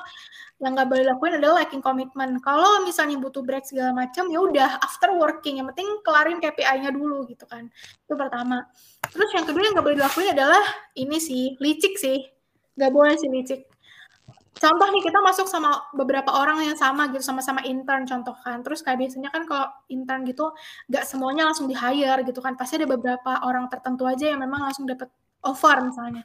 yang 0.61 0.77
nggak 0.77 0.87
boleh 0.87 1.03
lakuin 1.09 1.33
adalah 1.41 1.65
lacking 1.65 1.83
commitment. 1.83 2.37
Kalau 2.45 2.85
misalnya 2.85 3.17
butuh 3.17 3.41
break 3.41 3.65
segala 3.65 3.91
macam 3.91 4.29
ya 4.29 4.39
udah 4.39 4.69
after 4.85 5.11
working 5.17 5.59
yang 5.59 5.67
penting 5.73 5.89
kelarin 6.05 6.37
KPI-nya 6.37 6.93
dulu 6.93 7.25
gitu 7.25 7.49
kan. 7.49 7.67
Itu 8.05 8.13
pertama. 8.13 8.69
Terus 9.09 9.29
yang 9.33 9.45
kedua 9.49 9.63
yang 9.65 9.73
nggak 9.73 9.85
boleh 9.85 9.97
dilakuin 9.97 10.29
adalah 10.37 10.63
ini 10.93 11.17
sih 11.17 11.57
licik 11.57 11.97
sih. 11.97 12.21
Nggak 12.77 12.91
boleh 12.93 13.15
sih 13.17 13.27
licik 13.31 13.68
contoh 14.57 14.87
nih 14.89 15.03
kita 15.05 15.19
masuk 15.21 15.45
sama 15.45 15.85
beberapa 15.93 16.33
orang 16.33 16.65
yang 16.65 16.77
sama 16.77 17.11
gitu 17.13 17.21
sama-sama 17.21 17.61
intern 17.67 18.09
contoh 18.09 18.33
kan. 18.41 18.65
Terus 18.65 18.81
kayak 18.81 18.97
biasanya 18.97 19.29
kan 19.29 19.45
kalau 19.45 19.67
intern 19.93 20.25
gitu 20.25 20.49
gak 20.89 21.05
semuanya 21.05 21.45
langsung 21.45 21.69
di 21.69 21.77
hire 21.77 22.25
gitu 22.25 22.41
kan. 22.41 22.57
Pasti 22.57 22.81
ada 22.81 22.89
beberapa 22.89 23.45
orang 23.45 23.69
tertentu 23.69 24.09
aja 24.09 24.33
yang 24.33 24.41
memang 24.41 24.65
langsung 24.65 24.89
dapat 24.89 25.11
offer 25.45 25.77
misalnya. 25.85 26.23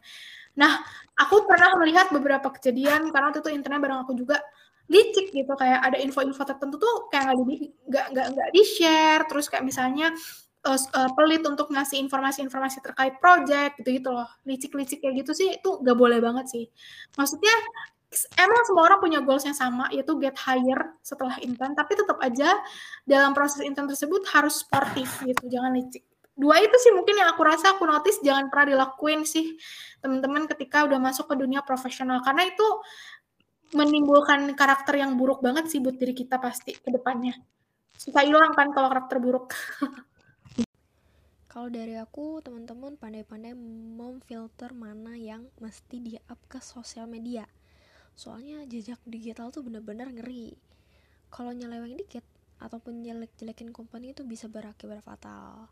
Nah 0.57 0.83
aku 1.19 1.45
pernah 1.47 1.75
melihat 1.79 2.09
beberapa 2.11 2.49
kejadian 2.55 3.11
karena 3.11 3.31
waktu 3.31 3.43
itu 3.43 3.51
internnya 3.53 3.81
bareng 3.83 4.01
aku 4.07 4.15
juga 4.17 4.41
licik 4.89 5.33
gitu. 5.35 5.53
Kayak 5.59 5.81
ada 5.93 5.99
info-info 6.01 6.43
tertentu 6.49 6.77
tuh 6.81 6.95
kayak 7.13 7.35
nggak 7.35 7.47
di 7.47 7.57
nggak 7.91 8.07
nggak 8.15 8.27
nggak 8.35 8.49
di 8.55 8.63
share 8.65 9.23
terus 9.29 9.47
kayak 9.53 9.65
misalnya 9.67 10.11
uh, 10.65 10.81
uh, 10.97 11.11
pelit 11.15 11.45
untuk 11.45 11.69
ngasih 11.71 12.01
informasi-informasi 12.09 12.81
terkait 12.81 13.21
project 13.21 13.79
gitu 13.85 14.01
gitu 14.01 14.11
loh. 14.11 14.29
Licik-licik 14.49 15.05
kayak 15.05 15.25
gitu 15.25 15.33
sih 15.37 15.49
itu 15.57 15.71
nggak 15.81 15.97
boleh 15.97 16.19
banget 16.19 16.47
sih. 16.51 16.65
Maksudnya 17.17 17.55
emang 18.39 18.63
semua 18.67 18.83
orang 18.87 18.99
punya 19.03 19.19
goals 19.21 19.43
yang 19.43 19.57
sama 19.57 19.91
yaitu 19.91 20.15
get 20.23 20.37
higher 20.39 20.95
setelah 21.03 21.35
intern 21.43 21.75
tapi 21.75 21.99
tetap 21.99 22.19
aja 22.23 22.59
dalam 23.05 23.35
proses 23.35 23.61
intern 23.67 23.91
tersebut 23.91 24.23
harus 24.31 24.63
sportif 24.63 25.09
gitu 25.27 25.45
jangan 25.51 25.75
licik. 25.75 26.07
Dua 26.35 26.59
itu 26.59 26.75
sih 26.83 26.91
mungkin 26.91 27.15
yang 27.15 27.31
aku 27.31 27.47
rasa 27.47 27.79
aku 27.79 27.87
notice 27.87 28.19
jangan 28.27 28.51
pernah 28.51 28.75
dilakuin 28.75 29.23
sih 29.23 29.55
teman-teman 30.03 30.51
ketika 30.51 30.83
udah 30.83 30.99
masuk 30.99 31.31
ke 31.31 31.35
dunia 31.39 31.63
profesional. 31.63 32.19
Karena 32.27 32.43
itu 32.51 32.67
menimbulkan 33.75 34.51
karakter 34.59 34.99
yang 34.99 35.15
buruk 35.15 35.43
banget 35.43 35.71
sih 35.71 35.79
buat 35.79 35.95
diri 35.95 36.11
kita 36.11 36.43
pasti 36.43 36.75
ke 36.75 36.91
depannya. 36.91 37.39
Susah 37.95 38.27
hilang 38.27 38.51
kan 38.59 38.75
kalau 38.75 38.91
karakter 38.91 39.23
buruk. 39.23 39.55
Kalau 41.55 41.71
dari 41.71 41.95
aku, 41.95 42.43
teman-teman 42.43 42.99
pandai-pandai 42.99 43.55
memfilter 43.95 44.75
mana 44.75 45.15
yang 45.15 45.47
mesti 45.63 46.03
di-up 46.03 46.35
ke 46.51 46.59
sosial 46.59 47.07
media. 47.07 47.47
Soalnya 48.15 48.63
jejak 48.67 48.99
digital 49.07 49.51
tuh 49.51 49.67
bener-bener 49.67 50.11
ngeri. 50.11 50.55
Kalau 51.31 51.51
nyeleweng 51.51 51.99
dikit 51.99 52.23
ataupun 52.63 53.03
jelek-jelekin 53.03 53.75
company 53.75 54.15
itu 54.15 54.23
bisa 54.23 54.47
berakibat 54.47 55.03
fatal. 55.03 55.69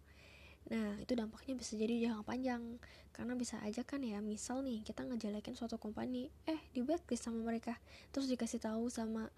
Nah, 0.71 0.95
itu 1.03 1.19
dampaknya 1.19 1.59
bisa 1.59 1.75
jadi 1.75 2.11
jangka 2.11 2.23
panjang. 2.27 2.63
Karena 3.11 3.35
bisa 3.35 3.59
aja 3.63 3.83
kan 3.83 4.03
ya, 4.03 4.23
misal 4.23 4.63
nih 4.63 4.83
kita 4.87 5.07
ngejelekin 5.07 5.55
suatu 5.59 5.79
company, 5.79 6.31
eh 6.47 6.61
di 6.71 6.83
blacklist 6.83 7.27
sama 7.27 7.43
mereka, 7.43 7.79
terus 8.15 8.31
dikasih 8.31 8.63
tahu 8.63 8.87
sama 8.91 9.31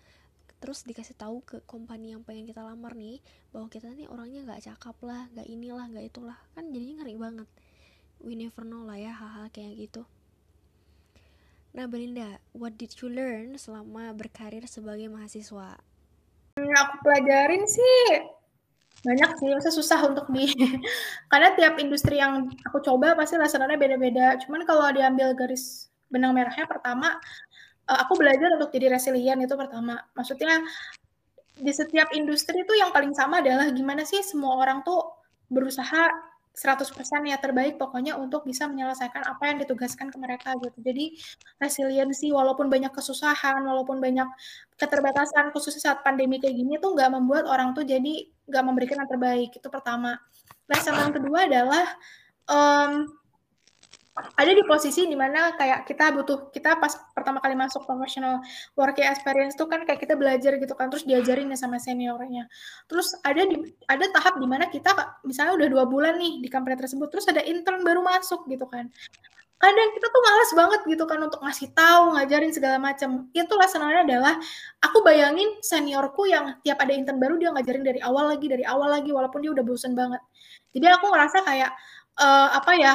terus 0.65 0.89
dikasih 0.89 1.13
tahu 1.21 1.45
ke 1.45 1.61
company 1.69 2.17
yang 2.17 2.25
pengen 2.25 2.49
kita 2.49 2.65
lamar 2.65 2.97
nih 2.97 3.21
bahwa 3.53 3.69
kita 3.69 3.93
nih 3.93 4.09
orangnya 4.09 4.49
nggak 4.49 4.65
cakap 4.65 4.97
lah 5.05 5.29
nggak 5.37 5.45
inilah 5.45 5.85
nggak 5.93 6.09
itulah 6.09 6.41
kan 6.57 6.73
jadinya 6.73 7.05
ngeri 7.05 7.21
banget 7.21 7.49
we 8.25 8.33
never 8.33 8.65
know 8.65 8.81
lah 8.81 8.97
ya 8.97 9.13
hal-hal 9.13 9.53
kayak 9.53 9.77
gitu 9.77 10.09
nah 11.75 11.91
Belinda 11.91 12.39
what 12.55 12.79
did 12.79 12.95
you 13.03 13.11
learn 13.11 13.59
selama 13.59 14.14
berkarir 14.14 14.62
sebagai 14.70 15.11
mahasiswa 15.11 15.77
yang 16.55 16.79
aku 16.79 16.95
pelajarin 17.03 17.66
sih 17.66 18.31
banyak 19.05 19.31
sih, 19.37 19.53
usah 19.53 19.72
susah 19.75 20.01
untuk 20.09 20.33
di 20.33 20.49
karena 21.31 21.53
tiap 21.61 21.77
industri 21.77 22.16
yang 22.25 22.49
aku 22.64 22.81
coba 22.81 23.12
pasti 23.12 23.37
lasananya 23.37 23.77
beda-beda. 23.77 24.41
Cuman 24.41 24.64
kalau 24.64 24.89
diambil 24.97 25.37
garis 25.37 25.93
benang 26.09 26.33
merahnya 26.33 26.64
pertama 26.64 27.20
uh, 27.89 27.99
aku 28.01 28.16
belajar 28.16 28.57
untuk 28.57 28.72
jadi 28.72 28.89
resilient 28.97 29.45
itu 29.45 29.55
pertama. 29.55 30.01
Maksudnya 30.16 30.64
di 31.55 31.70
setiap 31.70 32.11
industri 32.16 32.64
itu 32.64 32.75
yang 32.75 32.91
paling 32.91 33.12
sama 33.12 33.45
adalah 33.45 33.68
gimana 33.70 34.03
sih 34.03 34.25
semua 34.25 34.59
orang 34.59 34.83
tuh 34.83 35.20
berusaha 35.53 36.11
100% 36.55 36.95
ya 37.27 37.35
terbaik 37.43 37.83
pokoknya 37.83 38.15
untuk 38.15 38.47
bisa 38.47 38.71
menyelesaikan 38.71 39.27
apa 39.27 39.43
yang 39.51 39.59
ditugaskan 39.67 40.07
ke 40.15 40.19
mereka 40.23 40.55
gitu. 40.63 40.79
Jadi 40.87 41.19
resiliensi 41.59 42.31
walaupun 42.31 42.71
banyak 42.71 42.95
kesusahan, 42.95 43.59
walaupun 43.67 43.99
banyak 43.99 44.31
keterbatasan 44.79 45.51
khususnya 45.51 45.93
saat 45.93 46.07
pandemi 46.07 46.39
kayak 46.39 46.55
gini 46.55 46.79
tuh 46.79 46.95
nggak 46.95 47.11
membuat 47.11 47.51
orang 47.51 47.75
tuh 47.75 47.83
jadi 47.83 48.31
nggak 48.47 48.65
memberikan 48.65 49.03
yang 49.03 49.11
terbaik 49.11 49.51
itu 49.51 49.67
pertama. 49.67 50.15
Sama 50.79 51.11
yang 51.11 51.15
kedua 51.19 51.39
adalah 51.51 51.87
um, 52.47 53.11
ada 54.15 54.53
di 54.55 54.62
posisi 54.62 55.11
di 55.11 55.19
mana 55.19 55.59
kayak 55.59 55.91
kita 55.91 56.15
butuh 56.15 56.55
kita 56.55 56.79
pas 56.79 56.95
pertama 57.11 57.43
kali 57.43 57.59
masuk 57.59 57.83
professional 57.83 58.39
working 58.79 59.11
experience 59.11 59.59
tuh 59.59 59.67
kan 59.67 59.83
kayak 59.83 59.99
kita 59.99 60.15
belajar 60.15 60.55
gitu 60.55 60.71
kan 60.79 60.87
terus 60.87 61.03
diajarin 61.03 61.51
ya 61.51 61.59
sama 61.59 61.83
seniornya. 61.83 62.47
Terus 62.87 63.19
ada 63.27 63.43
di 63.43 63.75
ada 63.91 64.07
tahap 64.15 64.39
di 64.39 64.47
mana 64.47 64.71
kita 64.71 64.95
misalnya 65.27 65.59
udah 65.59 65.67
dua 65.67 65.85
bulan 65.91 66.15
nih 66.23 66.39
di 66.39 66.47
company 66.47 66.79
tersebut 66.79 67.11
terus 67.11 67.27
ada 67.27 67.43
intern 67.43 67.83
baru 67.83 68.07
masuk 68.07 68.47
gitu 68.47 68.71
kan. 68.71 68.87
Kadang 69.59 69.91
kita 69.99 70.07
tuh 70.07 70.23
malas 70.23 70.51
banget 70.55 70.81
gitu 70.95 71.05
kan 71.11 71.19
untuk 71.19 71.41
ngasih 71.43 71.69
tahu 71.75 72.15
ngajarin 72.15 72.53
segala 72.55 72.79
macam. 72.79 73.27
Itu 73.35 73.55
sebenarnya 73.59 74.07
adalah 74.07 74.35
aku 74.79 75.03
bayangin 75.03 75.59
seniorku 75.59 76.31
yang 76.31 76.55
tiap 76.62 76.79
ada 76.79 76.95
intern 76.95 77.19
baru 77.19 77.35
dia 77.35 77.51
ngajarin 77.51 77.83
dari 77.83 77.99
awal 77.99 78.31
lagi 78.31 78.47
dari 78.47 78.62
awal 78.62 78.95
lagi 78.95 79.11
walaupun 79.11 79.43
dia 79.43 79.51
udah 79.51 79.65
bosen 79.67 79.99
banget. 79.99 80.23
Jadi 80.71 80.87
aku 80.87 81.11
ngerasa 81.11 81.39
kayak 81.43 81.71
uh, 82.19 82.49
apa 82.55 82.73
ya 82.79 82.95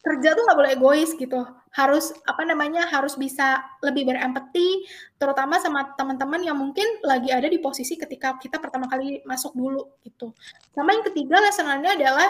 kerja 0.00 0.32
tuh 0.32 0.42
nggak 0.48 0.58
boleh 0.58 0.72
egois 0.76 1.10
gitu. 1.16 1.40
Harus 1.70 2.10
apa 2.26 2.42
namanya 2.42 2.88
harus 2.90 3.14
bisa 3.14 3.62
lebih 3.84 4.10
berempati 4.10 4.84
terutama 5.20 5.60
sama 5.62 5.94
teman-teman 5.94 6.40
yang 6.42 6.56
mungkin 6.58 6.86
lagi 7.06 7.30
ada 7.30 7.46
di 7.46 7.62
posisi 7.62 7.94
ketika 7.94 8.34
kita 8.40 8.58
pertama 8.58 8.88
kali 8.88 9.22
masuk 9.28 9.54
dulu 9.54 9.86
gitu. 10.02 10.32
Sama 10.74 10.96
yang 10.96 11.04
ketiga 11.06 11.38
lesonannya 11.38 12.00
adalah 12.00 12.28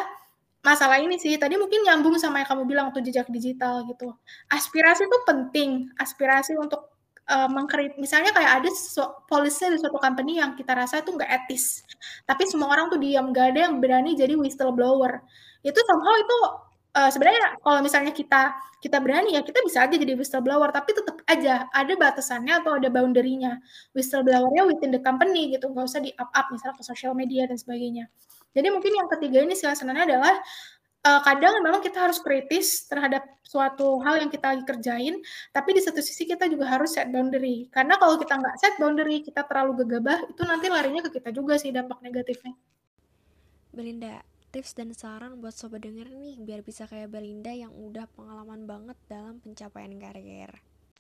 masalah 0.61 1.01
ini 1.01 1.17
sih. 1.17 1.37
Tadi 1.41 1.57
mungkin 1.57 1.85
nyambung 1.85 2.21
sama 2.21 2.45
yang 2.45 2.49
kamu 2.49 2.63
bilang 2.69 2.87
tuh 2.93 3.01
jejak 3.01 3.29
digital 3.33 3.85
gitu. 3.89 4.13
Aspirasi 4.53 5.09
itu 5.09 5.19
penting. 5.25 5.89
Aspirasi 5.97 6.57
untuk 6.61 6.93
uh, 7.31 7.49
misalnya 7.97 8.35
kayak 8.37 8.61
ada 8.61 8.71
polisi 9.31 9.65
di 9.73 9.79
suatu 9.81 9.97
company 9.97 10.43
yang 10.43 10.53
kita 10.59 10.77
rasa 10.77 11.01
itu 11.01 11.17
nggak 11.17 11.31
etis. 11.45 11.87
Tapi 12.29 12.45
semua 12.45 12.73
orang 12.77 12.93
tuh 12.93 13.01
diam. 13.01 13.33
Nggak 13.33 13.57
ada 13.57 13.61
yang 13.71 13.81
berani 13.81 14.13
jadi 14.19 14.37
whistleblower. 14.37 15.25
Itu 15.65 15.81
somehow 15.85 16.17
itu 16.21 16.39
uh, 16.97 17.11
sebenarnya 17.11 17.61
kalau 17.61 17.81
misalnya 17.85 18.13
kita 18.15 18.55
kita 18.81 18.97
berani 18.99 19.37
ya 19.37 19.45
kita 19.45 19.61
bisa 19.63 19.85
aja 19.85 19.95
jadi 19.95 20.17
whistleblower 20.17 20.73
tapi 20.73 20.97
tetap 20.97 21.21
aja 21.29 21.69
ada 21.71 21.93
batasannya 21.95 22.65
atau 22.65 22.81
ada 22.81 22.89
boundary-nya 22.89 23.61
whistleblower-nya 23.93 24.65
within 24.65 24.91
the 24.91 25.03
company 25.05 25.53
gitu 25.53 25.69
nggak 25.69 25.85
usah 25.87 26.01
di 26.01 26.11
up 26.17 26.33
up 26.33 26.49
misalnya 26.49 26.81
ke 26.81 26.85
sosial 26.85 27.13
media 27.13 27.45
dan 27.45 27.61
sebagainya 27.61 28.09
jadi 28.57 28.73
mungkin 28.73 28.93
yang 28.97 29.09
ketiga 29.13 29.45
ini 29.45 29.55
sebenarnya 29.55 30.17
adalah 30.17 30.35
uh, 31.07 31.21
kadang 31.25 31.61
memang 31.65 31.81
kita 31.81 32.09
harus 32.09 32.19
kritis 32.21 32.85
terhadap 32.91 33.25
suatu 33.45 33.99
hal 34.05 34.21
yang 34.21 34.31
kita 34.31 34.55
lagi 34.55 34.65
kerjain, 34.67 35.19
tapi 35.51 35.75
di 35.75 35.81
satu 35.83 35.99
sisi 36.03 36.29
kita 36.29 36.47
juga 36.47 36.69
harus 36.71 36.95
set 36.95 37.09
boundary. 37.11 37.67
Karena 37.73 37.97
kalau 37.97 38.21
kita 38.21 38.39
nggak 38.39 38.57
set 38.61 38.75
boundary, 38.79 39.25
kita 39.25 39.47
terlalu 39.47 39.87
gegabah, 39.87 40.19
itu 40.29 40.43
nanti 40.47 40.67
larinya 40.71 41.03
ke 41.07 41.11
kita 41.19 41.31
juga 41.35 41.59
sih 41.59 41.75
dampak 41.75 41.99
negatifnya. 42.05 42.55
Belinda, 43.71 44.23
tips 44.51 44.75
dan 44.75 44.91
saran 44.91 45.39
buat 45.39 45.55
sobat 45.55 45.87
denger 45.87 46.11
nih 46.11 46.37
biar 46.43 46.61
bisa 46.67 46.85
kayak 46.91 47.15
Belinda 47.15 47.55
yang 47.55 47.71
udah 47.71 48.11
pengalaman 48.19 48.67
banget 48.67 48.99
dalam 49.07 49.39
pencapaian 49.39 49.95
karir? 49.97 50.51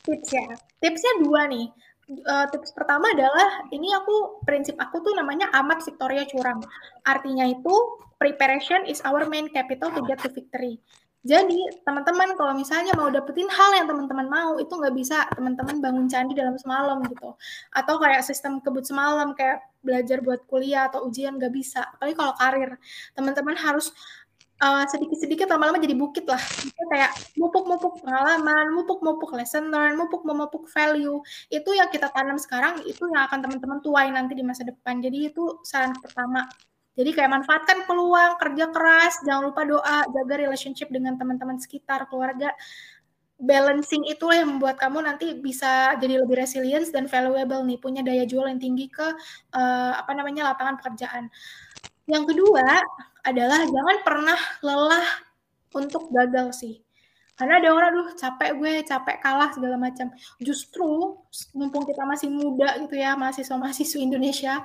Tips 0.06 0.30
ya, 0.32 0.46
tipsnya 0.80 1.12
dua 1.20 1.50
nih. 1.50 1.68
Uh, 2.10 2.46
tips 2.50 2.74
pertama 2.74 3.06
adalah 3.14 3.70
ini 3.70 3.94
aku 3.94 4.42
prinsip 4.42 4.74
aku 4.82 4.98
tuh 5.02 5.14
namanya 5.14 5.50
amat 5.62 5.82
Victoria 5.86 6.26
curang. 6.26 6.58
Artinya 7.06 7.46
itu 7.46 7.74
preparation 8.18 8.82
is 8.86 8.98
our 9.06 9.26
main 9.30 9.46
capital 9.50 9.94
to 9.94 10.02
get 10.06 10.18
to 10.18 10.30
victory. 10.30 10.82
Jadi 11.20 11.84
teman-teman 11.84 12.32
kalau 12.32 12.56
misalnya 12.56 12.96
mau 12.96 13.12
dapetin 13.12 13.44
hal 13.52 13.76
yang 13.76 13.86
teman-teman 13.86 14.24
mau 14.24 14.56
itu 14.56 14.72
nggak 14.72 14.94
bisa 14.96 15.28
teman-teman 15.36 15.76
bangun 15.84 16.06
candi 16.08 16.32
dalam 16.32 16.56
semalam 16.56 17.04
gitu. 17.06 17.36
Atau 17.76 18.00
kayak 18.00 18.24
sistem 18.24 18.58
kebut 18.64 18.88
semalam 18.88 19.36
kayak 19.36 19.60
belajar 19.80 20.20
buat 20.20 20.44
kuliah 20.46 20.88
atau 20.88 21.08
ujian 21.08 21.36
nggak 21.36 21.52
bisa. 21.52 21.84
Apalagi 21.96 22.16
kalau 22.16 22.34
karir 22.36 22.70
teman-teman 23.16 23.56
harus 23.56 23.92
uh, 24.60 24.84
sedikit-sedikit 24.86 25.48
lama-lama 25.50 25.80
jadi 25.80 25.96
bukit 25.96 26.24
lah. 26.28 26.40
Itu 26.40 26.82
kayak 26.92 27.10
mupuk-mupuk 27.40 28.04
pengalaman, 28.04 28.76
mupuk-mupuk 28.76 29.32
lesson 29.34 29.72
learn, 29.72 29.96
mupuk-mupuk 29.96 30.68
value. 30.70 31.18
Itu 31.48 31.72
yang 31.74 31.88
kita 31.88 32.12
tanam 32.12 32.36
sekarang, 32.36 32.84
itu 32.84 33.02
yang 33.10 33.26
akan 33.26 33.40
teman-teman 33.44 33.78
tuai 33.80 34.08
nanti 34.12 34.36
di 34.36 34.44
masa 34.44 34.62
depan. 34.62 35.00
Jadi 35.00 35.32
itu 35.32 35.58
saran 35.64 35.96
pertama. 35.98 36.46
Jadi 36.98 37.16
kayak 37.16 37.30
manfaatkan 37.32 37.88
peluang, 37.88 38.36
kerja 38.36 38.68
keras, 38.68 39.24
jangan 39.24 39.48
lupa 39.48 39.62
doa, 39.64 40.04
jaga 40.04 40.34
relationship 40.36 40.92
dengan 40.92 41.16
teman-teman 41.16 41.56
sekitar, 41.56 42.04
keluarga. 42.12 42.52
Balancing 43.40 44.04
itulah 44.04 44.36
yang 44.36 44.56
membuat 44.56 44.76
kamu 44.76 45.00
nanti 45.00 45.32
bisa 45.40 45.96
jadi 45.96 46.20
lebih 46.20 46.44
resilient 46.44 46.92
dan 46.92 47.08
valuable 47.08 47.64
nih, 47.64 47.80
punya 47.80 48.04
daya 48.04 48.28
jual 48.28 48.44
yang 48.44 48.60
tinggi 48.60 48.92
ke 48.92 49.06
uh, 49.56 49.92
apa 49.96 50.12
namanya 50.12 50.52
lapangan 50.52 50.76
pekerjaan. 50.76 51.32
Yang 52.04 52.36
kedua 52.36 52.66
adalah 53.24 53.64
jangan 53.64 53.96
pernah 54.04 54.38
lelah 54.60 55.06
untuk 55.72 56.12
gagal 56.12 56.52
sih. 56.60 56.84
Karena 57.40 57.56
ada 57.56 57.72
orang, 57.72 57.88
aduh 57.96 58.08
capek 58.20 58.50
gue, 58.60 58.72
capek 58.84 59.16
kalah 59.24 59.48
segala 59.56 59.80
macam. 59.80 60.12
Justru 60.36 61.16
mumpung 61.56 61.88
kita 61.88 62.04
masih 62.04 62.28
muda 62.28 62.76
gitu 62.84 63.00
ya, 63.00 63.16
mahasiswa-mahasiswa 63.16 63.96
Indonesia, 63.96 64.60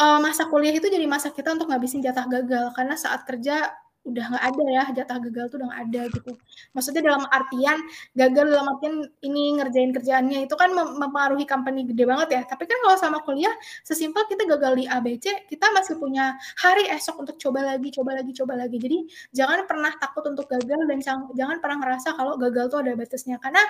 uh, 0.00 0.18
masa 0.24 0.46
kuliah 0.48 0.72
itu 0.72 0.88
jadi 0.88 1.04
masa 1.04 1.28
kita 1.28 1.52
untuk 1.52 1.68
ngabisin 1.68 2.00
jatah 2.00 2.24
gagal 2.24 2.72
karena 2.72 2.94
saat 2.96 3.28
kerja 3.28 3.68
udah 4.00 4.24
nggak 4.32 4.44
ada 4.48 4.62
ya 4.72 4.82
jatah 4.96 5.18
gagal 5.28 5.44
tuh 5.52 5.56
udah 5.60 5.68
nggak 5.68 5.82
ada 5.92 6.02
gitu. 6.08 6.32
Maksudnya 6.72 7.02
dalam 7.04 7.24
artian 7.28 7.78
gagal 8.16 8.44
dalam 8.48 8.66
artian 8.72 8.94
ini 9.20 9.60
ngerjain 9.60 9.92
kerjaannya 9.92 10.38
itu 10.48 10.54
kan 10.56 10.72
mempengaruhi 10.72 11.44
company 11.44 11.84
gede 11.84 12.04
banget 12.08 12.28
ya. 12.32 12.42
Tapi 12.48 12.64
kan 12.64 12.78
kalau 12.80 12.96
sama 12.96 13.18
kuliah 13.28 13.52
sesimpel 13.84 14.24
kita 14.26 14.48
gagal 14.48 14.72
di 14.80 14.84
ABC, 14.88 15.46
kita 15.52 15.68
masih 15.76 16.00
punya 16.00 16.32
hari 16.58 16.88
esok 16.88 17.20
untuk 17.20 17.36
coba 17.36 17.76
lagi, 17.76 17.92
coba 17.92 18.16
lagi, 18.16 18.32
coba 18.32 18.54
lagi. 18.56 18.76
Jadi 18.80 18.98
jangan 19.36 19.68
pernah 19.68 19.92
takut 20.00 20.24
untuk 20.32 20.48
gagal 20.48 20.80
dan 20.88 20.98
jangan 21.36 21.56
pernah 21.60 21.76
ngerasa 21.84 22.16
kalau 22.16 22.40
gagal 22.40 22.72
tuh 22.72 22.80
ada 22.80 22.96
batasnya 22.96 23.36
karena 23.36 23.60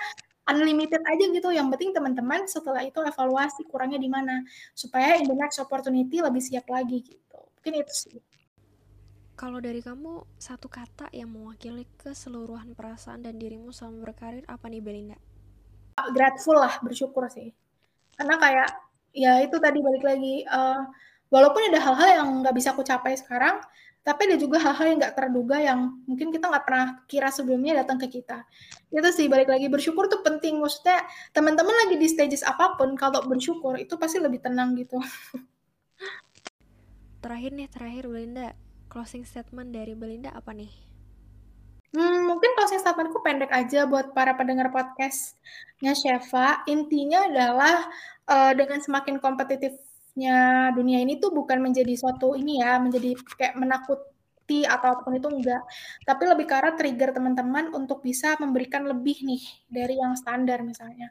unlimited 0.46 1.02
aja 1.04 1.24
gitu. 1.26 1.48
Yang 1.50 1.66
penting 1.76 1.90
teman-teman 1.90 2.46
setelah 2.46 2.82
itu 2.86 3.02
evaluasi 3.02 3.66
kurangnya 3.66 3.98
di 3.98 4.10
mana 4.10 4.46
supaya 4.78 5.18
in 5.18 5.26
the 5.26 5.36
next 5.36 5.58
opportunity 5.58 6.22
lebih 6.22 6.42
siap 6.42 6.66
lagi 6.70 7.02
gitu. 7.02 7.38
Mungkin 7.60 7.74
itu 7.82 7.94
sih. 7.94 8.29
Kalau 9.40 9.56
dari 9.56 9.80
kamu, 9.80 10.36
satu 10.36 10.68
kata 10.68 11.08
yang 11.16 11.32
mewakili 11.32 11.88
keseluruhan 11.96 12.76
perasaan 12.76 13.24
dan 13.24 13.40
dirimu 13.40 13.72
selama 13.72 14.12
berkarir 14.12 14.44
apa 14.44 14.68
nih 14.68 14.84
Belinda? 14.84 15.16
grateful 16.12 16.60
lah 16.60 16.76
bersyukur 16.84 17.24
sih. 17.32 17.48
Karena 18.20 18.36
kayak 18.36 18.68
ya 19.16 19.40
itu 19.40 19.56
tadi 19.56 19.80
balik 19.80 20.04
lagi 20.04 20.44
uh, 20.44 20.84
walaupun 21.32 21.72
ada 21.72 21.80
hal-hal 21.80 22.08
yang 22.20 22.28
nggak 22.44 22.52
bisa 22.52 22.76
aku 22.76 22.84
capai 22.84 23.16
sekarang 23.16 23.64
tapi 24.00 24.28
ada 24.28 24.36
juga 24.40 24.60
hal-hal 24.60 24.92
yang 24.92 24.98
nggak 25.00 25.16
terduga 25.16 25.56
yang 25.60 25.80
mungkin 26.04 26.32
kita 26.32 26.48
nggak 26.48 26.64
pernah 26.64 26.86
kira 27.08 27.28
sebelumnya 27.32 27.80
datang 27.80 27.96
ke 27.96 28.12
kita. 28.12 28.44
Itu 28.92 29.08
sih 29.08 29.28
balik 29.28 29.48
lagi 29.48 29.72
bersyukur 29.72 30.04
tuh 30.12 30.20
penting. 30.20 30.60
Maksudnya 30.60 31.00
teman-teman 31.32 31.88
lagi 31.88 31.96
di 31.96 32.08
stages 32.12 32.44
apa 32.44 32.76
pun 32.76 32.92
kalau 32.92 33.24
bersyukur 33.24 33.80
itu 33.80 33.96
pasti 33.96 34.20
lebih 34.20 34.44
tenang 34.44 34.76
gitu. 34.76 35.00
Terakhir 37.24 37.52
nih 37.52 37.68
terakhir 37.68 38.08
Belinda 38.08 38.56
closing 38.90 39.22
statement 39.22 39.70
dari 39.70 39.94
Belinda 39.94 40.34
apa 40.34 40.50
nih 40.50 40.90
Hmm, 41.90 42.22
mungkin 42.22 42.54
closing 42.54 42.78
statementku 42.78 43.18
pendek 43.18 43.50
aja 43.50 43.82
buat 43.82 44.14
para 44.14 44.38
pendengar 44.38 44.70
podcastnya 44.70 45.90
Sheva. 45.90 46.62
Intinya 46.70 47.26
adalah 47.26 47.82
uh, 48.30 48.54
dengan 48.54 48.78
semakin 48.78 49.18
kompetitifnya 49.18 50.70
dunia 50.70 51.02
ini 51.02 51.18
tuh 51.18 51.34
bukan 51.34 51.58
menjadi 51.58 51.90
suatu 51.98 52.38
ini 52.38 52.62
ya, 52.62 52.78
menjadi 52.78 53.18
kayak 53.34 53.58
menakuti 53.58 54.62
atau 54.70 54.94
apa 54.94 55.02
pun 55.02 55.18
itu 55.18 55.26
enggak. 55.26 55.66
Tapi 56.06 56.22
lebih 56.30 56.46
arah 56.54 56.78
trigger 56.78 57.10
teman-teman 57.10 57.74
untuk 57.74 58.06
bisa 58.06 58.38
memberikan 58.38 58.86
lebih 58.86 59.26
nih 59.26 59.42
dari 59.66 59.98
yang 59.98 60.14
standar 60.14 60.62
misalnya. 60.62 61.10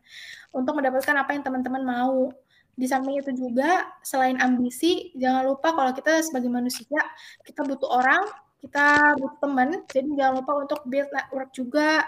Untuk 0.55 0.79
mendapatkan 0.79 1.15
apa 1.19 1.35
yang 1.35 1.43
teman-teman 1.43 1.83
mau. 1.83 2.31
Di 2.79 2.87
samping 2.87 3.19
itu 3.19 3.35
juga, 3.35 3.91
selain 3.99 4.39
ambisi, 4.39 5.11
jangan 5.19 5.43
lupa 5.51 5.75
kalau 5.75 5.91
kita 5.91 6.23
sebagai 6.23 6.47
manusia, 6.47 7.03
kita 7.43 7.67
butuh 7.67 7.91
orang 7.91 8.23
kita 8.59 9.15
butuh 9.17 9.39
teman. 9.39 9.69
Jadi 9.87 10.09
jangan 10.19 10.33
lupa 10.43 10.51
untuk 10.59 10.79
build 10.87 11.09
network 11.11 11.49
juga. 11.55 12.05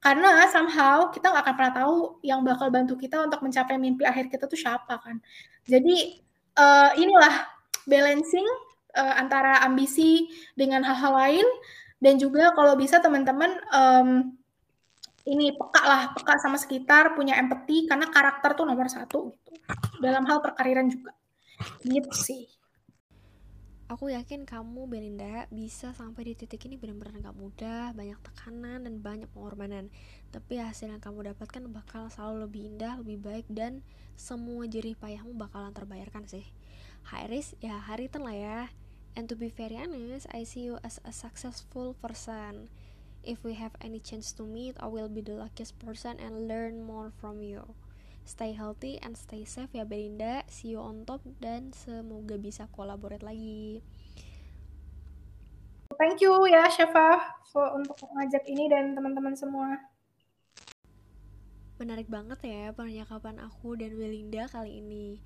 Karena 0.00 0.44
somehow 0.52 1.08
kita 1.08 1.32
nggak 1.32 1.44
akan 1.48 1.54
pernah 1.56 1.74
tahu 1.80 1.96
yang 2.20 2.44
bakal 2.44 2.68
bantu 2.68 2.94
kita 3.00 3.24
untuk 3.24 3.40
mencapai 3.40 3.80
mimpi 3.80 4.04
akhir 4.04 4.28
kita 4.28 4.44
tuh 4.44 4.60
siapa 4.60 5.00
kan. 5.00 5.16
Jadi 5.64 6.20
uh, 6.60 6.92
inilah 6.92 7.48
balancing 7.88 8.44
uh, 9.00 9.14
antara 9.16 9.64
ambisi 9.64 10.28
dengan 10.52 10.84
hal-hal 10.84 11.12
lain. 11.16 11.48
Dan 12.04 12.20
juga 12.20 12.52
kalau 12.52 12.76
bisa 12.76 13.00
teman-teman 13.00 13.56
um, 13.72 14.36
ini 15.24 15.56
peka 15.56 15.82
lah 15.88 16.02
peka 16.12 16.36
sama 16.36 16.60
sekitar 16.60 17.16
punya 17.16 17.40
empati 17.40 17.88
karena 17.88 18.12
karakter 18.12 18.52
tuh 18.52 18.68
nomor 18.68 18.92
satu 18.92 19.32
dalam 20.00 20.24
hal 20.28 20.42
perkariran 20.44 20.90
juga 20.90 21.12
gitu 21.84 22.12
sih 22.12 22.44
Aku 23.84 24.08
yakin 24.08 24.48
kamu 24.48 24.88
Belinda 24.88 25.44
bisa 25.52 25.92
sampai 25.92 26.32
di 26.32 26.34
titik 26.34 26.64
ini 26.64 26.80
benar-benar 26.80 27.30
gak 27.30 27.36
mudah, 27.36 27.92
banyak 27.92 28.16
tekanan 28.24 28.88
dan 28.88 29.04
banyak 29.04 29.28
pengorbanan. 29.36 29.92
Tapi 30.32 30.56
hasil 30.56 30.88
yang 30.88 31.04
kamu 31.04 31.36
dapatkan 31.36 31.68
bakal 31.68 32.08
selalu 32.08 32.48
lebih 32.48 32.62
indah, 32.74 32.96
lebih 33.04 33.20
baik 33.20 33.46
dan 33.52 33.84
semua 34.16 34.64
jerih 34.64 34.96
payahmu 34.96 35.36
bakalan 35.36 35.76
terbayarkan 35.76 36.24
sih. 36.24 36.48
High 37.12 37.28
risk 37.28 37.60
ya 37.60 37.76
hari 37.76 38.08
lah 38.08 38.32
ya. 38.32 38.60
And 39.20 39.28
to 39.28 39.36
be 39.36 39.52
very 39.52 39.76
honest, 39.76 40.32
I 40.32 40.48
see 40.48 40.64
you 40.64 40.80
as 40.80 40.98
a 41.04 41.12
successful 41.12 41.92
person. 42.00 42.72
If 43.20 43.44
we 43.44 43.52
have 43.60 43.76
any 43.84 44.00
chance 44.00 44.32
to 44.40 44.48
meet, 44.48 44.80
I 44.80 44.88
will 44.88 45.12
be 45.12 45.20
the 45.20 45.36
luckiest 45.36 45.76
person 45.76 46.16
and 46.16 46.48
learn 46.48 46.82
more 46.88 47.12
from 47.20 47.44
you. 47.44 47.76
Stay 48.24 48.56
healthy 48.56 48.96
and 49.04 49.20
stay 49.20 49.44
safe 49.44 49.68
ya 49.76 49.84
Belinda. 49.84 50.48
See 50.48 50.72
you 50.72 50.80
on 50.80 51.04
top 51.04 51.20
dan 51.44 51.76
semoga 51.76 52.40
bisa 52.40 52.64
kolaborate 52.72 53.20
lagi. 53.20 53.84
Thank 56.00 56.24
you 56.24 56.32
ya 56.48 56.66
Syafa 56.72 57.20
for 57.52 57.68
untuk 57.76 58.00
ngajak 58.00 58.48
ini 58.48 58.66
dan 58.72 58.96
teman-teman 58.96 59.36
semua. 59.36 59.76
Menarik 61.76 62.08
banget 62.08 62.40
ya 62.48 62.72
pernyakapan 62.72 63.44
aku 63.44 63.76
dan 63.76 63.92
Belinda 63.92 64.48
kali 64.48 64.80
ini. 64.80 65.20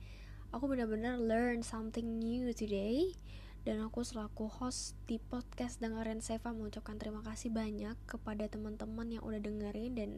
Aku 0.50 0.66
benar-benar 0.66 1.22
learn 1.22 1.62
something 1.62 2.18
new 2.18 2.50
today 2.50 3.14
dan 3.62 3.84
aku 3.84 4.00
selaku 4.00 4.48
host 4.48 4.98
di 5.04 5.22
podcast 5.22 5.78
dengerin 5.78 6.24
Seva 6.24 6.56
mengucapkan 6.56 6.96
terima 6.96 7.20
kasih 7.20 7.52
banyak 7.52 7.94
kepada 8.08 8.48
teman-teman 8.48 9.12
yang 9.12 9.22
udah 9.22 9.38
dengerin 9.38 9.92
dan 9.92 10.10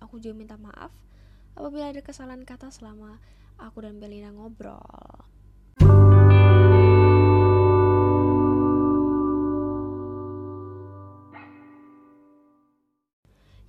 aku 0.00 0.18
juga 0.18 0.34
minta 0.40 0.56
maaf 0.56 0.90
apabila 1.54 1.90
ada 1.90 2.02
kesalahan 2.02 2.42
kata 2.42 2.70
selama 2.70 3.18
aku 3.58 3.86
dan 3.86 4.02
Belina 4.02 4.34
ngobrol. 4.34 5.24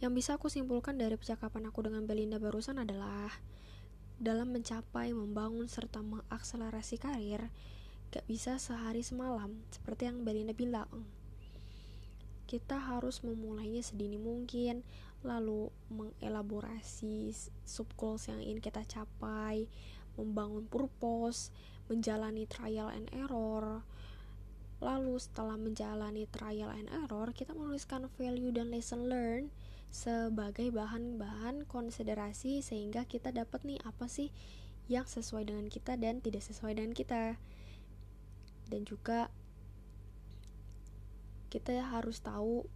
Yang 0.05 0.13
bisa 0.21 0.31
aku 0.37 0.53
simpulkan 0.53 1.01
dari 1.01 1.17
percakapan 1.17 1.71
aku 1.71 1.89
dengan 1.89 2.05
Belinda 2.05 2.37
barusan 2.37 2.77
adalah 2.77 3.41
dalam 4.21 4.53
mencapai, 4.53 5.09
membangun, 5.15 5.65
serta 5.65 6.05
mengakselerasi 6.05 7.01
karir, 7.01 7.49
gak 8.13 8.21
bisa 8.29 8.61
sehari 8.61 9.01
semalam, 9.01 9.65
seperti 9.73 10.05
yang 10.05 10.21
Belinda 10.21 10.53
bilang. 10.53 11.09
Kita 12.45 12.77
harus 12.77 13.25
memulainya 13.25 13.81
sedini 13.81 14.21
mungkin, 14.21 14.85
lalu 15.25 15.73
mengelaborasi 15.89 17.33
sub 17.65 17.89
goals 17.97 18.29
yang 18.29 18.39
ingin 18.39 18.61
kita 18.61 18.85
capai, 18.85 19.65
membangun 20.15 20.69
purpose, 20.69 21.49
menjalani 21.89 22.45
trial 22.45 22.93
and 22.93 23.09
error. 23.11 23.83
Lalu 24.79 25.17
setelah 25.17 25.57
menjalani 25.57 26.29
trial 26.29 26.69
and 26.69 26.87
error, 26.93 27.33
kita 27.33 27.57
menuliskan 27.57 28.05
value 28.15 28.53
dan 28.53 28.69
lesson 28.69 29.09
learn 29.09 29.49
sebagai 29.89 30.69
bahan-bahan 30.75 31.63
konsiderasi 31.65 32.59
sehingga 32.59 33.07
kita 33.07 33.31
dapat 33.31 33.63
nih 33.63 33.79
apa 33.87 34.11
sih 34.11 34.29
yang 34.85 35.07
sesuai 35.07 35.49
dengan 35.49 35.65
kita 35.71 35.97
dan 35.97 36.21
tidak 36.21 36.45
sesuai 36.45 36.77
dengan 36.77 36.93
kita. 36.93 37.39
Dan 38.69 38.83
juga 38.83 39.31
kita 41.47 41.71
harus 41.79 42.19
tahu 42.19 42.67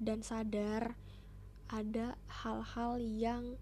dan 0.00 0.24
sadar 0.24 0.96
ada 1.70 2.18
hal-hal 2.26 2.98
yang 2.98 3.54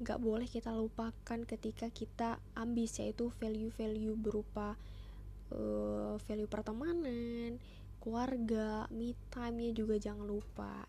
gak 0.00 0.16
boleh 0.16 0.48
kita 0.48 0.72
lupakan 0.72 1.44
ketika 1.44 1.92
kita 1.92 2.40
ambis 2.56 2.96
yaitu 2.96 3.28
value-value 3.36 4.16
berupa 4.16 4.80
uh, 5.52 6.16
value 6.24 6.48
pertemanan, 6.48 7.60
keluarga, 8.00 8.88
me 8.88 9.12
time-nya 9.28 9.76
juga 9.76 10.00
jangan 10.00 10.24
lupa. 10.24 10.88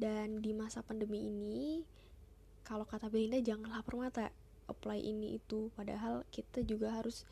Dan 0.00 0.40
di 0.40 0.56
masa 0.56 0.80
pandemi 0.80 1.28
ini, 1.28 1.84
kalau 2.64 2.88
kata 2.88 3.12
Belinda 3.12 3.38
jangan 3.44 3.76
lapar 3.76 3.94
mata 4.00 4.32
apply 4.72 4.96
ini 4.96 5.36
itu, 5.36 5.68
padahal 5.76 6.24
kita 6.32 6.64
juga 6.64 6.96
harus 6.96 7.28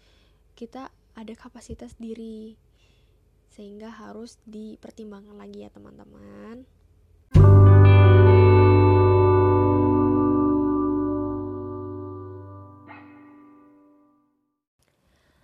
kita 0.52 0.92
ada 1.16 1.32
kapasitas 1.32 1.96
diri 1.96 2.54
sehingga 3.50 3.90
harus 3.90 4.38
dipertimbangkan 4.44 5.34
lagi 5.34 5.64
ya 5.64 5.72
teman-teman. 5.72 6.68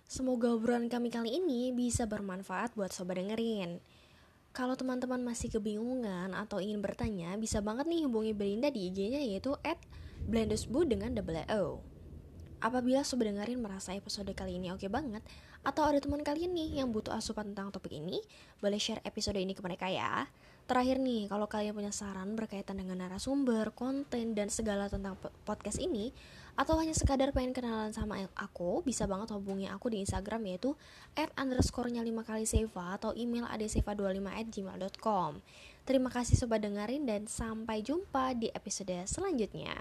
Semoga 0.07 0.55
obrolan 0.55 0.87
kami 0.87 1.11
kali 1.11 1.35
ini 1.35 1.75
bisa 1.75 2.07
bermanfaat 2.07 2.79
buat 2.79 2.95
sobat 2.95 3.19
dengerin. 3.19 3.83
Kalau 4.55 4.79
teman-teman 4.79 5.19
masih 5.19 5.51
kebingungan 5.51 6.31
atau 6.31 6.63
ingin 6.63 6.79
bertanya, 6.79 7.35
bisa 7.35 7.59
banget 7.59 7.91
nih 7.91 8.07
hubungi 8.07 8.31
Belinda 8.31 8.71
di 8.71 8.87
IG-nya 8.87 9.19
yaitu 9.19 9.51
at 9.67 9.75
dengan 10.23 11.11
double 11.11 11.43
O. 11.51 11.83
Apabila 12.63 13.03
sobat 13.03 13.35
dengerin 13.35 13.59
merasa 13.59 13.99
episode 13.99 14.31
kali 14.31 14.55
ini 14.55 14.71
oke 14.71 14.87
banget, 14.87 15.27
atau 15.67 15.83
ada 15.83 15.99
teman 15.99 16.23
kalian 16.23 16.55
nih 16.55 16.79
yang 16.79 16.95
butuh 16.95 17.11
asupan 17.11 17.51
tentang 17.51 17.75
topik 17.75 17.91
ini, 17.91 18.23
boleh 18.63 18.79
share 18.79 19.03
episode 19.03 19.35
ini 19.35 19.51
ke 19.51 19.59
mereka 19.59 19.91
ya. 19.91 20.23
Terakhir 20.71 21.03
nih, 21.03 21.27
kalau 21.27 21.51
kalian 21.51 21.75
punya 21.75 21.91
saran 21.91 22.35
berkaitan 22.39 22.79
dengan 22.79 23.03
narasumber, 23.03 23.75
konten, 23.75 24.35
dan 24.35 24.47
segala 24.47 24.87
tentang 24.87 25.19
podcast 25.43 25.83
ini, 25.83 26.15
atau 26.57 26.81
hanya 26.81 26.97
sekadar 26.97 27.29
pengen 27.29 27.53
kenalan 27.53 27.93
sama 27.93 28.25
aku, 28.33 28.81
bisa 28.81 29.05
banget 29.05 29.29
hubungi 29.37 29.69
aku 29.69 29.93
di 29.93 30.01
Instagram 30.01 30.41
yaitu 30.49 30.73
at 31.13 31.29
underscore-nya 31.37 32.01
5 32.01 32.25
kali 32.25 32.49
seva 32.49 32.97
atau 32.97 33.13
email 33.13 33.45
adseva25 33.45 34.25
at 34.33 34.47
gmail.com. 34.49 35.31
Terima 35.85 36.09
kasih 36.09 36.35
sobat 36.35 36.65
dengerin 36.65 37.05
dan 37.05 37.29
sampai 37.29 37.85
jumpa 37.85 38.33
di 38.35 38.49
episode 38.51 39.05
selanjutnya. 39.07 39.77